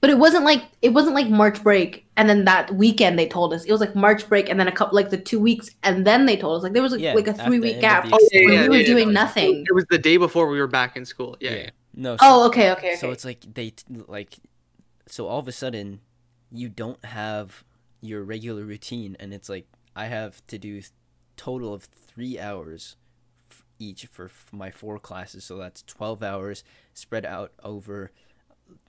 but 0.00 0.10
it 0.10 0.18
wasn't 0.18 0.44
like 0.44 0.64
it 0.80 0.90
wasn't 0.90 1.14
like 1.14 1.28
March 1.28 1.62
break 1.62 2.06
and 2.16 2.28
then 2.28 2.44
that 2.44 2.74
weekend 2.74 3.18
they 3.18 3.26
told 3.28 3.52
us. 3.54 3.64
It 3.64 3.70
was 3.72 3.80
like 3.80 3.94
March 3.94 4.28
break 4.28 4.48
and 4.48 4.58
then 4.58 4.66
a 4.68 4.72
couple 4.72 4.96
like 4.96 5.10
the 5.10 5.16
two 5.18 5.38
weeks 5.40 5.70
and 5.84 6.04
then 6.06 6.26
they 6.26 6.36
told 6.36 6.56
us. 6.58 6.62
Like 6.64 6.72
there 6.72 6.82
was 6.82 6.90
like, 6.92 7.00
Yeah, 7.00 7.14
like 7.14 7.26
a 7.28 7.34
three 7.34 7.60
week 7.60 7.80
gap 7.80 8.06
Oh, 8.12 8.18
yeah, 8.32 8.44
where 8.44 8.52
yeah, 8.54 8.62
we 8.62 8.68
were 8.68 8.76
yeah, 8.76 8.86
doing 8.86 9.08
yeah. 9.08 9.12
nothing. 9.14 9.64
It 9.68 9.74
was 9.74 9.84
the 9.90 9.98
day 9.98 10.16
before 10.16 10.48
we 10.48 10.58
were 10.58 10.66
back 10.66 10.96
in 10.96 11.04
school. 11.04 11.36
Yeah. 11.40 11.50
yeah. 11.54 11.70
no. 11.94 12.16
So, 12.16 12.20
Oh, 12.26 12.46
okay, 12.48 12.70
okay, 12.72 12.88
okay. 12.90 12.96
So 12.96 13.10
it's 13.12 13.24
like 13.24 13.40
they 13.54 13.74
like, 14.08 14.38
so 15.06 15.26
all 15.28 15.38
of 15.40 15.46
a 15.48 15.52
sudden, 15.52 16.00
you 16.50 16.68
don't 16.68 17.04
have 17.04 17.62
your 18.00 18.22
regular 18.24 18.64
routine, 18.64 19.16
and 19.20 19.32
it's 19.32 19.48
like 19.48 19.66
I 19.94 20.06
have 20.06 20.44
to 20.48 20.58
do 20.58 20.80
total 21.36 21.72
of 21.74 21.84
three 21.84 22.38
hours 22.40 22.96
f- 22.98 23.01
each 23.82 24.06
for 24.06 24.26
f- 24.26 24.46
my 24.52 24.70
four 24.70 24.98
classes. 24.98 25.44
So 25.44 25.56
that's 25.56 25.82
twelve 25.82 26.22
hours 26.22 26.62
spread 26.94 27.24
out 27.26 27.52
over 27.62 28.10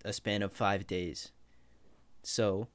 a 0.05 0.13
span 0.13 0.41
of 0.43 0.51
five 0.51 0.85
days. 0.87 1.31
So. 2.21 2.67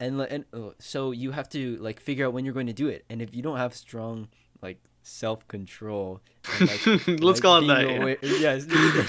And, 0.00 0.20
and 0.22 0.44
uh, 0.52 0.70
so 0.80 1.12
you 1.12 1.30
have 1.30 1.48
to 1.50 1.76
like 1.76 2.00
figure 2.00 2.26
out 2.26 2.32
when 2.32 2.44
you're 2.44 2.52
going 2.54 2.66
to 2.66 2.72
do 2.72 2.88
it, 2.88 3.04
and 3.08 3.22
if 3.22 3.34
you 3.34 3.42
don't 3.42 3.56
have 3.58 3.74
strong 3.74 4.28
like 4.60 4.78
self 5.02 5.46
control, 5.48 6.20
like, 6.60 6.84
Let's 6.86 7.08
like, 7.22 7.40
call 7.42 7.62
it 7.62 7.66
that. 7.68 7.88
yeah. 7.88 8.00
aware- 8.00 8.18
yes, 8.22 8.66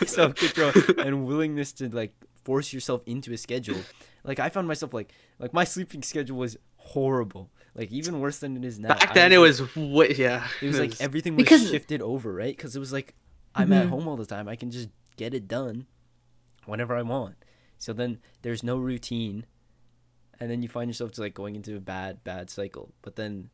self 0.09 0.35
control 0.35 0.71
and 0.99 1.25
willingness 1.25 1.71
to 1.73 1.89
like 1.89 2.13
force 2.43 2.71
yourself 2.71 3.01
into 3.07 3.33
a 3.33 3.37
schedule. 3.37 3.79
Like 4.23 4.39
I 4.39 4.49
found 4.49 4.67
myself 4.67 4.93
like 4.93 5.11
like 5.39 5.53
my 5.53 5.63
sleeping 5.63 6.03
schedule 6.03 6.37
was 6.37 6.55
horrible. 6.77 7.49
Like 7.75 7.91
even 7.91 8.19
worse 8.21 8.39
than 8.39 8.55
it 8.55 8.63
is 8.65 8.79
now. 8.79 8.89
Back 8.89 9.11
I 9.11 9.13
then, 9.13 9.33
it 9.33 9.37
was 9.37 9.75
way, 9.75 10.13
yeah. 10.17 10.47
it 10.61 10.67
was 10.67 10.79
like 10.79 10.99
everything 11.01 11.35
was 11.35 11.43
Because- 11.43 11.69
shifted 11.69 12.01
over, 12.01 12.33
right? 12.33 12.55
Because 12.55 12.75
it 12.75 12.79
was 12.79 12.93
like 12.93 13.13
I'm 13.53 13.71
at 13.73 13.85
Mhm. 13.87 13.89
home 13.89 14.07
all 14.07 14.15
the 14.17 14.25
time. 14.25 14.47
I 14.47 14.55
can 14.55 14.71
just 14.71 14.89
get 15.17 15.33
it 15.33 15.47
done 15.47 15.85
whenever 16.65 16.95
I 16.95 17.01
want. 17.01 17.35
So 17.77 17.91
then 17.93 18.19
there's 18.41 18.63
no 18.63 18.77
routine, 18.77 19.45
and 20.39 20.49
then 20.49 20.61
you 20.61 20.69
find 20.69 20.89
yourself 20.89 21.11
just 21.11 21.19
like 21.19 21.33
going 21.33 21.55
into 21.55 21.75
a 21.75 21.79
bad 21.81 22.23
bad 22.23 22.49
cycle. 22.49 22.93
But 23.01 23.15
then 23.17 23.49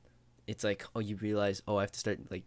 it's 0.47 0.63
like 0.63 0.85
oh 0.95 0.99
you 0.99 1.15
realize 1.17 1.61
oh 1.67 1.77
I 1.77 1.81
have 1.81 1.91
to 1.93 1.99
start 1.99 2.19
like 2.31 2.43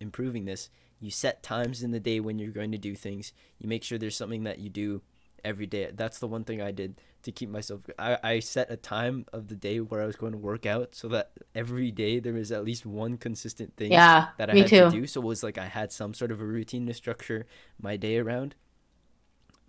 improving 0.00 0.44
this. 0.44 0.68
You 1.00 1.10
set 1.10 1.42
times 1.42 1.82
in 1.82 1.90
the 1.90 2.00
day 2.00 2.20
when 2.20 2.38
you're 2.38 2.50
going 2.52 2.72
to 2.72 2.78
do 2.78 2.94
things. 2.94 3.32
You 3.58 3.68
make 3.68 3.82
sure 3.84 3.98
there's 3.98 4.16
something 4.16 4.44
that 4.44 4.58
you 4.60 4.68
do 4.70 5.02
every 5.44 5.66
day. 5.66 5.90
That's 5.92 6.18
the 6.18 6.26
one 6.28 6.44
thing 6.44 6.62
I 6.62 6.70
did 6.70 7.00
to 7.26 7.32
keep 7.32 7.50
myself. 7.50 7.82
I, 7.98 8.18
I 8.24 8.40
set 8.40 8.70
a 8.70 8.76
time 8.78 9.26
of 9.32 9.48
the 9.48 9.56
day 9.56 9.80
where 9.80 10.02
I 10.02 10.06
was 10.06 10.16
going 10.16 10.32
to 10.32 10.38
work 10.38 10.66
out 10.66 10.94
so 10.96 11.08
that 11.08 11.32
every 11.54 11.92
day 11.92 12.18
there 12.20 12.32
was 12.34 12.50
at 12.52 12.64
least 12.64 12.86
one 12.86 13.18
consistent 13.18 13.76
thing 13.76 13.92
yeah, 13.92 14.28
that 14.38 14.50
I 14.50 14.54
had 14.56 14.68
too. 14.68 14.90
to 14.90 14.90
do. 14.96 15.06
So 15.06 15.20
it 15.20 15.26
was 15.26 15.42
like 15.42 15.58
I 15.58 15.66
had 15.66 15.92
some 15.92 16.14
sort 16.14 16.32
of 16.32 16.40
a 16.40 16.46
routine 16.46 16.86
to 16.86 16.94
structure 16.94 17.46
my 17.80 17.96
day 17.96 18.18
around. 18.18 18.54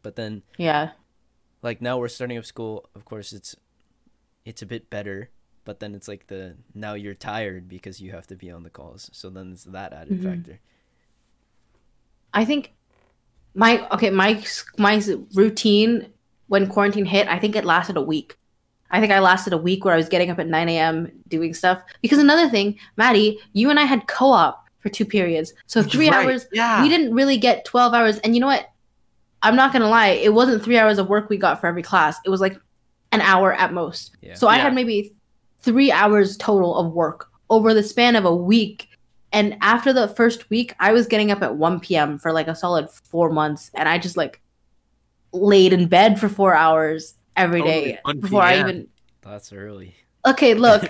But 0.01 0.16
then 0.16 0.43
Yeah, 0.58 0.91
like 1.62 1.82
now 1.82 1.97
we're 1.97 2.08
starting 2.08 2.38
up 2.38 2.45
school, 2.45 2.89
of 2.95 3.05
course 3.05 3.34
it's 3.34 3.55
it's 4.45 4.62
a 4.62 4.68
bit 4.68 4.89
better, 4.89 5.32
but 5.66 5.80
then 5.80 5.95
it's 5.95 6.08
like 6.08 6.28
the 6.28 6.58
now 6.74 6.95
you're 6.95 7.16
tired 7.16 7.70
because 7.70 8.01
you 8.01 8.12
have 8.12 8.28
to 8.28 8.36
be 8.38 8.51
on 8.51 8.64
the 8.64 8.72
calls. 8.72 9.10
So 9.14 9.30
then 9.30 9.51
it's 9.53 9.66
that 9.66 9.93
added 9.93 10.20
Mhm. 10.20 10.24
factor. 10.24 10.60
I 12.34 12.45
think 12.45 12.74
my 13.55 13.88
okay 13.91 14.10
my 14.12 14.43
my 14.78 15.01
routine 15.34 16.14
when 16.47 16.67
quarantine 16.67 17.05
hit. 17.05 17.27
I 17.27 17.39
think 17.39 17.55
it 17.55 17.65
lasted 17.65 17.97
a 17.97 18.01
week. 18.01 18.37
I 18.89 18.99
think 19.01 19.11
I 19.11 19.19
lasted 19.19 19.53
a 19.53 19.57
week 19.57 19.83
where 19.83 19.93
I 19.93 19.97
was 19.97 20.07
getting 20.07 20.29
up 20.29 20.39
at 20.39 20.47
9 20.47 20.69
a.m. 20.69 21.11
doing 21.27 21.53
stuff. 21.53 21.81
Because 22.01 22.19
another 22.19 22.47
thing, 22.49 22.77
Maddie, 22.95 23.39
you 23.53 23.69
and 23.69 23.79
I 23.79 23.83
had 23.83 24.07
co-op 24.07 24.65
for 24.79 24.89
two 24.89 25.05
periods, 25.05 25.53
so 25.65 25.83
three 25.83 26.09
Right, 26.09 26.25
hours. 26.25 26.47
Yeah. 26.53 26.81
We 26.81 26.87
didn't 26.89 27.13
really 27.13 27.37
get 27.37 27.65
12 27.65 27.93
hours. 27.93 28.17
And 28.19 28.33
you 28.33 28.39
know 28.39 28.47
what? 28.47 28.69
I'm 29.43 29.55
not 29.55 29.73
gonna 29.73 29.89
lie, 29.89 30.07
it 30.09 30.33
wasn't 30.33 30.63
three 30.63 30.77
hours 30.77 30.97
of 30.97 31.09
work 31.09 31.29
we 31.29 31.37
got 31.37 31.59
for 31.59 31.67
every 31.67 31.83
class. 31.83 32.17
It 32.25 32.29
was 32.29 32.41
like 32.41 32.57
an 33.11 33.21
hour 33.21 33.53
at 33.53 33.73
most. 33.73 34.15
Yeah. 34.21 34.33
So 34.35 34.47
I 34.47 34.55
Yeah. 34.57 34.63
had 34.63 34.73
maybe 34.75 35.13
three 35.61 35.91
hours 35.91 36.37
total 36.37 36.75
of 36.75 36.93
work 36.93 37.27
over 37.49 37.73
the 37.73 37.83
span 37.83 38.15
of 38.15 38.25
a 38.25 38.35
week. 38.35 38.87
And 39.33 39.57
after 39.61 39.91
the 39.91 40.07
first 40.07 40.49
week, 40.49 40.73
I 40.79 40.91
was 40.93 41.07
getting 41.07 41.29
up 41.31 41.41
at 41.41 41.55
1 41.55 41.79
p.m. 41.81 42.17
for 42.17 42.31
like 42.31 42.47
a 42.47 42.55
solid 42.55 42.89
four 42.89 43.29
months. 43.29 43.69
And 43.73 43.87
I 43.89 43.97
just 43.97 44.15
like 44.17 44.41
laid 45.38 45.73
in 45.73 45.88
bed 45.88 46.19
for 46.19 46.29
four 46.29 46.53
hours 46.53 47.15
every 47.35 47.61
day 47.61 47.77
Only 47.77 47.91
day 47.93 47.99
1 48.03 48.19
before 48.19 48.41
I 48.41 48.59
even. 48.59 48.88
That's 49.21 49.51
early. 49.53 49.95
Okay, 50.25 50.53
look. 50.65 50.83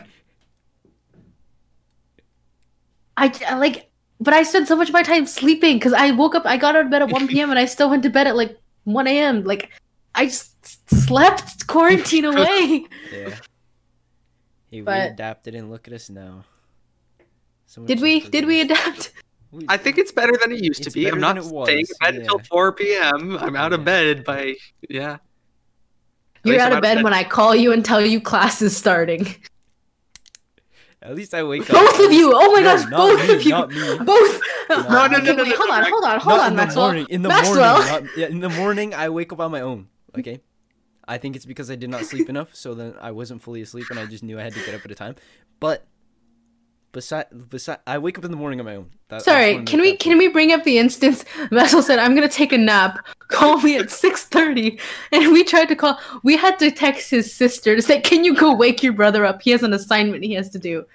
I, 3.17 3.33
I 3.47 3.55
like, 3.57 3.89
but 4.19 4.33
I 4.33 4.43
spent 4.43 4.67
so 4.67 4.75
much 4.75 4.89
of 4.89 4.93
my 4.93 5.03
time 5.03 5.25
sleeping 5.25 5.77
because 5.77 5.93
I 5.93 6.11
woke 6.11 6.35
up, 6.35 6.45
I 6.45 6.57
got 6.57 6.75
out 6.75 6.85
of 6.85 6.91
bed 6.91 7.01
at 7.01 7.11
1 7.11 7.27
p.m. 7.27 7.49
and 7.49 7.57
I 7.59 7.65
still 7.65 7.89
went 7.89 8.03
to 8.03 8.09
bed 8.09 8.27
at 8.27 8.35
like 8.35 8.57
1 8.83 9.07
a.m. 9.07 9.43
Like, 9.43 9.71
I 10.15 10.25
just 10.25 10.89
slept 10.89 11.67
quarantine 11.67 12.25
away. 12.31 12.85
Yeah. 13.11 13.29
Hey, 14.69 14.79
we 14.79 14.81
But- 14.81 15.11
adapted 15.11 15.55
and 15.55 15.69
look 15.71 15.87
at 15.87 15.93
us 15.93 16.09
now. 16.09 16.43
So 17.65 17.83
Did 17.85 17.99
we? 18.01 18.21
Did 18.21 18.45
we 18.45 18.61
adapt? 18.61 19.11
We- 19.57 19.65
I 19.67 19.77
think 19.77 19.97
it's 19.97 20.11
better 20.11 20.33
than 20.41 20.51
it 20.51 20.63
used 20.63 20.83
to 20.83 20.91
be. 20.91 21.07
I'm 21.09 21.19
not 21.19 21.43
staying 21.43 21.79
in 21.79 21.85
bed 21.99 22.15
until 22.15 22.39
4 22.39 22.71
p.m. 22.73 23.37
I'm 23.37 23.55
out 23.55 23.73
of 23.73 23.83
bed 23.83 24.23
by 24.23 24.55
yeah. 24.89 25.17
You're 26.43 26.59
out 26.59 26.71
I'm 26.71 26.77
of 26.77 26.81
bed 26.83 27.03
when 27.03 27.13
I 27.13 27.23
call 27.23 27.55
you 27.55 27.71
and 27.73 27.83
tell 27.83 27.99
you 27.99 28.21
class 28.21 28.61
is 28.61 28.75
starting. 28.77 29.27
At 31.01 31.15
least 31.15 31.33
I 31.33 31.43
wake 31.43 31.61
up. 31.61 31.67
Both 31.69 31.99
of 32.05 32.11
you! 32.11 32.31
Oh 32.33 32.51
my 32.53 32.59
No, 32.61 32.75
gosh, 32.77 32.89
both 32.89 33.27
me, 33.27 33.35
of 33.35 33.43
you! 33.43 34.05
Both! 34.05 34.41
No, 34.69 34.75
no, 34.81 35.07
no, 35.07 35.17
Okay, 35.17 35.35
no, 35.35 35.43
wait, 35.43 35.49
no, 35.49 35.55
hold 35.55 35.69
on, 35.69 35.83
hold 35.89 36.03
on, 36.03 36.19
hold 36.19 36.39
on, 36.39 36.47
in 36.47 36.55
the 36.55 36.61
Maxwell. 36.63 36.85
morning. 36.85 37.05
In 37.09 37.21
the 37.21 37.29
Maxwell. 37.29 37.73
morning. 37.77 37.91
Not, 38.05 38.17
yeah, 38.17 38.27
in 38.27 38.39
the 38.39 38.49
morning, 38.49 38.93
I 38.93 39.09
wake 39.09 39.31
up 39.31 39.39
on 39.39 39.51
my 39.51 39.61
own. 39.61 39.87
Okay. 40.17 40.41
I 41.07 41.17
think 41.17 41.35
it's 41.35 41.45
because 41.45 41.69
I 41.71 41.75
did 41.75 41.89
not 41.89 42.03
sleep 42.05 42.27
enough, 42.33 42.53
so 42.55 42.73
then 42.73 42.95
I 42.99 43.11
wasn't 43.11 43.41
fully 43.41 43.61
asleep, 43.61 43.85
and 43.91 43.99
I 43.99 44.05
just 44.07 44.23
knew 44.23 44.39
I 44.39 44.43
had 44.43 44.53
to 44.53 44.59
get 44.65 44.73
up 44.75 44.83
at 44.83 44.91
a 44.91 44.95
time. 44.95 45.15
But 45.59 45.85
beside, 46.91 47.49
beside, 47.49 47.79
I 47.85 47.97
wake 47.97 48.17
up 48.17 48.25
in 48.25 48.31
the 48.31 48.37
morning 48.37 48.59
on 48.59 48.65
my 48.65 48.75
own. 48.75 48.91
That, 49.09 49.21
Sorry, 49.21 49.63
can 49.63 49.79
we 49.79 49.95
can 49.95 50.17
we 50.17 50.27
bring 50.27 50.51
up 50.51 50.63
the 50.63 50.77
instance 50.77 51.23
Maxwell 51.51 51.81
said 51.81 51.99
I'm 51.99 52.13
gonna 52.13 52.27
take 52.27 52.51
a 52.51 52.57
nap. 52.57 53.05
Call 53.29 53.61
me 53.61 53.77
at 53.77 53.89
six 53.89 54.25
thirty, 54.25 54.79
and 55.11 55.31
we 55.31 55.43
tried 55.43 55.69
to 55.69 55.75
call. 55.75 55.99
We 56.23 56.37
had 56.37 56.59
to 56.59 56.71
text 56.71 57.11
his 57.11 57.33
sister 57.33 57.75
to 57.75 57.81
say, 57.81 58.01
"Can 58.01 58.23
you 58.23 58.35
go 58.35 58.53
wake 58.53 58.83
your 58.83 58.93
brother 58.93 59.25
up? 59.25 59.41
He 59.41 59.51
has 59.51 59.63
an 59.63 59.73
assignment 59.73 60.23
he 60.23 60.33
has 60.33 60.49
to 60.51 60.59
do." 60.59 60.85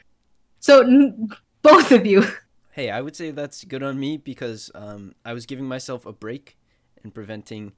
So 0.60 0.80
n- 0.82 1.30
both 1.62 1.92
of 1.92 2.06
you. 2.06 2.24
Hey, 2.74 2.88
I 2.88 3.02
would 3.02 3.14
say 3.14 3.32
that's 3.32 3.64
good 3.64 3.82
on 3.82 4.00
me 4.00 4.16
because 4.16 4.70
um, 4.74 5.14
I 5.26 5.34
was 5.34 5.44
giving 5.44 5.66
myself 5.66 6.06
a 6.06 6.12
break 6.12 6.56
and 7.02 7.12
preventing 7.12 7.74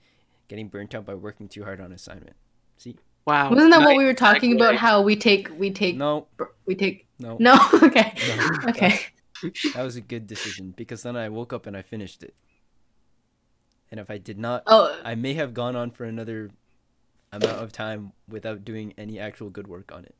getting 0.46 0.68
burnt 0.68 0.94
out 0.94 1.04
by 1.04 1.14
working 1.14 1.48
too 1.48 1.64
hard 1.64 1.80
on 1.80 1.90
assignment. 1.90 2.36
See, 2.76 2.94
Wow. 3.26 3.50
Wasn't 3.50 3.70
that 3.70 3.80
what 3.80 3.96
we 3.96 4.04
were 4.04 4.12
talking 4.14 4.54
about? 4.54 4.74
segue. 4.74 4.78
How 4.78 5.02
we 5.02 5.16
take 5.16 5.48
we 5.58 5.70
take 5.70 5.96
No, 5.96 6.26
we 6.66 6.74
take 6.74 7.06
no, 7.18 7.36
no 7.40 7.54
okay 7.82 8.12
No. 8.28 8.68
okay 8.70 9.00
that 9.74 9.82
was 9.82 9.96
a 9.96 10.00
good 10.00 10.26
decision 10.26 10.72
because 10.76 11.02
then 11.02 11.16
I 11.16 11.28
woke 11.28 11.52
up 11.52 11.66
and 11.66 11.76
I 11.76 11.82
finished 11.82 12.22
it. 12.22 12.34
And 13.90 14.00
if 14.00 14.10
I 14.10 14.18
did 14.18 14.38
not, 14.38 14.62
oh 14.66 14.94
I 15.04 15.14
may 15.14 15.34
have 15.34 15.54
gone 15.54 15.74
on 15.76 15.90
for 15.90 16.04
another 16.04 16.50
amount 17.32 17.62
of 17.62 17.72
time 17.72 18.12
without 18.28 18.64
doing 18.64 18.92
any 18.98 19.18
actual 19.18 19.50
good 19.50 19.66
work 19.68 19.90
on 19.92 20.04
it. 20.04 20.14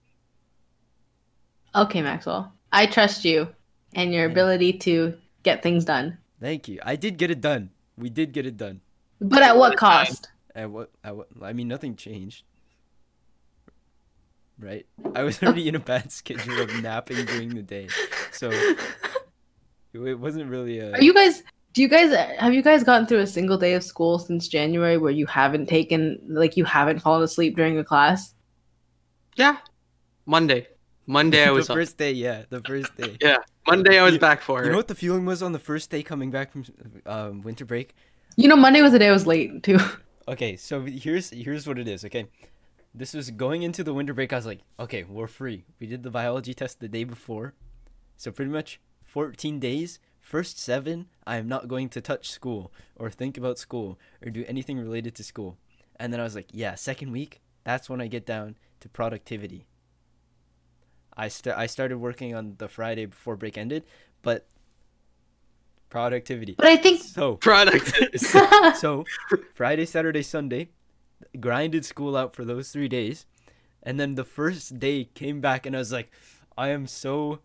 okay 1.75 2.03
Maxwell 2.03 2.53
I 2.73 2.87
trust 2.87 3.25
you 3.25 3.49
and 3.95 4.13
your 4.13 4.25
Yeah. 4.27 4.31
ability 4.33 4.73
to 4.89 5.15
get 5.43 5.63
things 5.63 5.85
done 5.85 6.19
Thank 6.41 6.69
you. 6.69 6.79
I 6.85 6.97
did 6.97 7.17
get 7.17 7.31
it 7.31 7.41
done. 7.41 7.71
We 7.97 8.11
did 8.11 8.33
get 8.33 8.45
it 8.45 8.57
done. 8.59 8.81
but 9.21 9.43
at 9.43 9.57
what 9.57 9.79
cost 9.79 10.29
At 10.55 10.69
what? 10.71 10.91
At 11.03 11.17
what? 11.17 11.29
I 11.41 11.53
mean, 11.55 11.69
nothing 11.69 11.97
changed. 11.97 12.43
Right? 14.65 14.87
I 15.15 15.23
was 15.23 15.43
already 15.43 15.69
in 15.69 15.75
a 15.75 15.79
bad 15.81 16.11
schedule 16.21 16.61
of 16.61 16.83
napping 16.83 17.25
during 17.27 17.55
the 17.55 17.63
day, 17.63 17.89
so 18.33 18.51
it 18.51 18.79
it 19.93 20.19
wasn't 20.19 20.49
really 20.51 20.79
a. 20.81 20.93
are 20.93 21.03
you 21.03 21.13
guys 21.15 21.43
do 21.75 21.83
you 21.83 21.89
guys 21.89 22.15
have 22.39 22.55
you 22.55 22.63
guys 22.63 22.83
gotten 22.85 23.07
through 23.07 23.19
a 23.21 23.27
single 23.27 23.59
day 23.59 23.75
of 23.75 23.83
school 23.85 24.19
since 24.19 24.49
January 24.49 24.97
where 24.97 25.11
you 25.13 25.27
haven't 25.27 25.67
taken 25.69 26.19
like 26.29 26.57
you 26.57 26.65
haven't 26.65 27.01
fallen 27.01 27.23
asleep 27.23 27.57
during 27.57 27.79
a 27.79 27.85
class 27.85 28.35
Yeah. 29.37 29.59
Monday. 30.27 30.69
Monday 31.07 31.45
I 31.45 31.51
was 31.59 31.67
the 31.67 31.73
on. 31.75 31.79
first 31.81 31.99
day, 31.99 32.13
yeah, 32.13 32.45
the 32.49 32.61
first 32.63 32.97
day. 32.97 33.17
Yeah, 33.21 33.39
Monday 33.67 33.99
I 33.99 34.05
was 34.05 34.15
You- 34.15 34.21
back 34.21 34.41
for 34.41 34.65
You 34.65 34.71
know 34.71 34.77
what 34.77 34.89
the 34.89 34.95
feeling 34.95 35.27
was 35.27 35.43
on 35.43 35.53
the 35.53 35.59
first 35.59 35.91
day 35.91 36.03
coming 36.03 36.31
back 36.31 36.53
from 36.53 36.65
um, 37.07 37.43
winter 37.43 37.65
break? 37.65 37.95
you 38.37 38.49
know 38.49 38.57
Monday 38.57 38.83
was 38.83 38.91
the 38.93 38.99
day 38.99 39.09
I 39.09 39.13
was 39.13 39.27
late 39.27 39.63
too 39.63 39.79
Okay, 40.27 40.57
so 40.57 40.81
here's 40.83 41.29
here's 41.31 41.67
what 41.69 41.79
it 41.79 41.87
is. 41.87 42.03
Okay, 42.07 42.27
this 42.95 43.13
was 43.13 43.31
going 43.31 43.63
into 43.63 43.83
the 43.83 43.93
winter 43.93 44.15
break. 44.15 44.33
I 44.33 44.37
was 44.37 44.47
like, 44.47 44.61
okay, 44.79 45.03
we're 45.03 45.27
free. 45.27 45.65
We 45.81 45.87
did 45.87 46.03
the 46.03 46.11
biology 46.11 46.55
test 46.55 46.81
the 46.81 46.89
day 46.89 47.05
before, 47.05 47.55
so 48.17 48.31
pretty 48.31 48.51
much 48.53 48.81
14 49.05 49.59
days. 49.59 49.99
First 50.21 50.59
seven, 50.59 51.07
I 51.27 51.37
am 51.37 51.49
not 51.49 51.69
going 51.69 51.91
to 51.91 52.01
touch 52.01 52.31
school 52.31 52.73
or 52.97 53.11
think 53.11 53.37
about 53.37 53.59
school 53.59 53.99
or 54.25 54.31
do 54.31 54.45
anything 54.49 54.79
related 54.79 55.15
to 55.17 55.25
school. 55.25 55.59
And 55.97 56.13
then 56.13 56.21
I 56.21 56.25
was 56.25 56.35
like, 56.35 56.49
yeah, 56.53 56.77
second 56.77 57.13
week, 57.13 57.43
that's 57.65 57.91
when 57.91 58.01
I 58.01 58.07
get 58.07 58.25
down 58.25 58.57
to 58.81 58.89
productivity. 58.89 59.67
I 61.17 61.29
st- 61.29 61.57
I 61.57 61.67
started 61.67 61.99
working 61.99 62.35
on 62.35 62.55
the 62.59 62.69
Friday 62.69 63.07
before 63.07 63.37
break 63.37 63.59
ended, 63.59 63.85
but 64.23 64.47
productivity. 65.91 66.55
but 66.57 66.67
I 66.67 66.77
think 66.77 67.03
So 67.03 67.37
Product. 67.37 67.93
so 68.77 69.05
Friday, 69.55 69.85
Saturday, 69.85 70.23
Sunday, 70.23 70.71
grinded 71.41 71.85
school 71.85 72.17
out 72.17 72.35
for 72.35 72.45
those 72.45 72.71
three 72.71 72.89
days, 72.89 73.27
and 73.83 73.99
then 73.99 74.15
the 74.15 74.25
first 74.25 74.79
day 74.79 75.05
came 75.15 75.41
back, 75.41 75.67
and 75.67 75.77
I 75.77 75.81
was 75.81 75.93
like, 75.93 76.11
I 76.57 76.69
am 76.69 76.87
so, 76.87 77.41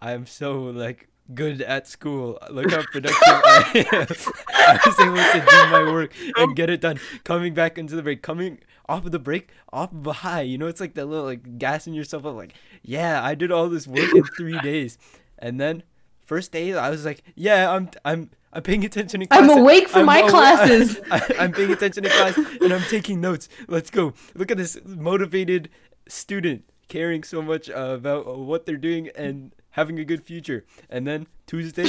I 0.00 0.12
am 0.12 0.26
so 0.26 0.62
like 0.62 1.08
good 1.34 1.60
at 1.62 1.86
school. 1.86 2.38
Look 2.50 2.70
how 2.70 2.82
productive 2.90 3.18
I 3.22 3.86
am. 3.92 4.06
I 4.48 4.80
was 4.84 4.98
able 5.00 5.16
to 5.16 5.46
do 5.50 5.70
my 5.70 5.92
work 5.92 6.12
and 6.36 6.56
get 6.56 6.70
it 6.70 6.80
done. 6.80 6.98
Coming 7.24 7.54
back 7.54 7.78
into 7.78 7.96
the 7.96 8.02
break, 8.02 8.22
coming 8.22 8.60
off 8.88 9.04
of 9.04 9.12
the 9.12 9.18
break, 9.18 9.50
off 9.72 9.92
of 9.92 10.06
a 10.06 10.12
high. 10.14 10.42
You 10.42 10.58
know, 10.58 10.66
it's 10.66 10.80
like 10.80 10.94
that 10.94 11.06
little 11.06 11.26
like 11.26 11.58
gassing 11.58 11.94
yourself 11.94 12.24
up, 12.24 12.34
like, 12.34 12.54
yeah, 12.82 13.22
I 13.22 13.34
did 13.34 13.52
all 13.52 13.68
this 13.68 13.86
work 13.86 14.14
in 14.14 14.24
three 14.24 14.58
days, 14.60 14.98
and 15.38 15.60
then 15.60 15.82
first 16.24 16.52
day 16.52 16.74
I 16.74 16.90
was 16.90 17.04
like, 17.04 17.22
yeah, 17.34 17.70
I'm 17.70 17.90
I'm 18.04 18.30
I'm 18.58 18.64
paying 18.64 18.84
attention 18.84 19.22
in 19.22 19.28
class. 19.28 19.40
I'm 19.40 19.50
awake 19.56 19.88
for 19.88 20.00
I'm 20.00 20.06
my 20.06 20.20
awa- 20.22 20.30
classes. 20.30 20.98
I, 21.12 21.44
am 21.44 21.52
paying 21.52 21.70
attention 21.70 22.04
in 22.04 22.10
class 22.10 22.36
and 22.36 22.72
I'm 22.74 22.82
taking 22.90 23.20
notes. 23.20 23.48
Let's 23.68 23.88
go. 23.88 24.14
Look 24.34 24.50
at 24.50 24.56
this 24.56 24.76
motivated 24.84 25.70
student 26.08 26.64
caring 26.88 27.22
so 27.22 27.40
much 27.40 27.70
uh, 27.70 27.92
about 27.94 28.26
uh, 28.26 28.32
what 28.32 28.66
they're 28.66 28.76
doing 28.76 29.10
and 29.14 29.54
having 29.70 30.00
a 30.00 30.04
good 30.04 30.24
future. 30.24 30.64
And 30.90 31.06
then 31.06 31.28
Tuesday, 31.46 31.86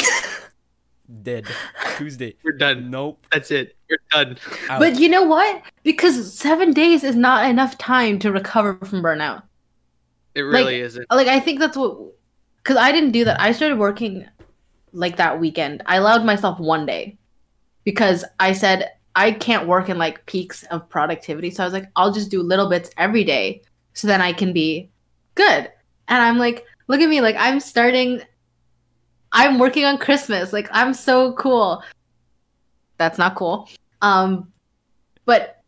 dead. 1.24 1.47
Tuesday, 1.97 2.36
We're 2.43 2.51
done. 2.51 2.91
nope. 2.91 3.26
That's 3.32 3.49
it. 3.49 3.76
We're 3.89 3.97
done. 4.11 4.38
out. 4.70 4.78
But 4.78 4.99
you 4.99 5.09
know 5.09 5.24
what? 5.24 5.63
Because 5.82 6.32
seven 6.38 6.72
days 6.72 7.03
is 7.03 7.15
not 7.15 7.49
enough 7.49 7.80
time 7.80 8.20
to 8.20 8.32
recover 8.32 8.76
from 8.86 9.01
burnout. 9.01 9.41
It 10.36 10.43
Like- 10.43 10.53
really 10.53 10.82
isn't. 10.82 11.07
Like 11.09 11.28
I 11.28 11.39
think 11.39 11.59
that's 11.59 11.76
what. 11.76 11.97
Because 12.57 12.78
I 12.78 12.91
didn't 12.91 13.11
do 13.13 13.26
that. 13.26 13.41
I 13.41 13.53
started 13.53 13.80
working 13.80 14.28
like 14.92 15.18
that 15.18 15.40
weekend. 15.40 15.84
I 15.86 15.98
allowed 15.98 16.26
myself 16.26 16.60
one 16.60 16.86
day 16.86 17.18
because 17.84 18.24
I 18.40 18.54
said 18.54 18.92
I 19.16 19.32
can't 19.32 19.68
work 19.68 19.90
in 19.90 19.98
like 19.98 20.26
peaks 20.26 20.64
of 20.66 20.88
productivity. 20.90 21.50
So 21.50 21.64
I 21.64 21.66
was 21.66 21.74
like, 21.74 21.90
I'll 21.96 22.14
just 22.14 22.32
do 22.32 22.42
little 22.42 22.70
bits 22.70 22.90
every 22.98 23.24
day, 23.24 23.62
so 23.94 24.08
then 24.08 24.22
I 24.22 24.34
can 24.34 24.54
be 24.54 24.90
good. 25.36 25.72
And 26.08 26.24
I'm 26.24 26.38
like, 26.38 26.66
look 26.88 27.02
at 27.02 27.10
me, 27.10 27.22
like 27.22 27.36
I'm 27.38 27.60
starting. 27.60 28.22
I'm 29.32 29.60
working 29.60 29.86
on 29.86 30.00
Christmas. 30.00 30.52
Like 30.54 30.70
I'm 30.72 30.94
so 30.94 31.34
cool. 31.34 31.84
That's 32.98 33.18
not 33.18 33.36
cool. 33.36 33.70
Um, 34.02 34.52
but 35.26 35.59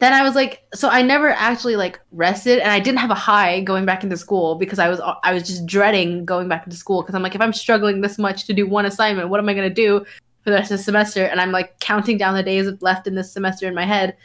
then 0.00 0.12
I 0.14 0.22
was 0.22 0.34
like, 0.34 0.62
so 0.74 0.88
I 0.88 1.02
never 1.02 1.28
actually 1.30 1.76
like 1.76 2.00
rested, 2.10 2.58
and 2.58 2.72
I 2.72 2.80
didn't 2.80 2.98
have 3.00 3.10
a 3.10 3.14
high 3.14 3.60
going 3.60 3.84
back 3.84 4.02
into 4.02 4.16
school 4.16 4.54
because 4.56 4.78
I 4.78 4.88
was 4.88 5.00
I 5.22 5.32
was 5.32 5.44
just 5.44 5.66
dreading 5.66 6.24
going 6.24 6.48
back 6.48 6.66
into 6.66 6.76
school 6.76 7.02
because 7.02 7.14
I'm 7.14 7.22
like, 7.22 7.34
if 7.34 7.40
I'm 7.40 7.52
struggling 7.52 8.00
this 8.00 8.18
much 8.18 8.46
to 8.46 8.52
do 8.54 8.66
one 8.66 8.86
assignment, 8.86 9.28
what 9.28 9.38
am 9.40 9.48
I 9.48 9.54
gonna 9.54 9.70
do 9.70 10.00
for 10.42 10.50
the 10.50 10.56
rest 10.56 10.70
of 10.72 10.78
the 10.78 10.82
semester? 10.82 11.24
And 11.24 11.40
I'm 11.40 11.52
like 11.52 11.78
counting 11.80 12.16
down 12.16 12.34
the 12.34 12.42
days 12.42 12.66
left 12.80 13.06
in 13.06 13.14
this 13.14 13.30
semester 13.30 13.68
in 13.68 13.74
my 13.74 13.84
head, 13.84 14.16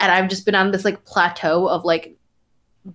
and 0.00 0.10
I've 0.10 0.28
just 0.30 0.46
been 0.46 0.54
on 0.54 0.70
this 0.70 0.84
like 0.84 1.04
plateau 1.04 1.68
of 1.68 1.84
like 1.84 2.16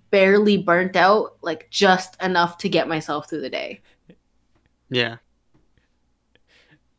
barely 0.09 0.57
burnt 0.57 0.95
out, 0.95 1.38
like 1.41 1.68
just 1.70 2.22
enough 2.22 2.57
to 2.57 2.68
get 2.68 2.88
myself 2.88 3.30
through 3.30 3.41
the 3.41 3.49
day. 3.49 3.82
Yeah. 4.89 5.18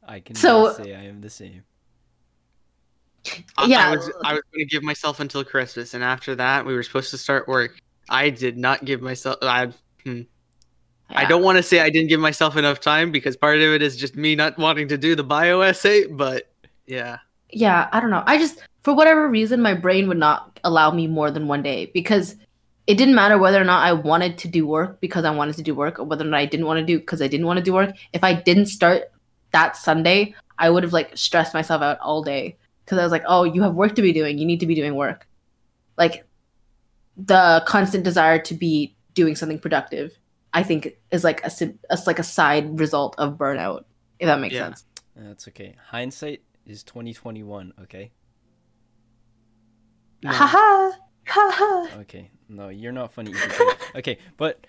I 0.07 0.21
can 0.21 0.37
So- 0.37 0.73
say 0.73 0.95
I 0.95 1.03
am 1.05 1.21
the 1.21 1.29
same. 1.29 1.65
I, 3.57 3.67
Yeah. 3.67 3.89
I 3.89 3.97
was 3.97 4.11
I 4.25 4.33
was 4.35 4.43
going 4.53 4.67
to 4.67 4.71
give 4.71 4.83
myself 4.83 5.21
until 5.21 5.45
Christmas, 5.45 5.95
and 5.95 6.05
after 6.05 6.35
that, 6.37 6.67
we 6.67 6.75
were 6.75 6.83
supposed 6.83 7.11
to 7.11 7.19
start 7.19 7.49
work. 7.49 7.79
I 8.09 8.31
did 8.31 8.57
not 8.57 8.85
give 8.85 9.03
myself. 9.03 9.37
I 9.43 9.73
hmm. 10.05 10.23
I 11.11 11.23
Yeah. 11.23 11.29
don't 11.29 11.43
want 11.43 11.57
to 11.57 11.63
say 11.63 11.81
I 11.81 11.91
didn't 11.91 12.09
give 12.09 12.21
myself 12.21 12.57
enough 12.57 12.81
time 12.81 13.11
because 13.11 13.37
part 13.37 13.57
of 13.57 13.63
it 13.63 13.83
is 13.83 13.97
just 13.97 14.17
me 14.17 14.35
not 14.35 14.59
wanting 14.59 14.89
to 14.89 14.99
do 14.99 15.15
the 15.15 15.25
bio 15.25 15.61
essay. 15.61 16.07
But 16.07 16.51
yeah, 16.87 17.19
yeah, 17.51 17.89
I 17.93 18.01
don't 18.01 18.11
know. 18.11 18.23
I 18.27 18.39
just 18.39 18.61
for 18.83 18.95
whatever 18.95 19.29
reason 19.29 19.61
my 19.61 19.75
brain 19.75 20.09
would 20.09 20.19
not 20.19 20.59
allow 20.65 20.91
me 20.91 21.07
more 21.07 21.31
than 21.31 21.47
one 21.49 21.63
day 21.63 21.91
because 21.95 22.37
it 22.87 22.97
didn't 22.97 23.15
matter 23.15 23.37
whether 23.37 23.61
or 23.61 23.65
not 23.65 23.85
I 23.85 23.93
wanted 23.93 24.39
to 24.39 24.49
do 24.49 24.67
work 24.67 25.01
because 25.01 25.25
I 25.25 25.31
wanted 25.31 25.57
to 25.57 25.63
do 25.63 25.75
work 25.75 25.99
or 25.99 26.05
whether 26.05 26.25
or 26.25 26.29
not 26.29 26.41
I 26.41 26.47
didn't 26.47 26.67
want 26.67 26.79
to 26.81 26.87
do 26.87 26.99
because 26.99 27.21
I 27.21 27.29
didn't 27.29 27.47
want 27.47 27.59
to 27.59 27.63
do 27.63 27.75
work. 27.75 27.95
If 28.13 28.25
I 28.25 28.33
didn't 28.33 28.67
start 28.67 29.11
that 29.53 29.77
Sunday, 29.77 30.35
I 30.59 30.71
would 30.71 30.83
have 30.83 30.93
like 30.93 31.17
stressed 31.17 31.53
myself 31.55 31.83
out 31.83 31.99
all 32.01 32.23
day 32.23 32.57
because 32.89 32.99
I 32.99 33.03
was 33.03 33.13
like, 33.13 33.25
"Oh, 33.27 33.45
you 33.45 33.63
have 33.63 33.75
work 33.75 33.95
to 33.97 34.03
be 34.03 34.13
doing. 34.15 34.39
You 34.39 34.47
need 34.47 34.61
to 34.61 34.67
be 34.67 34.75
doing 34.75 34.95
work." 34.95 35.29
Like 35.99 36.25
the 37.17 37.63
constant 37.67 38.03
desire 38.05 38.39
to 38.39 38.55
be 38.55 38.97
doing 39.15 39.37
something 39.37 39.59
productive, 39.59 40.17
I 40.55 40.63
think 40.63 40.95
is 41.11 41.25
like 41.25 41.45
a, 41.45 41.51
a 41.91 41.99
like 42.07 42.19
a 42.19 42.23
side 42.23 42.79
result 42.81 43.15
of 43.19 43.35
burnout. 43.37 43.85
If 44.19 44.27
that 44.27 44.41
makes 44.41 44.55
Yeah. 44.55 44.65
sense. 44.67 44.85
That's 45.17 45.49
okay. 45.49 45.75
Hindsight 45.91 46.43
is 46.65 46.83
2021. 46.85 47.73
Okay. 47.83 48.13
No. 50.23 50.31
Haha. 50.31 50.97
Haha. 51.27 52.01
Okay. 52.01 52.31
No, 52.49 52.69
you're 52.69 52.93
not 52.93 53.13
funny 53.13 53.33
either. 53.33 53.65
Okay, 53.97 54.19
but 54.37 54.67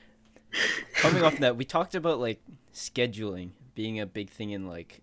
coming 0.96 1.24
off 1.24 1.38
that, 1.38 1.56
we 1.56 1.64
talked 1.66 1.96
about 1.96 2.20
like 2.20 2.42
scheduling 2.74 3.52
being 3.76 4.00
a 4.00 4.06
big 4.06 4.30
thing 4.30 4.50
in 4.52 4.68
like 4.68 4.90
ke- 5.00 5.02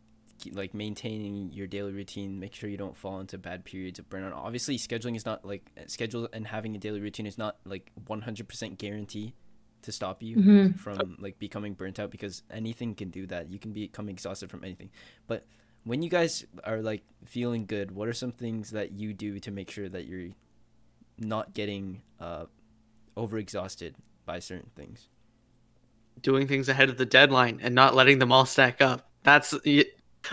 like 0.53 0.74
maintaining 0.74 1.53
your 1.53 1.66
daily 1.66 1.93
routine, 1.93 2.39
make 2.41 2.55
sure 2.55 2.68
you 2.68 2.76
don't 2.76 2.97
fall 2.97 3.20
into 3.20 3.39
bad 3.39 3.64
periods 3.64 3.99
of 3.99 4.09
burnout. 4.09 4.34
Obviously, 4.34 4.76
scheduling 4.78 5.16
is 5.16 5.24
not 5.24 5.45
like 5.45 5.70
schedule 5.87 6.28
and 6.32 6.47
having 6.47 6.74
a 6.74 6.78
daily 6.78 7.01
routine 7.01 7.26
is 7.26 7.39
not 7.39 7.57
like 7.64 7.91
100% 8.09 8.78
guarantee 8.78 9.34
to 9.82 9.93
stop 9.93 10.22
you 10.22 10.37
Mhm. 10.37 10.78
from 10.78 11.16
like 11.20 11.39
becoming 11.39 11.74
burnt 11.74 11.99
out 12.01 12.11
because 12.11 12.43
anything 12.51 12.95
can 12.95 13.11
do 13.11 13.26
that. 13.26 13.51
You 13.51 13.59
can 13.59 13.72
become 13.72 14.09
exhausted 14.09 14.51
from 14.51 14.64
anything. 14.64 14.91
But 15.26 15.47
when 15.84 16.03
you 16.03 16.11
guys 16.11 16.45
are 16.64 16.82
like 16.82 17.03
feeling 17.24 17.66
good, 17.66 17.93
what 17.93 18.09
are 18.09 18.12
some 18.12 18.32
things 18.32 18.70
that 18.70 18.93
you 18.93 19.12
do 19.14 19.39
to 19.41 19.51
make 19.51 19.70
sure 19.70 19.89
that 19.89 20.07
you're 20.07 20.30
not 21.18 21.55
getting 21.55 22.03
uh 22.20 22.47
overexhausted 23.16 23.95
by 24.24 24.39
certain 24.39 24.70
things? 24.74 25.09
doing 26.22 26.47
things 26.49 26.66
ahead 26.66 26.89
of 26.89 26.97
the 26.97 27.05
deadline 27.05 27.61
and 27.62 27.74
not 27.74 27.95
letting 27.95 28.18
them 28.18 28.32
all 28.32 28.47
stack 28.47 28.80
up. 28.80 29.11
That's 29.22 29.53
y- 29.66 29.84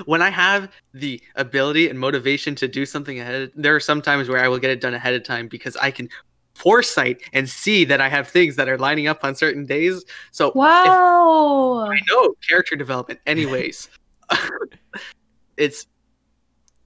when 0.05 0.21
I 0.21 0.29
have 0.29 0.71
the 0.93 1.21
ability 1.35 1.89
and 1.89 1.99
motivation 1.99 2.55
to 2.55 2.67
do 2.67 2.85
something 2.85 3.19
ahead. 3.19 3.51
There 3.55 3.75
are 3.75 3.79
some 3.79 4.01
times 4.01 4.29
where 4.29 4.43
I 4.43 4.47
will 4.47 4.59
get 4.59 4.71
it 4.71 4.81
done 4.81 4.93
ahead 4.93 5.13
of 5.13 5.23
time 5.23 5.47
because 5.47 5.75
I 5.77 5.91
can 5.91 6.09
foresight 6.55 7.21
and 7.33 7.49
see 7.49 7.83
that 7.85 7.99
I 7.99 8.09
have 8.09 8.27
things 8.27 8.55
that 8.57 8.69
are 8.69 8.77
lining 8.77 9.07
up 9.07 9.23
on 9.23 9.35
certain 9.35 9.65
days. 9.65 10.03
So 10.31 10.49
if 10.49 10.55
Wow. 10.55 11.89
I 11.91 11.99
know 12.09 12.35
character 12.47 12.75
development 12.75 13.19
anyways. 13.25 13.89
it's 15.57 15.87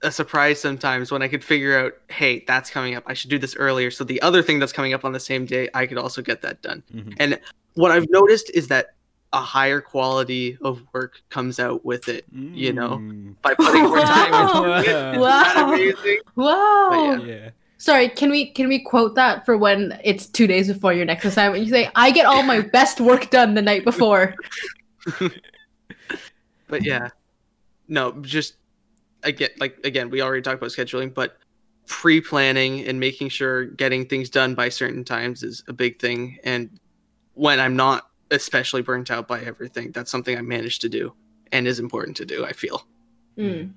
a 0.02 0.12
surprise 0.12 0.60
sometimes 0.60 1.10
when 1.10 1.22
I 1.22 1.28
could 1.28 1.42
figure 1.42 1.78
out, 1.78 1.94
hey, 2.08 2.44
that's 2.46 2.70
coming 2.70 2.94
up. 2.94 3.04
I 3.06 3.14
should 3.14 3.30
do 3.30 3.38
this 3.38 3.56
earlier. 3.56 3.90
So 3.90 4.04
the 4.04 4.20
other 4.22 4.42
thing 4.42 4.58
that's 4.58 4.72
coming 4.72 4.94
up 4.94 5.04
on 5.04 5.12
the 5.12 5.20
same 5.20 5.44
day, 5.44 5.68
I 5.74 5.86
could 5.86 5.98
also 5.98 6.22
get 6.22 6.40
that 6.42 6.62
done. 6.62 6.82
Mhm. 6.94 7.14
And 7.18 7.40
what 7.74 7.90
I've 7.90 8.08
noticed 8.10 8.50
is 8.54 8.68
that 8.68 8.94
a 9.32 9.40
higher 9.40 9.80
quality 9.80 10.56
of 10.62 10.82
work 10.94 11.20
comes 11.28 11.58
out 11.60 11.84
with 11.84 12.08
it 12.08 12.24
you 12.32 12.72
know, 12.72 12.96
Mm. 12.98 13.34
by 13.42 13.54
putting 13.54 13.82
more 13.84 14.00
time 14.00 14.32
Wow. 14.32 14.64
into 14.64 14.78
it. 14.80 14.86
Isn't 14.88 15.20
Wow. 15.20 15.42
that 15.42 15.64
amazing? 15.68 16.18
Wow. 16.34 17.16
But 17.18 17.26
yeah. 17.26 17.50
Sorry, 17.80 18.08
can 18.08 18.30
we 18.30 18.50
can 18.50 18.66
we 18.68 18.80
quote 18.80 19.14
that 19.14 19.44
for 19.46 19.56
when 19.56 20.00
it's 20.02 20.26
two 20.26 20.46
days 20.48 20.66
before 20.72 20.92
your 20.92 21.04
next 21.04 21.24
assignment? 21.26 21.62
You 21.64 21.70
say, 21.70 21.90
"I 21.94 22.10
get 22.10 22.26
all 22.26 22.42
my 22.42 22.60
best 22.60 23.00
work 23.00 23.30
done 23.30 23.54
the 23.54 23.62
night 23.62 23.84
before." 23.84 24.34
But 26.68 26.84
yeah, 26.84 27.08
no, 27.88 28.12
just 28.20 28.56
again, 29.22 29.50
like 29.58 29.78
again, 29.84 30.10
we 30.10 30.20
already 30.20 30.42
talked 30.42 30.58
about 30.58 30.70
scheduling, 30.70 31.14
but 31.14 31.38
pre-planning 31.86 32.86
and 32.86 33.00
making 33.00 33.30
sure 33.30 33.64
getting 33.64 34.04
things 34.04 34.28
done 34.28 34.54
by 34.54 34.68
certain 34.68 35.02
times 35.04 35.42
is 35.42 35.64
a 35.68 35.72
big 35.72 35.98
thing. 35.98 36.38
And 36.44 36.78
when 37.32 37.58
I'm 37.58 37.74
not 37.76 38.07
especially 38.30 38.82
burnt 38.82 39.10
out 39.10 39.28
by 39.28 39.40
everything, 39.40 39.92
that's 39.92 40.10
something 40.10 40.36
I 40.36 40.42
managed 40.42 40.80
to 40.82 40.88
do 40.88 41.12
and 41.52 41.66
is 41.66 41.78
important 41.78 42.16
to 42.18 42.24
do. 42.24 42.44
I 42.44 42.52
feel. 42.52 42.86
Mm. 43.36 43.72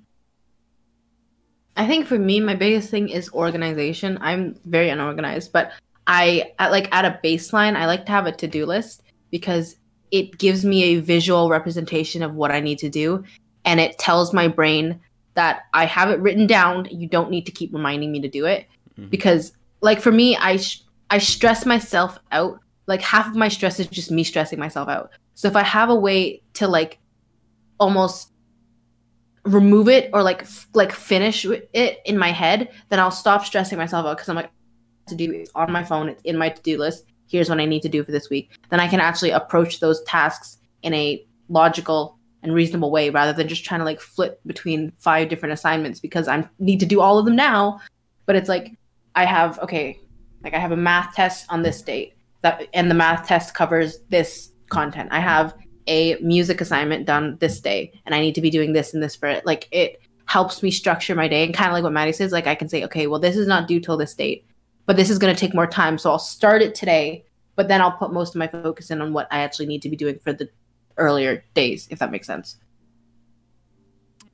I 1.78 1.88
think 1.88 2.06
for 2.06 2.20
me, 2.20 2.39
my 2.39 2.56
biggest 2.56 2.89
thing 2.89 3.10
is 3.10 3.32
organization. 3.32 4.18
I'm 4.22 4.60
very 4.66 4.89
unorganized, 4.89 5.54
but 5.54 5.72
I 6.08 6.52
at 6.60 6.72
like 6.72 6.93
at 6.93 7.06
a 7.06 7.20
baseline, 7.24 7.76
I 7.76 7.86
like 7.86 8.06
to 8.08 8.12
have 8.12 8.26
a 8.26 8.32
to-do 8.32 8.66
list 8.66 9.04
because 9.30 9.78
it 10.12 10.38
gives 10.38 10.66
me 10.66 10.84
a 10.84 10.99
visual 10.99 11.49
representation 11.49 12.22
of 12.24 12.36
what 12.36 12.52
I 12.52 12.60
need 12.60 12.80
to 12.80 12.89
do, 12.89 13.24
and 13.64 13.80
it 13.80 13.97
tells 13.97 14.34
my 14.34 14.47
brain 14.49 14.99
that 15.36 15.64
I 15.74 15.86
have 15.86 16.10
it 16.10 16.20
written 16.20 16.45
down. 16.47 16.89
You 16.91 17.08
don't 17.08 17.32
need 17.32 17.45
to 17.45 17.52
keep 17.54 17.74
reminding 17.74 18.12
me 18.12 18.20
to 18.20 18.28
do 18.28 18.45
it 18.45 18.68
Mhm. 18.99 19.10
because, 19.10 19.54
like 19.80 20.02
for 20.02 20.12
me, 20.12 20.36
I 20.36 20.58
sh- 20.58 20.84
I 21.10 21.20
stress 21.20 21.66
myself 21.66 22.20
out. 22.34 22.60
Like 22.92 23.02
half 23.02 23.26
of 23.26 23.38
my 23.38 23.48
stress 23.48 23.80
is 23.80 23.88
just 23.88 24.12
me 24.12 24.22
stressing 24.22 24.60
myself 24.60 24.89
out. 24.89 25.12
So 25.36 25.48
if 25.48 25.56
I 25.56 25.64
have 25.64 25.89
a 25.89 25.96
way 25.96 26.42
to 26.56 26.68
like 26.68 27.00
almost 27.80 28.34
remove 29.46 29.88
it 29.88 30.10
or 30.12 30.22
like 30.22 30.42
f- 30.42 30.68
like 30.74 30.92
finish 30.92 31.46
it 31.46 32.02
in 32.04 32.18
my 32.18 32.34
head, 32.34 32.68
then 32.89 33.00
I'll 33.00 33.10
stop 33.10 33.46
stressing 33.46 33.78
myself 33.78 34.06
out 34.06 34.18
because 34.18 34.28
I'm 34.28 34.36
like 34.36 34.52
to 35.08 35.16
do 35.16 35.32
it 35.32 35.50
on 35.56 35.72
my 35.72 35.86
phone. 35.86 36.10
It's 36.10 36.22
in 36.24 36.38
my 36.38 36.50
to 36.50 36.62
do 36.64 36.78
list. 36.78 37.06
Here's 37.30 37.48
what 37.48 37.62
I 37.62 37.66
need 37.66 37.82
to 37.84 37.88
do 37.88 38.04
for 38.04 38.12
this 38.12 38.30
week. 38.30 38.52
Then 38.70 38.82
I 38.82 38.89
can 38.89 39.00
actually 39.00 39.32
approach 39.32 39.80
those 39.80 40.04
tasks 40.04 40.58
in 40.84 40.94
a 40.94 41.26
logical 41.48 42.20
and 42.44 42.54
reasonable 42.54 42.92
way 42.92 43.10
rather 43.10 43.32
than 43.32 43.48
just 43.48 43.64
trying 43.64 43.80
to 43.80 43.86
like 43.86 44.02
flip 44.02 44.42
between 44.46 44.92
five 44.98 45.30
different 45.30 45.54
assignments 45.54 46.02
because 46.02 46.28
I 46.28 46.46
need 46.60 46.82
to 46.82 46.86
do 46.86 47.00
all 47.00 47.18
of 47.18 47.24
them 47.24 47.38
now. 47.38 47.80
But 48.26 48.36
it's 48.36 48.50
like 48.50 48.74
I 49.16 49.24
have 49.24 49.60
okay, 49.60 49.98
like 50.44 50.54
I 50.54 50.60
have 50.60 50.74
a 50.74 50.78
math 50.78 51.16
test 51.16 51.46
on 51.48 51.62
this 51.62 51.82
date 51.82 52.16
that 52.42 52.68
and 52.74 52.89
the 52.89 52.96
math 52.96 53.28
test 53.28 53.54
covers 53.54 54.00
this 54.10 54.52
content. 54.70 55.10
I 55.12 55.20
have 55.20 55.56
a 55.88 56.16
music 56.16 56.62
assignment 56.62 57.06
done 57.06 57.38
this 57.39 57.60
day 57.60 57.92
and 58.06 58.14
I 58.16 58.22
need 58.22 58.36
to 58.36 58.42
be 58.42 58.50
doing 58.50 58.74
this 58.74 58.94
and 58.94 59.02
this 59.02 59.16
for 59.16 59.28
it. 59.28 59.46
Like 59.46 59.68
it 59.72 60.02
helps 60.26 60.64
me 60.64 60.72
structure 60.72 61.16
my 61.16 61.28
day 61.28 61.44
and 61.44 61.54
kind 61.54 61.70
of 61.70 61.74
like 61.74 61.84
what 61.84 61.94
Maddie 61.94 62.14
says, 62.14 62.32
like 62.32 62.48
I 62.48 62.56
can 62.56 62.70
say, 62.70 62.84
okay, 62.86 63.08
well 63.08 63.20
this 63.20 63.36
is 63.36 63.48
not 63.48 63.68
due 63.68 63.80
till 63.80 63.98
this 63.98 64.14
date, 64.14 64.46
but 64.86 64.96
this 64.96 65.10
is 65.10 65.18
going 65.18 65.34
to 65.34 65.39
take 65.39 65.54
more 65.54 65.68
time. 65.68 65.98
So 65.98 66.12
I'll 66.12 66.20
start 66.20 66.62
it 66.62 66.76
today, 66.76 67.26
but 67.56 67.68
then 67.68 67.82
I'll 67.82 67.92
put 67.92 68.14
most 68.14 68.36
of 68.36 68.39
my 68.39 68.48
focus 68.48 68.92
in 68.92 69.02
on 69.02 69.14
what 69.14 69.28
I 69.32 69.39
actually 69.39 69.68
need 69.68 69.82
to 69.84 69.89
be 69.89 69.96
doing 69.96 70.20
for 70.20 70.34
the 70.34 70.50
earlier 70.98 71.44
days, 71.54 71.88
if 71.92 72.00
that 72.00 72.12
makes 72.12 72.28
sense. 72.28 72.58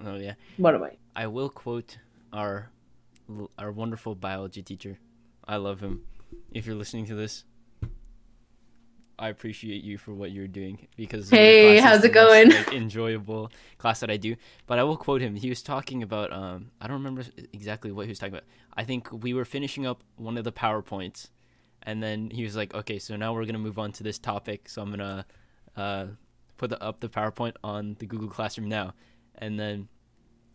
Oh 0.05 0.15
yeah. 0.15 0.33
What 0.57 0.75
am 0.75 0.83
I? 0.83 0.97
I 1.15 1.27
will 1.27 1.49
quote 1.49 1.97
our 2.31 2.69
our 3.57 3.71
wonderful 3.71 4.15
biology 4.15 4.61
teacher. 4.61 4.99
I 5.47 5.57
love 5.57 5.81
him. 5.81 6.03
If 6.51 6.65
you're 6.65 6.75
listening 6.75 7.05
to 7.07 7.15
this, 7.15 7.43
I 9.19 9.29
appreciate 9.29 9.83
you 9.83 9.97
for 9.97 10.13
what 10.13 10.31
you're 10.31 10.47
doing 10.47 10.87
because 10.95 11.29
Hey, 11.29 11.79
how's 11.79 12.03
it 12.03 12.13
going? 12.13 12.49
most, 12.49 12.67
like, 12.67 12.73
enjoyable 12.75 13.51
class 13.77 13.99
that 14.01 14.11
I 14.11 14.17
do. 14.17 14.35
But 14.67 14.77
I 14.79 14.83
will 14.83 14.97
quote 14.97 15.21
him. 15.21 15.35
He 15.35 15.49
was 15.49 15.61
talking 15.61 16.03
about 16.03 16.31
um 16.31 16.71
I 16.79 16.87
don't 16.87 16.97
remember 16.97 17.23
exactly 17.53 17.91
what 17.91 18.05
he 18.05 18.09
was 18.09 18.19
talking 18.19 18.33
about. 18.35 18.45
I 18.75 18.83
think 18.83 19.11
we 19.11 19.33
were 19.33 19.45
finishing 19.45 19.85
up 19.85 20.03
one 20.17 20.37
of 20.37 20.43
the 20.43 20.51
powerpoints, 20.51 21.29
and 21.83 22.01
then 22.03 22.29
he 22.29 22.43
was 22.43 22.55
like, 22.55 22.73
"Okay, 22.75 22.99
so 22.99 23.15
now 23.15 23.33
we're 23.33 23.45
gonna 23.45 23.57
move 23.59 23.79
on 23.79 23.91
to 23.93 24.03
this 24.03 24.19
topic. 24.19 24.69
So 24.69 24.81
I'm 24.81 24.91
gonna 24.91 25.25
uh 25.75 26.05
put 26.57 26.69
the, 26.69 26.81
up 26.81 26.99
the 26.99 27.09
PowerPoint 27.09 27.55
on 27.63 27.95
the 27.99 28.05
Google 28.05 28.29
Classroom 28.29 28.69
now." 28.69 28.93
And 29.35 29.59
then 29.59 29.87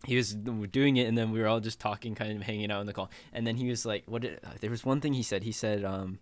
he 0.05 0.17
was 0.17 0.33
doing 0.35 0.97
it 0.97 1.07
and 1.07 1.17
then 1.17 1.31
we 1.31 1.39
were 1.39 1.47
all 1.47 1.61
just 1.61 1.79
talking 1.79 2.13
kind 2.13 2.35
of 2.35 2.43
hanging 2.43 2.69
out 2.69 2.81
in 2.81 2.87
the 2.87 2.91
call 2.91 3.09
and 3.31 3.47
then 3.47 3.55
he 3.55 3.69
was 3.69 3.85
like 3.85 4.03
what 4.05 4.21
did, 4.21 4.37
there 4.59 4.69
was 4.69 4.83
one 4.83 4.99
thing 4.99 5.13
he 5.13 5.23
said 5.23 5.43
he 5.43 5.51
said 5.53 5.85
um 5.85 6.19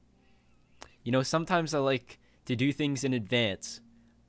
you 1.04 1.12
know 1.12 1.24
sometimes 1.24 1.74
i 1.74 1.80
like 1.80 2.20
to 2.46 2.56
do 2.56 2.72
things 2.72 3.04
in 3.04 3.14
advance 3.14 3.82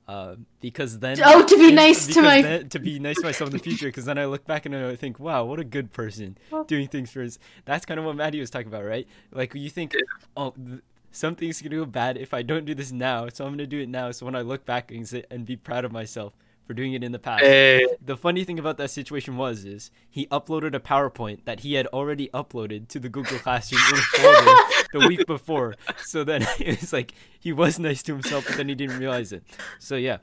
uh, 0.09 0.35
because 0.61 0.99
then 0.99 1.17
Oh, 1.25 1.45
to 1.47 1.57
be 1.57 1.73
nice 1.73 2.07
to 2.09 2.23
my- 2.23 2.43
then- 2.43 2.69
to 2.71 2.79
be 2.79 2.99
nice 2.99 3.17
to 3.17 3.23
myself 3.23 3.51
in 3.51 3.57
the 3.57 3.63
future 3.63 3.87
because 3.87 4.05
then 4.05 4.19
i 4.19 4.25
look 4.27 4.45
back 4.47 4.67
and 4.67 4.75
i 4.77 4.97
think 4.97 5.19
wow 5.21 5.45
what 5.45 5.59
a 5.61 5.65
good 5.65 5.93
person 5.93 6.37
doing 6.67 6.89
things 6.89 7.11
for 7.11 7.23
his 7.23 7.39
that's 7.65 7.87
kind 7.87 7.99
of 8.01 8.05
what 8.07 8.17
maddie 8.17 8.41
was 8.41 8.51
talking 8.51 8.67
about 8.69 8.85
right? 8.85 9.07
Like 9.31 9.55
you 9.55 9.71
think 9.71 9.95
oh 10.37 10.51
th- 10.51 10.81
something's 11.13 11.63
gonna 11.63 11.77
go 11.77 11.85
bad 11.85 12.17
if 12.19 12.35
i 12.35 12.43
don't 12.43 12.65
do 12.65 12.75
this 12.75 12.91
now 12.91 13.29
so 13.29 13.45
i'm 13.47 13.53
gonna 13.53 13.67
do 13.67 13.79
it 13.81 13.89
now. 13.89 14.11
So 14.11 14.27
when 14.27 14.35
i 14.35 14.41
look 14.41 14.65
back 14.67 14.91
and, 14.91 15.07
say, 15.09 15.25
and 15.31 15.47
be 15.47 15.57
proud 15.57 15.85
of 15.85 15.93
myself 15.93 16.33
for 16.67 16.75
doing 16.75 16.93
it 16.93 17.03
in 17.03 17.11
the 17.11 17.19
past. 17.19 17.43
Hey, 17.43 17.85
the 18.05 18.17
funny 18.17 18.45
thing 18.45 18.57
about 18.59 18.77
that 18.79 18.89
situation 18.91 19.37
was 19.37 19.65
is 19.65 19.91
he 20.09 20.27
uploaded 20.27 20.75
a 20.77 20.81
PowerPoint 20.81 21.45
that 21.45 21.61
he 21.61 21.75
had 21.75 21.89
already 21.89 22.29
uploaded 22.33 22.87
to 22.89 23.01
the 23.01 23.09
Google 23.09 23.39
Classroom 23.39 23.83
in 23.91 23.97
a 23.97 24.01
folder 24.01 24.61
the 24.93 25.01
week 25.01 25.27
before. 25.27 25.75
So 25.99 26.25
then 26.25 26.43
it 26.61 26.81
was 26.81 26.93
like 26.93 27.13
he 27.41 27.53
was 27.53 27.79
nice 27.79 28.03
to 28.05 28.13
himself, 28.13 28.47
but 28.47 28.57
then 28.57 28.69
he 28.69 28.75
didn't 28.75 28.99
realize 28.99 29.33
it. 29.33 29.43
So 29.79 29.97
yeah, 29.97 30.19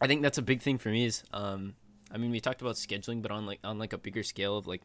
I 0.00 0.06
think 0.06 0.22
that's 0.22 0.38
a 0.38 0.42
big 0.42 0.60
thing 0.60 0.78
for 0.78 0.90
me. 0.90 1.06
Is 1.06 1.22
um, 1.32 1.74
I 2.12 2.18
mean, 2.18 2.30
we 2.30 2.40
talked 2.40 2.60
about 2.60 2.74
scheduling, 2.74 3.22
but 3.22 3.30
on 3.30 3.46
like 3.46 3.60
on 3.64 3.78
like 3.78 3.92
a 3.92 3.98
bigger 3.98 4.22
scale 4.22 4.56
of 4.56 4.66
like 4.66 4.82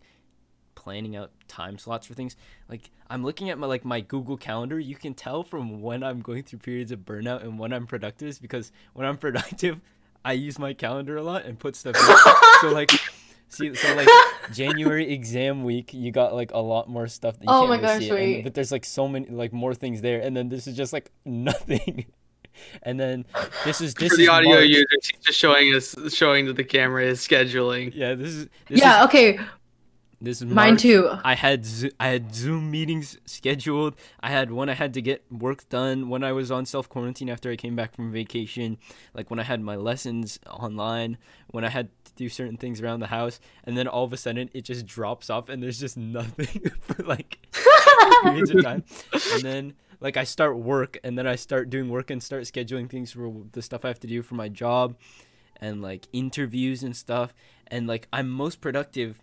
planning 0.76 1.16
out 1.16 1.32
time 1.48 1.78
slots 1.78 2.08
for 2.08 2.14
things. 2.14 2.38
Like 2.70 2.90
I'm 3.10 3.24
looking 3.24 3.50
at 3.50 3.58
my 3.58 3.68
like 3.68 3.84
my 3.84 4.02
Google 4.02 4.38
Calendar. 4.38 4.80
You 4.80 4.96
can 4.96 5.14
tell 5.14 5.44
from 5.44 5.82
when 5.82 6.04
I'm 6.04 6.22
going 6.22 6.44
through 6.44 6.60
periods 6.60 6.92
of 6.92 7.00
burnout 7.00 7.44
and 7.44 7.60
when 7.60 7.74
I'm 7.74 7.86
productive 7.86 8.30
is 8.30 8.40
because 8.40 8.72
when 8.94 9.06
I'm 9.06 9.18
productive, 9.26 9.82
I 10.24 10.34
use 10.34 10.58
my 10.58 10.74
calendar 10.74 11.18
a 11.18 11.24
lot 11.24 11.46
and 11.46 11.60
put 11.60 11.76
stuff. 11.76 11.96
In. 11.96 12.62
so 12.62 12.72
like, 12.74 12.92
see, 13.50 13.74
so 13.76 13.96
like 13.96 14.08
January 14.54 15.12
exam 15.12 15.64
week, 15.64 15.94
you 15.94 16.12
got 16.12 16.34
like 16.34 16.52
a 16.52 16.60
lot 16.60 16.90
more 16.90 17.08
stuff 17.08 17.36
that 17.40 17.44
you 17.44 17.50
Oh 17.50 17.62
can't 17.68 17.70
my 17.70 17.76
really 17.76 17.88
gosh, 17.88 18.00
see 18.00 18.10
it, 18.32 18.36
and- 18.36 18.44
but 18.44 18.54
there's 18.54 18.72
like 18.72 18.86
so 18.86 19.08
many 19.08 19.28
like 19.30 19.52
more 19.54 19.74
things 19.74 20.02
there, 20.02 20.20
and 20.22 20.36
then 20.36 20.50
this 20.50 20.68
is 20.68 20.76
just 20.78 20.94
like 20.94 21.12
nothing. 21.26 22.06
and 22.84 23.00
then 23.00 23.26
this 23.66 23.80
is 23.82 23.94
this 23.94 24.12
for 24.12 24.18
the 24.18 24.24
is 24.24 24.30
audio 24.30 24.50
March. 24.52 24.68
users, 24.68 25.10
he's 25.12 25.26
just 25.26 25.40
showing 25.40 25.74
us 25.76 25.96
showing 26.14 26.46
to 26.46 26.54
the 26.54 26.64
camera 26.64 27.06
his 27.06 27.20
scheduling. 27.20 27.92
Yeah, 27.96 28.16
this 28.16 28.30
is 28.34 28.46
this 28.68 28.80
yeah, 28.80 29.00
Is, 29.02 29.06
okay. 29.06 29.40
This 30.22 30.42
is 30.42 30.48
Mine 30.48 30.72
March. 30.72 30.82
too. 30.82 31.10
I 31.24 31.36
had 31.36 31.66
Zo- 31.66 31.90
I 32.00 32.08
had 32.10 32.36
Zoom 32.36 32.70
meetings 32.70 33.18
scheduled. 33.26 33.96
I 34.20 34.30
had 34.32 34.52
when 34.52 34.68
I 34.70 34.74
had 34.74 34.94
to 34.96 35.02
get 35.02 35.24
work 35.32 35.68
done 35.70 36.10
when 36.10 36.24
I 36.24 36.32
was 36.34 36.52
on 36.52 36.66
self 36.66 36.90
quarantine 36.90 37.30
after 37.30 37.50
I 37.50 37.56
came 37.56 37.76
back 37.76 37.96
from 37.96 38.12
vacation. 38.12 38.78
Like 39.14 39.30
when 39.30 39.40
I 39.40 39.44
had 39.44 39.62
my 39.62 39.76
lessons 39.76 40.40
online, 40.48 41.18
when 41.52 41.64
I 41.64 41.70
had 41.70 41.90
to 42.06 42.12
do 42.16 42.28
certain 42.28 42.58
things 42.58 42.82
around 42.82 43.00
the 43.00 43.08
house, 43.08 43.40
and 43.64 43.78
then 43.78 43.88
all 43.88 44.04
of 44.04 44.12
a 44.12 44.18
sudden 44.18 44.50
it 44.54 44.66
just 44.66 44.86
drops 44.86 45.30
off 45.30 45.48
and 45.48 45.64
there's 45.64 45.80
just 45.80 45.96
nothing 46.20 46.70
for 46.82 47.02
like 47.04 47.40
periods 48.24 48.52
of 48.52 48.64
time. 48.64 48.84
And 49.34 49.42
then 49.42 49.74
like 50.02 50.18
I 50.18 50.26
start 50.26 50.58
work 50.58 50.98
and 51.04 51.18
then 51.18 51.28
I 51.28 51.36
start 51.36 51.70
doing 51.70 51.90
work 51.90 52.10
and 52.10 52.22
start 52.22 52.44
scheduling 52.44 52.90
things 52.90 53.12
for 53.14 53.32
the 53.54 53.62
stuff 53.62 53.86
I 53.86 53.88
have 53.90 54.00
to 54.02 54.08
do 54.08 54.22
for 54.22 54.36
my 54.36 54.50
job 54.50 54.96
and 55.62 55.82
like 55.82 56.08
interviews 56.12 56.84
and 56.84 56.96
stuff. 56.96 57.34
And 57.68 57.88
like 57.88 58.08
I'm 58.12 58.30
most 58.30 58.60
productive 58.62 59.22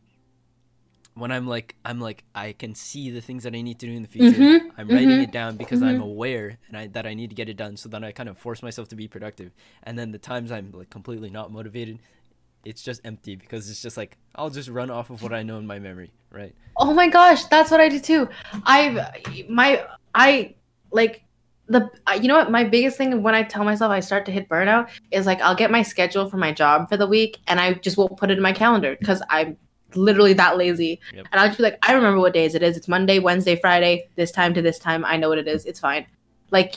when 1.17 1.33
I'm 1.33 1.47
like 1.47 1.77
I'm 1.85 2.01
like 2.01 2.25
I 2.35 2.53
can 2.53 2.75
see 2.75 3.11
the 3.11 3.21
things 3.23 3.45
that 3.45 3.55
I 3.55 3.63
need 3.63 3.79
to 3.81 3.87
do 3.87 3.93
in 3.93 4.03
the 4.03 4.09
future. 4.09 4.49
Mhm, 4.49 4.73
I'm 4.79 4.91
writing 4.93 5.21
mhm, 5.21 5.23
it 5.23 5.31
down 5.33 5.57
because 5.57 5.83
I'm 5.83 5.99
mhm. 5.99 6.01
aware 6.01 6.59
and 6.69 6.77
I 6.77 6.87
that 6.89 7.07
I 7.07 7.15
need 7.15 7.31
to 7.31 7.37
get 7.37 7.49
it 7.49 7.57
done. 7.57 7.77
So 7.77 7.89
then 7.89 8.05
I 8.05 8.13
kind 8.13 8.29
of 8.29 8.39
force 8.39 8.63
myself 8.63 8.89
to 8.91 8.97
be 8.97 9.09
productive. 9.09 9.53
And 9.83 9.99
then 9.99 10.13
the 10.13 10.19
times 10.19 10.53
I'm 10.53 10.73
like 10.73 10.91
completely 10.91 11.31
not 11.31 11.53
motivated, 11.53 12.01
it's 12.65 12.83
just 12.83 13.01
empty 13.05 13.37
because 13.37 13.71
it's 13.71 13.83
just 13.83 13.97
like 13.97 14.19
I'll 14.37 14.51
just 14.51 14.69
run 14.71 14.91
off 14.91 15.11
of 15.11 15.23
what 15.23 15.33
I 15.35 15.43
know 15.43 15.59
in 15.59 15.67
my 15.67 15.79
memory, 15.79 16.13
right? 16.31 16.55
Oh 16.79 16.93
my 16.93 17.09
gosh, 17.09 17.45
that's 17.47 17.71
what 17.71 17.81
I 17.81 17.89
do 17.89 17.99
too. 17.99 18.29
I 18.65 19.07
my 19.49 19.87
I 20.15 20.55
like 20.91 21.23
the 21.69 21.91
you 22.21 22.29
know 22.29 22.37
what 22.37 22.51
my 22.51 22.65
biggest 22.65 22.99
thing 22.99 23.23
when 23.23 23.35
I 23.35 23.43
tell 23.43 23.65
myself 23.65 23.91
I 23.91 24.01
start 24.01 24.27
to 24.27 24.33
hit 24.33 24.49
burnout 24.49 24.91
is 25.11 25.27
like 25.27 25.41
I'll 25.41 25.55
get 25.55 25.71
my 25.71 25.83
schedule 25.83 26.29
for 26.29 26.37
my 26.37 26.53
job 26.53 26.89
for 26.89 26.97
the 26.97 27.07
week 27.07 27.39
and 27.47 27.59
I 27.61 27.75
just 27.75 27.97
won't 27.97 28.17
put 28.19 28.31
it 28.31 28.37
in 28.37 28.43
my 28.43 28.53
calendar 28.53 28.95
because 28.99 29.23
I'm 29.31 29.57
literally 29.97 30.33
that 30.35 30.57
lazy. 30.59 31.01
Yep. 31.15 31.27
And 31.33 31.41
I'll 31.41 31.47
just 31.49 31.59
be 31.59 31.65
like, 31.65 31.79
I 31.83 31.93
remember 31.93 32.21
what 32.21 32.33
days 32.35 32.55
it 32.55 32.63
is. 32.63 32.77
It's 32.77 32.89
Monday, 32.89 33.19
Wednesday, 33.19 33.57
Friday, 33.57 34.09
this 34.17 34.31
time 34.31 34.55
to 34.55 34.63
this 34.63 34.79
time. 34.79 35.05
I 35.05 35.17
know 35.17 35.29
what 35.29 35.39
it 35.39 35.49
is. 35.49 35.65
It's 35.67 35.81
fine. 35.81 36.07
Like 36.51 36.77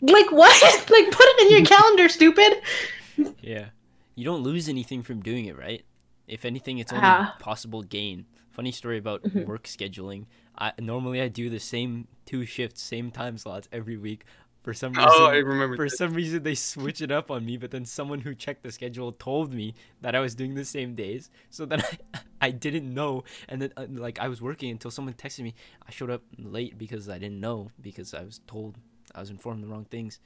like 0.00 0.32
what? 0.32 0.62
like 0.90 1.10
put 1.10 1.26
it 1.26 1.40
in 1.42 1.56
your 1.56 1.66
calendar, 1.76 2.08
stupid. 2.08 2.54
Yeah. 3.40 3.66
You 4.14 4.24
don't 4.24 4.42
lose 4.42 4.68
anything 4.68 5.02
from 5.02 5.20
doing 5.22 5.44
it, 5.46 5.56
right? 5.56 5.82
if 6.26 6.44
anything, 6.44 6.76
it's 6.76 6.92
only 6.92 7.06
Ah. 7.06 7.34
possible 7.38 7.80
gain. 7.80 8.26
Funny 8.50 8.70
story 8.70 8.98
about 8.98 9.22
Mhm. 9.22 9.46
work 9.46 9.64
scheduling. 9.64 10.26
I 10.58 10.72
normally 10.78 11.22
I 11.22 11.28
do 11.28 11.48
the 11.48 11.58
same 11.58 12.06
two 12.26 12.44
shifts, 12.44 12.82
same 12.82 13.10
time 13.10 13.38
slots 13.38 13.66
every 13.72 13.96
week. 13.96 14.24
For 14.68 14.74
some 14.74 14.92
reason, 14.92 15.10
Oh, 15.10 15.24
I 15.24 15.36
remember. 15.36 15.76
for 15.76 15.86
this. 15.86 15.96
some 15.96 16.12
reason 16.12 16.42
they 16.42 16.54
switch 16.54 17.00
it 17.00 17.10
up 17.10 17.30
on 17.30 17.46
me. 17.46 17.56
But 17.56 17.70
then 17.70 17.86
someone 17.86 18.20
who 18.20 18.34
checked 18.34 18.62
the 18.62 18.70
schedule 18.70 19.12
told 19.12 19.50
me 19.50 19.72
that 20.02 20.14
I 20.14 20.20
was 20.20 20.34
doing 20.34 20.56
the 20.56 20.64
same 20.66 20.94
days. 20.94 21.30
So 21.48 21.64
then 21.64 21.80
I, 21.80 22.20
I 22.48 22.50
didn't 22.50 22.92
know, 22.92 23.24
and 23.48 23.62
then 23.62 23.72
uh, 23.78 23.86
like 23.88 24.18
I 24.18 24.28
was 24.28 24.42
working 24.42 24.70
until 24.70 24.90
someone 24.90 25.14
texted 25.14 25.40
me. 25.40 25.54
I 25.86 25.90
showed 25.90 26.10
up 26.10 26.20
late 26.36 26.76
because 26.76 27.08
I 27.08 27.16
didn't 27.16 27.40
know 27.40 27.70
because 27.80 28.12
I 28.12 28.22
was 28.24 28.42
told 28.46 28.76
I 29.14 29.20
was 29.20 29.30
informed 29.30 29.62
the 29.64 29.68
wrong 29.68 29.86
things. 29.86 30.20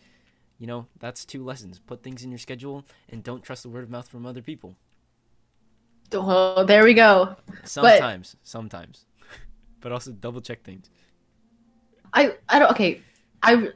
You 0.59 0.67
know, 0.67 0.87
that's 0.99 1.25
two 1.25 1.45
lessons. 1.45 1.79
Put 1.79 2.03
things 2.03 2.25
in 2.25 2.33
your 2.33 2.39
schedule 2.39 2.85
and 3.09 3.23
don't 3.23 3.45
trust 3.45 3.63
the 3.63 3.69
word 3.69 3.85
of 3.85 3.91
mouth 3.91 4.09
from 4.09 4.27
other 4.27 4.43
people. 4.43 4.75
Oh, 6.13 6.65
there 6.65 6.83
we 6.83 6.95
go. 6.95 7.37
Sometimes, 7.63 8.35
sometimes. 8.43 9.07
But 9.81 9.93
also 9.93 10.11
double 10.11 10.41
check 10.41 10.65
things. 10.65 10.91
I 12.13 12.35
I 12.49 12.59
don't 12.59 12.73
okay. 12.73 13.03
I 13.41 13.69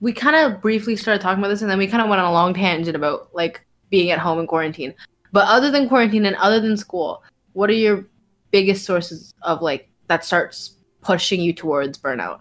we 0.00 0.12
kind 0.12 0.36
of 0.36 0.60
briefly 0.60 0.96
started 0.96 1.20
talking 1.20 1.38
about 1.38 1.48
this 1.48 1.62
and 1.62 1.70
then 1.70 1.78
we 1.78 1.86
kind 1.86 2.02
of 2.02 2.08
went 2.08 2.20
on 2.20 2.26
a 2.28 2.32
long 2.32 2.52
tangent 2.54 2.94
about 2.96 3.34
like 3.34 3.64
being 3.90 4.10
at 4.10 4.18
home 4.18 4.38
in 4.38 4.46
quarantine. 4.46 4.94
But 5.32 5.48
other 5.48 5.70
than 5.70 5.88
quarantine 5.88 6.26
and 6.26 6.36
other 6.36 6.60
than 6.60 6.76
school, 6.76 7.22
what 7.54 7.70
are 7.70 7.74
your 7.74 8.06
biggest 8.50 8.84
sources 8.84 9.34
of 9.42 9.62
like 9.62 9.88
that 10.08 10.24
starts 10.24 10.76
pushing 11.00 11.40
you 11.40 11.52
towards 11.52 11.98
burnout? 11.98 12.40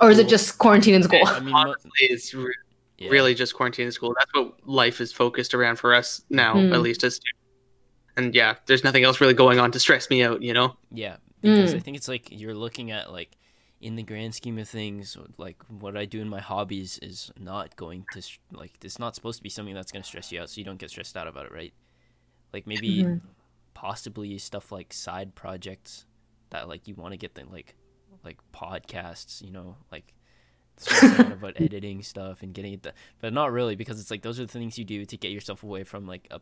Or 0.00 0.10
is 0.10 0.18
it 0.18 0.28
just 0.28 0.58
quarantine 0.58 0.94
and 0.94 1.04
school? 1.04 1.20
I 1.26 1.40
mean, 1.40 1.54
Honestly, 1.54 1.90
it's 2.00 2.34
re- 2.34 2.52
yeah. 2.98 3.10
really 3.10 3.34
just 3.34 3.54
quarantine 3.54 3.86
in 3.86 3.92
school. 3.92 4.14
That's 4.18 4.32
what 4.34 4.66
life 4.66 5.00
is 5.00 5.12
focused 5.12 5.54
around 5.54 5.76
for 5.76 5.94
us 5.94 6.22
now, 6.30 6.54
Hmm. 6.54 6.72
at 6.72 6.80
least 6.80 7.04
as 7.04 7.16
students. 7.16 7.38
And 8.16 8.34
yeah, 8.34 8.56
there's 8.66 8.84
nothing 8.84 9.04
else 9.04 9.20
really 9.20 9.34
going 9.34 9.58
on 9.58 9.70
to 9.72 9.80
stress 9.80 10.10
me 10.10 10.22
out, 10.22 10.42
you 10.42 10.52
know? 10.52 10.76
Yeah, 10.90 11.16
because 11.40 11.72
Mm. 11.72 11.76
I 11.76 11.80
think 11.80 11.96
it's 11.96 12.08
like 12.08 12.28
you're 12.30 12.54
looking 12.54 12.90
at 12.90 13.10
like 13.12 13.30
in 13.82 13.96
the 13.96 14.02
grand 14.04 14.34
scheme 14.34 14.58
of 14.58 14.68
things, 14.68 15.16
like 15.38 15.58
what 15.68 15.96
I 15.96 16.06
do 16.06 16.20
in 16.22 16.28
my 16.28 16.40
hobbies 16.40 16.98
is 17.02 17.32
not 17.38 17.76
going 17.76 18.06
to 18.12 18.22
like 18.52 18.72
it's 18.84 18.98
not 18.98 19.14
supposed 19.16 19.38
to 19.38 19.42
be 19.42 19.50
something 19.50 19.74
that's 19.74 19.92
going 19.92 20.02
to 20.02 20.08
stress 20.08 20.32
you 20.32 20.40
out, 20.40 20.50
so 20.50 20.60
you 20.60 20.64
don't 20.64 20.78
get 20.78 20.90
stressed 20.90 21.16
out 21.16 21.28
about 21.28 21.46
it, 21.46 21.52
right? 21.52 21.74
Like 22.52 22.66
maybe 22.66 23.08
Mhm. 23.08 23.20
possibly 23.74 24.38
stuff 24.38 24.72
like 24.72 24.92
side 24.92 25.34
projects 25.34 26.06
that 26.50 26.68
like 26.68 26.88
you 26.88 26.94
want 26.94 27.12
to 27.12 27.18
get 27.18 27.34
the 27.34 27.44
like 27.50 27.76
like 28.24 28.38
podcasts, 28.54 29.42
you 29.42 29.50
know, 29.50 29.76
like 29.90 30.14
about 31.30 31.54
editing 31.56 32.02
stuff 32.02 32.42
and 32.42 32.54
getting 32.54 32.74
it 32.74 32.82
done, 32.82 32.92
but 33.20 33.32
not 33.32 33.52
really 33.52 33.76
because 33.76 34.00
it's 34.00 34.10
like 34.10 34.22
those 34.22 34.40
are 34.40 34.46
the 34.46 34.52
things 34.52 34.78
you 34.78 34.84
do 34.84 35.04
to 35.04 35.16
get 35.16 35.30
yourself 35.32 35.62
away 35.62 35.84
from 35.84 36.06
like 36.06 36.26
a 36.30 36.40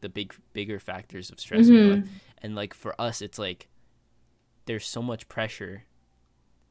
the 0.00 0.08
big 0.08 0.34
bigger 0.52 0.78
factors 0.78 1.30
of 1.30 1.40
stress 1.40 1.70
in 1.70 1.78
your 1.78 1.88
life 1.88 2.00
Mhm. 2.00 2.08
and 2.42 2.54
like 2.54 2.74
for 2.74 2.98
us 3.00 3.22
it's 3.22 3.38
like 3.38 3.68
there's 4.66 4.86
so 4.86 5.02
much 5.02 5.28
pressure 5.28 5.84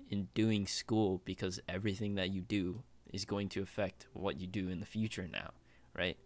in 0.10 0.28
doing 0.34 0.68
school 0.68 1.22
because 1.26 1.60
everything 1.68 2.16
that 2.16 2.30
you 2.32 2.42
do 2.42 2.84
is 3.12 3.26
going 3.26 3.50
to 3.50 3.62
affect 3.62 4.08
what 4.14 4.40
you 4.40 4.48
do 4.48 4.70
in 4.70 4.80
the 4.80 4.86
future 4.86 5.28
now 5.32 5.52
right 5.98 6.18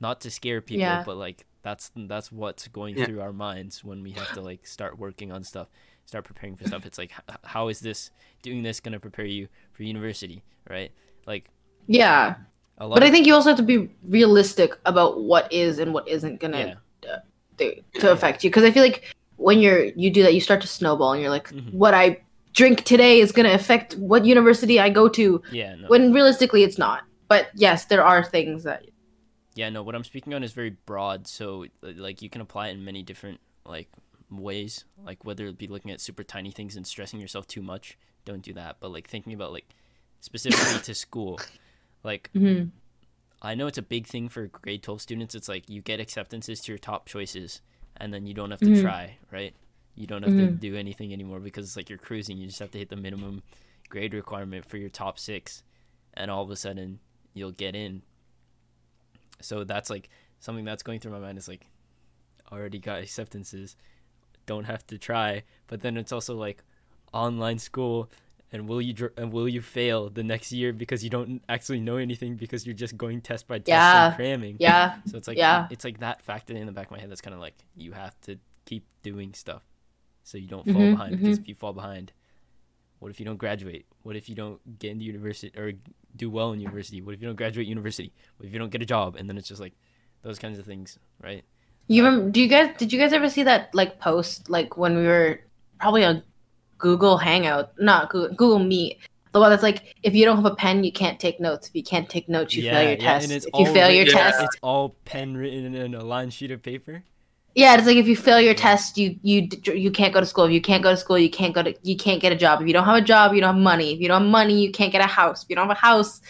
not 0.00 0.20
to 0.20 0.30
scare 0.30 0.60
people 0.60 0.80
Yeah. 0.80 1.02
but 1.04 1.16
like 1.16 1.44
that's 1.62 1.90
that's 1.96 2.30
what's 2.30 2.68
going 2.68 2.96
Yeah. 2.96 3.06
through 3.06 3.20
our 3.20 3.32
minds 3.32 3.82
when 3.84 4.02
we 4.02 4.12
have 4.12 4.32
to 4.34 4.40
like 4.40 4.66
start 4.66 4.98
working 4.98 5.32
on 5.32 5.42
stuff 5.44 5.68
start 6.06 6.24
preparing 6.24 6.56
for 6.56 6.66
stuff 6.66 6.86
it's 6.86 6.98
like 6.98 7.12
h- 7.28 7.36
how 7.44 7.68
is 7.68 7.80
this 7.80 8.10
doing 8.42 8.62
this 8.62 8.80
going 8.80 8.92
to 8.92 9.00
prepare 9.00 9.26
you 9.26 9.48
for 9.72 9.82
university 9.82 10.42
right 10.70 10.92
like 11.26 11.50
Yeah. 11.86 12.36
a 12.78 12.86
lot 12.86 12.94
But 12.94 13.02
I 13.02 13.10
think 13.10 13.26
you 13.26 13.34
also 13.34 13.50
have 13.50 13.58
to 13.58 13.62
be 13.64 13.90
realistic 14.04 14.78
about 14.86 15.20
what 15.22 15.52
is 15.52 15.78
and 15.78 15.92
what 15.92 16.06
isn't 16.08 16.40
gonna 16.40 16.58
yeah 17.04 17.18
do, 17.56 17.72
to 17.94 18.12
affect 18.12 18.44
you 18.44 18.50
because 18.50 18.62
i 18.62 18.70
feel 18.70 18.84
like 18.84 19.12
when 19.36 19.58
you're 19.58 19.86
you 20.02 20.10
do 20.10 20.22
that 20.22 20.32
you 20.32 20.40
start 20.40 20.60
to 20.60 20.68
snowball 20.68 21.12
and 21.12 21.20
you're 21.20 21.30
like 21.30 21.48
Mhm. 21.50 21.72
what 21.74 21.92
i 21.92 22.20
drink 22.52 22.84
today 22.84 23.20
is 23.20 23.32
going 23.32 23.46
to 23.46 23.54
affect 23.54 23.94
what 23.94 24.24
university 24.24 24.78
i 24.80 24.88
go 24.90 25.08
to 25.08 25.40
yeah 25.52 25.74
no. 25.76 25.88
when 25.88 26.12
realistically 26.12 26.62
it's 26.62 26.78
not 26.78 27.02
but 27.28 27.48
yes 27.54 27.84
there 27.86 28.04
are 28.04 28.22
things 28.24 28.64
that 28.64 28.84
Yeah, 29.54 29.70
no, 29.70 29.82
what 29.82 29.96
I'm 29.96 30.04
speaking 30.04 30.34
on 30.34 30.44
is 30.44 30.52
very 30.52 30.70
broad, 30.86 31.26
so 31.26 31.66
like 31.82 32.22
you 32.22 32.30
can 32.30 32.40
apply 32.40 32.68
it 32.68 32.72
in 32.78 32.84
many 32.84 33.02
different 33.02 33.40
like 33.66 33.88
ways, 34.30 34.84
like 35.04 35.24
whether 35.24 35.46
it 35.48 35.58
be 35.58 35.66
looking 35.66 35.90
at 35.90 36.00
super 36.00 36.22
tiny 36.22 36.52
things 36.52 36.76
and 36.76 36.86
stressing 36.86 37.18
yourself 37.18 37.48
too 37.48 37.60
much, 37.62 37.98
don't 38.24 38.42
do 38.42 38.52
that, 38.52 38.76
but 38.78 38.92
like 38.92 39.08
thinking 39.08 39.32
about 39.32 39.50
like 39.52 39.66
specifically 40.20 40.78
to 40.84 40.94
school. 41.06 41.40
Like 42.04 42.30
Mhm. 42.36 42.70
I 43.42 43.56
know 43.56 43.66
it's 43.66 43.78
a 43.78 43.82
big 43.82 44.06
thing 44.06 44.28
for 44.28 44.46
grade 44.46 44.82
12 44.84 45.00
students. 45.00 45.34
It's 45.34 45.48
like 45.48 45.68
you 45.68 45.82
get 45.82 45.98
acceptances 45.98 46.60
to 46.62 46.72
your 46.72 46.78
top 46.78 47.06
choices 47.08 47.60
and 47.96 48.14
then 48.14 48.26
you 48.26 48.34
don't 48.34 48.52
have 48.52 48.60
to 48.60 48.70
Mhm. 48.70 48.80
try, 48.80 49.18
right? 49.32 49.54
You 49.98 50.06
don't 50.06 50.22
have 50.22 50.32
to 50.36 50.46
Mhm. 50.48 50.60
do 50.60 50.76
anything 50.76 51.12
anymore 51.12 51.40
because 51.40 51.66
it's 51.66 51.76
like 51.76 51.88
you're 51.90 51.98
cruising. 51.98 52.38
You 52.38 52.46
just 52.46 52.60
have 52.60 52.70
to 52.70 52.78
hit 52.78 52.88
the 52.88 52.96
minimum 52.96 53.42
grade 53.88 54.14
requirement 54.14 54.64
for 54.64 54.76
your 54.76 54.90
top 54.90 55.18
6 55.18 55.62
and 56.14 56.30
all 56.30 56.42
of 56.44 56.50
a 56.50 56.56
sudden 56.56 57.00
you'll 57.34 57.50
get 57.52 57.74
in. 57.74 58.02
So 59.40 59.64
that's 59.64 59.90
like 59.90 60.08
something 60.40 60.64
that's 60.64 60.82
going 60.82 61.00
through 61.00 61.12
my 61.12 61.18
mind 61.18 61.38
is 61.38 61.48
like 61.48 61.66
already 62.52 62.78
got 62.78 63.00
acceptances, 63.02 63.76
don't 64.46 64.64
have 64.64 64.86
to 64.88 64.98
try, 64.98 65.42
but 65.66 65.80
then 65.80 65.96
it's 65.96 66.12
also 66.12 66.34
like 66.36 66.62
online 67.12 67.58
school 67.58 68.10
and 68.52 68.68
will 68.68 68.80
you 68.80 68.92
dr- 68.92 69.12
and 69.16 69.32
will 69.32 69.48
you 69.48 69.60
fail 69.60 70.08
the 70.10 70.22
next 70.22 70.52
year 70.52 70.72
because 70.72 71.04
you 71.04 71.10
don't 71.10 71.42
actually 71.48 71.80
know 71.80 71.96
anything 71.96 72.36
because 72.36 72.66
you're 72.66 72.74
just 72.74 72.96
going 72.96 73.20
test 73.20 73.46
by 73.46 73.58
test 73.58 73.68
Yeah. 73.68 74.06
and 74.06 74.16
cramming. 74.16 74.56
yeah 74.60 75.00
So 75.06 75.18
it's 75.18 75.28
like 75.28 75.36
Yeah. 75.38 75.66
it's 75.70 75.84
like 75.84 75.98
that 76.00 76.22
factor 76.22 76.54
in 76.54 76.66
the 76.66 76.72
back 76.72 76.86
of 76.86 76.92
my 76.92 77.00
head 77.00 77.10
that's 77.10 77.20
kind 77.20 77.34
of 77.34 77.40
like 77.40 77.54
you 77.76 77.92
have 77.92 78.18
to 78.22 78.38
keep 78.64 78.84
doing 79.02 79.34
stuff 79.34 79.62
so 80.28 80.36
you 80.36 80.46
don't 80.46 80.66
fall 80.66 80.82
Mhm, 80.82 80.90
behind 80.92 81.16
because 81.18 81.38
if 81.38 81.48
you 81.48 81.54
fall 81.54 81.72
behind 81.72 82.12
what 83.00 83.10
if 83.10 83.20
you 83.20 83.26
don't 83.26 83.36
graduate? 83.38 83.86
What 84.02 84.16
if 84.16 84.28
you 84.28 84.34
don't 84.34 84.60
get 84.80 84.90
into 84.90 85.04
university 85.04 85.56
or 85.56 85.72
do 86.16 86.28
well 86.28 86.52
in 86.52 86.58
university? 86.60 87.00
What 87.00 87.14
if 87.14 87.20
you 87.22 87.28
don't 87.28 87.36
graduate 87.36 87.66
university? 87.68 88.12
What 88.36 88.46
if 88.46 88.52
you 88.52 88.58
don't 88.58 88.70
get 88.70 88.82
a 88.82 88.86
job? 88.86 89.14
And 89.16 89.28
then 89.28 89.38
it's 89.38 89.46
just 89.46 89.60
like 89.60 89.74
those 90.22 90.38
kinds 90.38 90.58
of 90.58 90.66
things, 90.66 90.98
right? 91.22 91.44
you 91.90 92.04
remember 92.04 92.28
do 92.30 92.38
you 92.42 92.48
guys 92.48 92.68
did 92.76 92.92
you 92.92 92.98
guys 92.98 93.14
ever 93.14 93.30
see 93.30 93.44
that 93.44 93.74
like 93.74 93.98
post 93.98 94.50
like 94.50 94.76
when 94.76 94.94
we 94.94 95.06
were 95.06 95.40
probably 95.80 96.04
on 96.04 96.22
google 96.76 97.16
hangout 97.16 97.72
not 97.80 98.10
google, 98.10 98.28
google 98.36 98.58
meet 98.58 98.98
the 99.32 99.40
one 99.40 99.48
that's 99.48 99.62
like 99.62 99.96
if 100.02 100.12
you 100.14 100.26
don't 100.26 100.36
have 100.36 100.44
a 100.44 100.54
pen 100.54 100.84
you 100.84 100.92
can't 100.92 101.18
take 101.18 101.40
notes 101.40 101.66
if 101.68 101.74
you 101.74 101.82
can't 101.82 102.10
take 102.10 102.28
notes 102.28 102.54
you 102.54 102.62
fail 102.62 102.82
your 102.82 102.96
test 102.98 103.24
and 103.24 103.32
it's 103.32 103.46
if 103.46 103.54
you 103.58 103.64
fail 103.72 103.88
your 103.90 104.04
written- 104.04 104.20
test 104.20 104.42
it's 104.42 104.56
all 104.62 104.96
pen 105.06 105.34
written 105.34 105.74
in 105.74 105.94
a 105.94 106.04
line 106.04 106.28
sheet 106.28 106.50
of 106.50 106.62
paper. 106.62 107.02
Yeah, 107.54 107.74
it's 107.76 107.86
like 107.86 107.96
if 107.96 108.06
you 108.06 108.14
fail 108.16 108.40
your 108.40 108.54
test, 108.54 108.96
you 108.98 109.18
you 109.22 109.48
you 109.64 109.90
can't 109.90 110.14
go 110.14 110.20
to 110.20 110.26
school. 110.26 110.44
If 110.44 110.52
you 110.52 110.60
can't 110.60 110.82
go 110.82 110.90
to 110.90 110.96
school, 110.96 111.18
you 111.18 111.30
can't 111.30 111.54
go 111.54 111.62
to 111.62 111.74
you 111.82 111.96
can't 111.96 112.20
get 112.22 112.30
a 112.32 112.36
job. 112.36 112.60
If 112.60 112.68
you 112.68 112.72
don't 112.72 112.84
have 112.84 112.96
a 113.02 113.06
job, 113.06 113.34
you 113.34 113.40
don't 113.40 113.54
have 113.54 113.62
money. 113.62 113.92
If 113.94 114.00
you 114.00 114.06
don't 114.08 114.22
have 114.22 114.30
money, 114.30 114.60
you 114.62 114.70
can't 114.70 114.92
get 114.92 115.00
a 115.00 115.06
house. 115.08 115.42
If 115.42 115.50
you 115.50 115.56
don't 115.56 115.66
have 115.68 115.76
a 115.76 115.80
house, 115.80 116.20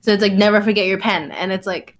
so 0.00 0.10
it's 0.12 0.22
like 0.22 0.32
never 0.32 0.60
forget 0.60 0.86
your 0.86 0.98
pen. 0.98 1.30
And 1.30 1.52
it's 1.52 1.66
like 1.66 1.96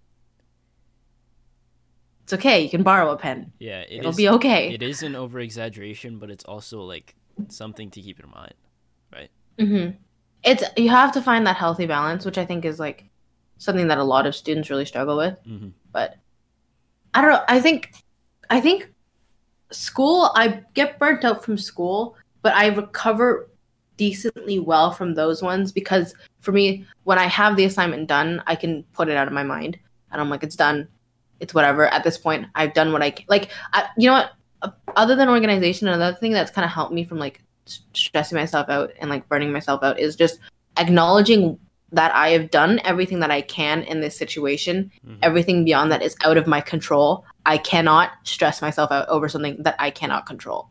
it's 2.25 2.33
okay. 2.33 2.63
You 2.63 2.71
can 2.71 2.83
borrow 2.83 3.13
a 3.13 3.17
pen. 3.17 3.53
Yeah, 3.59 3.83
it 3.83 3.99
It'll 3.99 4.11
is- 4.11 4.17
be 4.17 4.29
okay. 4.31 4.73
It 4.75 4.83
is 4.83 5.03
an 5.03 5.15
over 5.15 5.39
exaggeration, 5.41 6.19
but 6.19 6.31
it's 6.31 6.45
also 6.45 6.83
like 6.83 7.15
something 7.49 7.91
to 7.91 8.01
keep 8.01 8.19
in 8.21 8.31
mind. 8.31 8.55
Right? 9.13 9.31
hmm 9.61 9.91
It's 10.43 10.65
you 10.77 10.89
have 10.91 11.13
to 11.13 11.23
find 11.23 11.47
that 11.47 11.57
healthy 11.57 11.87
balance, 11.87 12.25
which 12.25 12.39
I 12.39 12.45
think 12.47 12.65
is 12.65 12.81
like 12.81 13.05
something 13.59 13.87
that 13.89 13.99
a 13.99 14.05
lot 14.05 14.27
of 14.27 14.35
students 14.35 14.71
really 14.71 14.87
struggle 14.87 15.17
with. 15.17 15.39
hmm 15.47 15.69
but 15.93 16.17
I 17.15 17.21
don't 17.21 17.31
know. 17.31 17.45
I 17.47 17.61
think 17.61 17.93
I 18.51 18.61
think 18.61 18.91
school 19.71 20.31
I 20.35 20.63
get 20.75 20.99
burnt 20.99 21.25
out 21.25 21.45
from 21.45 21.59
school, 21.59 22.17
but 22.43 22.55
I 22.55 22.67
recover 22.69 23.49
decently 23.97 24.59
well 24.59 24.91
from 24.91 25.15
those 25.15 25.43
ones 25.43 25.71
because 25.73 26.15
for 26.41 26.53
me 26.53 26.85
when 27.05 27.19
I 27.19 27.27
have 27.27 27.57
the 27.57 27.65
assignment 27.65 28.09
done, 28.09 28.43
I 28.47 28.57
can 28.57 28.83
put 28.93 29.09
it 29.09 29.17
out 29.17 29.27
of 29.29 29.33
my 29.33 29.43
mind 29.45 29.79
and 30.11 30.21
I'm 30.21 30.31
like 30.31 30.43
it's 30.43 30.57
done. 30.57 30.89
It's 31.41 31.55
whatever. 31.55 31.87
At 31.87 32.05
this 32.05 32.17
point, 32.19 32.47
I've 32.55 32.75
done 32.75 32.93
what 32.93 33.03
I 33.03 33.11
can. 33.11 33.27
Like 33.29 33.51
I, 33.73 33.89
you 33.97 34.09
know 34.09 34.15
what? 34.15 34.33
Uh, 34.63 34.71
Other 34.97 35.17
than 35.17 35.29
organization, 35.29 35.89
another 35.89 36.17
thing 36.17 36.33
that's 36.33 36.51
kind 36.51 36.65
of 36.65 36.71
helped 36.71 36.93
me 36.93 37.05
from 37.05 37.19
like 37.19 37.43
stressing 37.67 38.37
myself 38.37 38.69
out 38.69 38.93
and 39.01 39.11
like 39.11 39.29
burning 39.29 39.53
myself 39.53 39.83
out 39.83 39.99
is 39.99 40.17
just 40.17 40.39
acknowledging 40.79 41.59
that 41.93 42.15
I 42.15 42.31
have 42.31 42.51
done 42.51 42.81
everything 42.85 43.21
that 43.21 43.31
I 43.31 43.41
can 43.43 43.83
in 43.85 44.01
this 44.01 44.17
situation 44.17 44.91
Mhm. 45.07 45.19
everything 45.23 45.65
beyond 45.65 45.93
that 45.93 46.03
is 46.03 46.17
out 46.25 46.37
of 46.37 46.47
my 46.47 46.61
control. 46.61 47.25
I 47.47 47.59
cannot 47.59 48.13
stress 48.25 48.63
myself 48.63 48.91
out 48.91 49.09
over 49.09 49.29
something 49.29 49.63
that 49.63 49.77
I 49.79 49.91
cannot 49.91 50.27
control. 50.27 50.71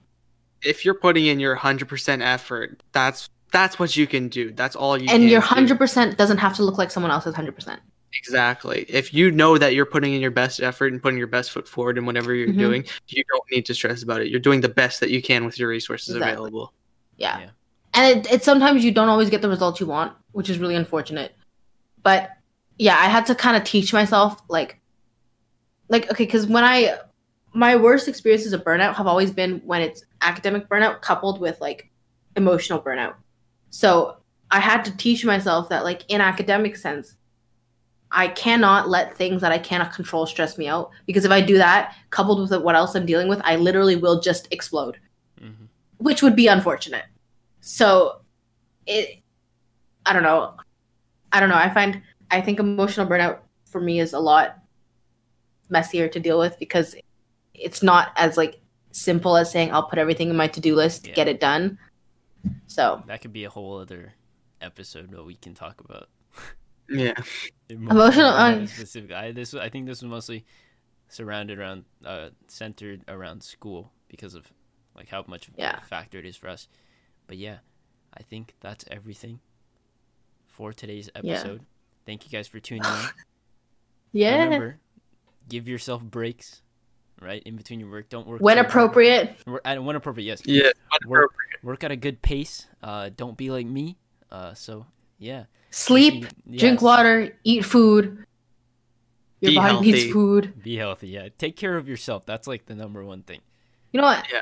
If 0.61 0.85
you're 0.85 0.93
putting 0.95 1.25
in 1.25 1.39
your 1.39 1.55
100% 1.57 2.21
effort, 2.21 2.81
that's 2.91 3.29
that's 3.51 3.77
what 3.77 3.95
you 3.95 4.07
can 4.07 4.29
do. 4.29 4.51
That's 4.51 4.75
all 4.75 4.97
you 4.97 5.03
and 5.09 5.21
can 5.21 5.27
your 5.27 5.41
100% 5.41 6.17
doesn't 6.17 6.39
have 6.39 6.55
to 6.55 6.63
look 6.63 6.79
like 6.79 6.89
someone 6.89 7.11
else's 7.11 7.35
100%. 7.35 7.77
Exactly. 8.15 8.85
If 8.89 9.13
you 9.13 9.29
know 9.29 9.59
that 9.59 9.75
you're 9.75 9.85
putting 9.85 10.13
in 10.13 10.21
your 10.21 10.31
best 10.31 10.59
effort 10.59 10.91
and 10.91 11.01
putting 11.01 11.19
your 11.19 11.27
best 11.27 11.51
foot 11.51 11.67
forward 11.67 11.97
in 11.99 12.05
whatever 12.07 12.33
you're 12.33 12.47
Mhm. 12.47 12.57
doing, 12.57 12.85
you 13.07 13.23
don't 13.29 13.43
need 13.51 13.65
to 13.67 13.75
stress 13.75 14.01
about 14.01 14.21
it. 14.21 14.29
You're 14.29 14.39
doing 14.39 14.61
the 14.61 14.69
best 14.69 14.99
that 15.01 15.11
you 15.11 15.21
can 15.21 15.45
with 15.45 15.59
your 15.59 15.69
resources 15.69 16.15
Exactly. 16.15 16.33
available. 16.33 16.73
Yeah. 17.17 17.39
Yeah. 17.39 17.49
And 17.93 18.19
it, 18.25 18.31
it's 18.33 18.45
sometimes 18.45 18.83
you 18.83 18.91
don't 18.91 19.09
always 19.09 19.29
get 19.29 19.41
the 19.43 19.49
results 19.49 19.79
you 19.79 19.85
want, 19.85 20.13
which 20.31 20.49
is 20.49 20.57
really 20.57 20.75
unfortunate. 20.75 21.35
But 22.01 22.31
yeah, 22.79 22.97
I 22.99 23.05
had 23.05 23.27
to 23.27 23.35
kind 23.35 23.55
of 23.55 23.63
teach 23.63 23.93
myself 23.93 24.41
like 24.49 24.79
like 25.93 26.11
okay, 26.11 26.25
because 26.25 26.47
when 26.47 26.63
I 26.63 26.97
my 27.53 27.75
worst 27.75 28.07
experiences 28.07 28.51
of 28.51 28.63
burnout 28.63 28.95
have 28.95 29.05
always 29.07 29.31
been 29.31 29.61
when 29.63 29.81
it's 29.81 30.03
academic 30.21 30.67
burnout 30.67 31.01
coupled 31.01 31.39
with 31.39 31.61
like 31.61 31.91
emotional 32.35 32.81
burnout. 32.81 33.13
So 33.69 34.17
I 34.49 34.59
had 34.59 34.83
to 34.85 34.97
teach 34.97 35.23
myself 35.23 35.69
that 35.69 35.83
like 35.83 36.01
in 36.09 36.19
academic 36.19 36.75
sense, 36.75 37.15
I 38.11 38.27
cannot 38.27 38.89
let 38.89 39.15
things 39.15 39.41
that 39.41 39.51
I 39.51 39.59
cannot 39.59 39.93
control 39.93 40.25
stress 40.25 40.57
me 40.57 40.67
out 40.67 40.89
because 41.05 41.25
if 41.25 41.31
I 41.31 41.41
do 41.41 41.59
that, 41.59 41.95
coupled 42.09 42.39
with 42.49 42.61
what 42.63 42.75
else 42.75 42.95
I'm 42.95 43.05
dealing 43.05 43.27
with, 43.27 43.39
I 43.43 43.55
literally 43.55 43.95
will 43.95 44.19
just 44.19 44.47
explode, 44.49 44.97
Mhm. 45.39 45.67
which 45.97 46.23
would 46.23 46.35
be 46.35 46.47
unfortunate. 46.47 47.05
So 47.61 48.21
it, 48.87 49.21
I 50.07 50.13
don't 50.13 50.23
know, 50.23 50.55
I 51.31 51.39
don't 51.39 51.49
know. 51.49 51.55
I 51.55 51.69
find 51.69 52.01
I 52.31 52.41
think 52.41 52.59
emotional 52.59 53.05
burnout 53.05 53.41
for 53.65 53.79
me 53.79 53.99
is 53.99 54.13
a 54.13 54.19
lot 54.19 54.62
messier 55.69 56.07
to 56.07 56.19
deal 56.19 56.37
with 56.39 56.57
because 56.59 56.95
it's 57.53 57.81
not 57.83 58.11
as 58.15 58.37
like 58.37 58.59
simple 58.91 59.35
as 59.37 59.51
saying 59.51 59.71
I'll 59.73 59.83
put 59.89 59.99
everything 59.99 60.29
in 60.29 60.35
my 60.35 60.47
to-do 60.47 60.75
list 60.75 61.07
Yeah. 61.07 61.13
get 61.13 61.27
it 61.27 61.39
done. 61.39 61.77
So 62.67 63.01
That 63.07 63.21
could 63.21 63.33
be 63.33 63.43
a 63.45 63.49
whole 63.49 63.77
other 63.79 64.13
episode 64.61 65.11
that 65.11 65.23
we 65.23 65.35
can 65.35 65.53
talk 65.53 65.81
about. 65.81 66.09
Yeah. 66.89 67.13
Emotional, 67.69 68.31
burnout 68.33 68.67
specific. 68.67 69.11
I 69.13 69.31
this 69.31 69.53
I 69.53 69.69
think 69.69 69.85
this 69.87 70.01
was 70.01 70.09
mostly 70.09 70.45
surrounded 71.07 71.57
around 71.57 71.85
uh 72.05 72.29
centered 72.47 73.03
around 73.07 73.41
school 73.41 73.91
because 74.09 74.35
of 74.35 74.51
like 74.95 75.07
how 75.07 75.23
much 75.27 75.47
of 75.47 75.53
Yeah. 75.57 75.77
a 75.77 75.81
factor 75.85 76.19
it 76.19 76.25
is 76.25 76.35
for 76.35 76.49
us. 76.49 76.67
But 77.25 77.37
yeah, 77.37 77.59
I 78.13 78.21
think 78.21 78.55
that's 78.59 78.83
everything 78.91 79.39
for 80.47 80.73
today's 80.73 81.09
Yeah. 81.15 81.33
episode. 81.35 81.61
Thank 82.05 82.25
you 82.25 82.29
guys 82.37 82.47
for 82.49 82.59
tuning 82.59 82.83
in. 82.83 83.09
yeah, 84.11 84.43
Remember, 84.43 84.77
give 85.49 85.67
yourself 85.67 86.03
breaks, 86.03 86.61
right? 87.21 87.41
In 87.43 87.55
between 87.55 87.79
your 87.79 87.89
work. 87.89 88.09
Don't 88.09 88.27
work 88.27 88.41
when 88.41 88.57
appropriate, 88.57 89.37
Wor- 89.45 89.61
and 89.65 89.85
when 89.85 89.95
appropriate, 89.95 90.25
yes. 90.25 90.41
Yeah. 90.45 90.71
Work, 91.07 91.33
work 91.63 91.83
at 91.83 91.91
a 91.91 91.95
good 91.95 92.21
pace. 92.21 92.67
Uh, 92.81 93.09
don't 93.15 93.37
be 93.37 93.51
like 93.51 93.65
me. 93.65 93.97
Uh, 94.31 94.53
so 94.53 94.85
yeah. 95.19 95.45
sleep, 95.69 96.25
drink 96.49 96.81
water, 96.81 97.37
eat 97.43 97.65
food. 97.65 98.25
Your 99.41 99.51
Be 99.51 99.55
body 99.57 99.79
needs 99.81 99.97
healthy. 99.97 100.11
food. 100.11 100.63
Be 100.63 100.77
healthy. 100.77 101.09
Yeah. 101.09 101.27
Take 101.37 101.57
care 101.57 101.75
of 101.75 101.87
yourself. 101.89 102.25
That's 102.25 102.47
like 102.47 102.65
the 102.65 102.75
number 102.75 103.03
one 103.03 103.23
thing. 103.23 103.41
You 103.91 103.99
know 103.99 104.07
what? 104.07 104.25
Yeah. 104.31 104.41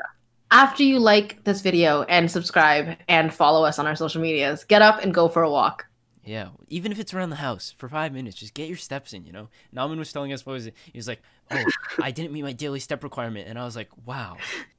After 0.52 0.84
you 0.84 1.00
like 1.00 1.42
this 1.44 1.60
video 1.60 2.02
and 2.04 2.30
subscribe 2.30 2.96
and 3.08 3.34
follow 3.34 3.64
us 3.64 3.78
on 3.80 3.86
our 3.86 3.96
social 3.96 4.22
medias, 4.22 4.62
get 4.64 4.80
up 4.80 5.02
and 5.02 5.12
go 5.12 5.28
for 5.28 5.42
a 5.42 5.50
walk. 5.50 5.86
Yeah, 6.24 6.50
even 6.68 6.92
if 6.92 6.98
it's 7.00 7.12
around 7.12 7.30
the 7.30 7.36
house 7.36 7.74
for 7.76 7.88
five 7.88 8.12
minutes, 8.12 8.36
just 8.36 8.54
get 8.54 8.68
your 8.68 8.76
steps 8.76 9.12
in. 9.12 9.24
You 9.24 9.32
know, 9.32 9.48
Nauman 9.74 9.98
was 9.98 10.12
telling 10.12 10.32
us 10.32 10.46
what 10.46 10.52
was 10.52 10.66
it? 10.66 10.74
He 10.92 10.96
was 10.98 11.08
like, 11.08 11.20
"Oh, 11.50 11.64
I 12.00 12.12
didn't 12.12 12.32
meet 12.32 12.42
my 12.42 12.52
daily 12.52 12.78
step 12.78 13.02
requirement," 13.02 13.48
and 13.48 13.58
I 13.58 13.64
was 13.64 13.74
like, 13.74 13.88
"Wow, 14.06 14.36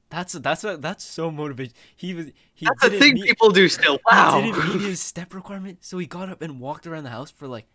that's 0.09 0.31
that's 0.33 0.63
a, 0.63 0.77
that's 0.77 1.03
so 1.03 1.29
motivating." 1.31 1.73
He 1.97 2.13
was 2.13 2.27
he 2.53 2.65
That's 2.65 2.81
didn't 2.83 2.99
thing 2.99 3.13
meet, 3.15 3.25
people 3.25 3.51
do 3.51 3.67
still. 3.67 3.99
Wow, 4.09 4.39
he 4.41 4.51
didn't 4.53 4.67
meet 4.69 4.81
his 4.87 5.01
step 5.01 5.33
requirement, 5.33 5.79
so 5.83 5.97
he 5.97 6.05
got 6.05 6.29
up 6.29 6.41
and 6.41 6.61
walked 6.61 6.87
around 6.87 7.03
the 7.03 7.09
house 7.09 7.29
for 7.29 7.45
like 7.47 7.65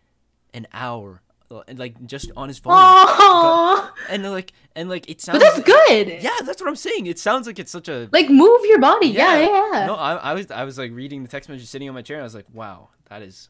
an 0.55 0.65
hour, 0.73 1.21
uh, 1.51 1.61
and 1.67 1.77
like 1.77 2.03
just 2.07 2.31
on 2.35 2.47
his 2.47 2.57
phone, 2.57 2.73
Oh, 2.75 3.91
and 4.09 4.23
like 4.31 4.51
and 4.75 4.89
like 4.89 5.07
it 5.09 5.21
sounds. 5.21 5.37
but 5.37 5.43
that's 5.45 5.57
like- 5.57 5.65
good. 5.67 6.23
Yeah, 6.23 6.37
that's 6.43 6.59
what 6.59 6.67
I'm 6.69 6.75
saying. 6.75 7.05
It 7.05 7.19
sounds 7.19 7.45
like 7.45 7.59
it's 7.59 7.71
such 7.71 7.87
a 7.87 8.09
Like 8.11 8.29
move 8.31 8.61
your 8.65 8.79
body. 8.79 9.09
Yeah, 9.09 9.37
Yeah. 9.37 9.45
yeah. 9.45 9.69
yeah. 9.81 9.85
no. 9.85 9.93
I, 9.95 10.15
I 10.15 10.33
was 10.33 10.49
I 10.49 10.63
was 10.63 10.79
like 10.79 10.91
reading 10.91 11.21
the 11.21 11.29
text 11.29 11.49
message 11.49 11.67
sitting 11.67 11.87
on 11.87 11.93
my 11.93 12.01
chair. 12.01 12.17
and 12.17 12.23
I 12.23 12.25
was 12.25 12.33
like, 12.35 12.47
wow, 12.51 12.89
that 13.09 13.21
is. 13.21 13.49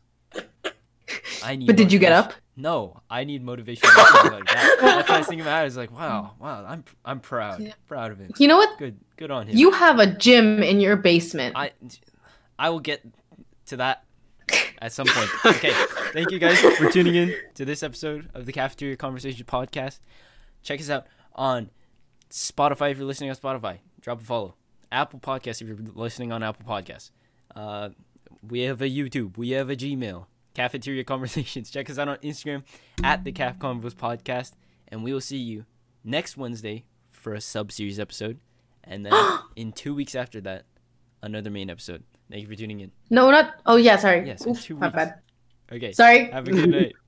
I 1.43 1.55
need. 1.55 1.67
But 1.67 1.75
did 1.77 1.91
you 1.91 1.99
get 1.99 2.11
up? 2.11 2.33
No, 2.55 3.01
I 3.09 3.23
need 3.23 3.41
motivation 3.43 3.87
like 3.87 3.95
that. 4.45 4.77
That's 4.81 4.81
what 4.81 5.09
I 5.09 5.17
was 5.19 5.27
thinking 5.27 5.41
about. 5.45 5.59
it. 5.59 5.61
I 5.61 5.63
was 5.63 5.77
like, 5.77 5.91
wow, 5.91 6.31
wow, 6.39 6.65
I'm 6.67 6.83
I'm 7.05 7.19
proud, 7.21 7.61
Yeah. 7.61 7.71
proud 7.87 8.11
of 8.11 8.19
him. 8.19 8.31
You 8.37 8.47
know 8.49 8.57
what? 8.57 8.77
Good, 8.77 8.99
good 9.17 9.31
on 9.31 9.47
him. 9.47 9.55
You 9.57 9.71
have 9.71 9.99
a 9.99 10.07
gym 10.07 10.61
in 10.61 10.79
your 10.81 10.97
basement. 10.97 11.55
I, 11.55 11.71
I 12.57 12.69
will 12.69 12.81
get 12.81 13.01
to 13.67 13.77
that 13.77 14.03
at 14.81 14.91
some 14.91 15.07
point. 15.07 15.29
Okay, 15.45 15.71
thank 16.11 16.31
you 16.31 16.39
guys 16.39 16.59
for 16.59 16.91
tuning 16.91 17.15
in 17.15 17.33
to 17.55 17.63
this 17.63 17.81
episode 17.81 18.29
of 18.33 18.45
the 18.45 18.51
Cafeteria 18.51 18.97
Conversation 18.97 19.45
podcast. 19.45 19.99
Check 20.61 20.81
us 20.81 20.89
out 20.89 21.07
on 21.35 21.69
Spotify 22.29 22.91
if 22.91 22.97
you're 22.97 23.07
listening 23.07 23.29
on 23.29 23.35
Spotify. 23.37 23.77
Drop 24.01 24.19
a 24.19 24.23
follow. 24.23 24.55
Apple 24.91 25.19
Podcasts 25.19 25.61
if 25.61 25.67
you're 25.69 25.77
listening 25.93 26.31
on 26.33 26.43
Apple 26.43 26.65
Podcasts. 26.67 27.11
Uh, 27.55 27.89
we 28.47 28.61
have 28.61 28.81
a 28.81 28.89
YouTube. 28.89 29.37
We 29.37 29.51
have 29.51 29.69
a 29.69 29.75
Gmail. 29.75 30.25
Cafeteria 30.53 31.03
Conversations. 31.13 31.69
Check 31.69 31.89
us 31.89 31.97
out 31.97 32.07
on 32.07 32.17
Instagram 32.17 32.63
at 33.03 33.23
the 33.23 33.31
Caf 33.31 33.57
Convos 33.59 33.93
Podcast, 33.95 34.53
and 34.87 35.03
we 35.03 35.13
will 35.13 35.21
see 35.21 35.37
you 35.37 35.65
next 36.03 36.37
Wednesday 36.37 36.85
for 37.09 37.33
a 37.33 37.41
sub 37.41 37.71
series 37.71 37.99
episode, 37.99 38.39
and 38.83 39.05
then 39.05 39.13
in 39.55 39.71
two 39.71 39.93
weeks 39.93 40.15
after 40.15 40.39
that, 40.41 40.65
another 41.21 41.49
main 41.49 41.69
episode. 41.69 42.03
Thank 42.31 42.43
you 42.43 42.47
for 42.47 42.55
tuning 42.55 42.79
in. 42.81 42.91
no, 43.09 43.29
not. 43.31 43.55
Oh 43.65 43.75
yeah, 43.77 43.97
sorry. 43.97 44.25
Yes, 44.27 44.45
Oof, 44.45 44.61
two 44.61 44.75
my 44.75 44.87
weeks. 44.87 44.95
bad. 44.95 45.15
Okay. 45.71 45.91
Sorry. 45.91 46.29
Have 46.31 46.47
a 46.47 46.51
good 46.51 46.69
night. 46.69 46.93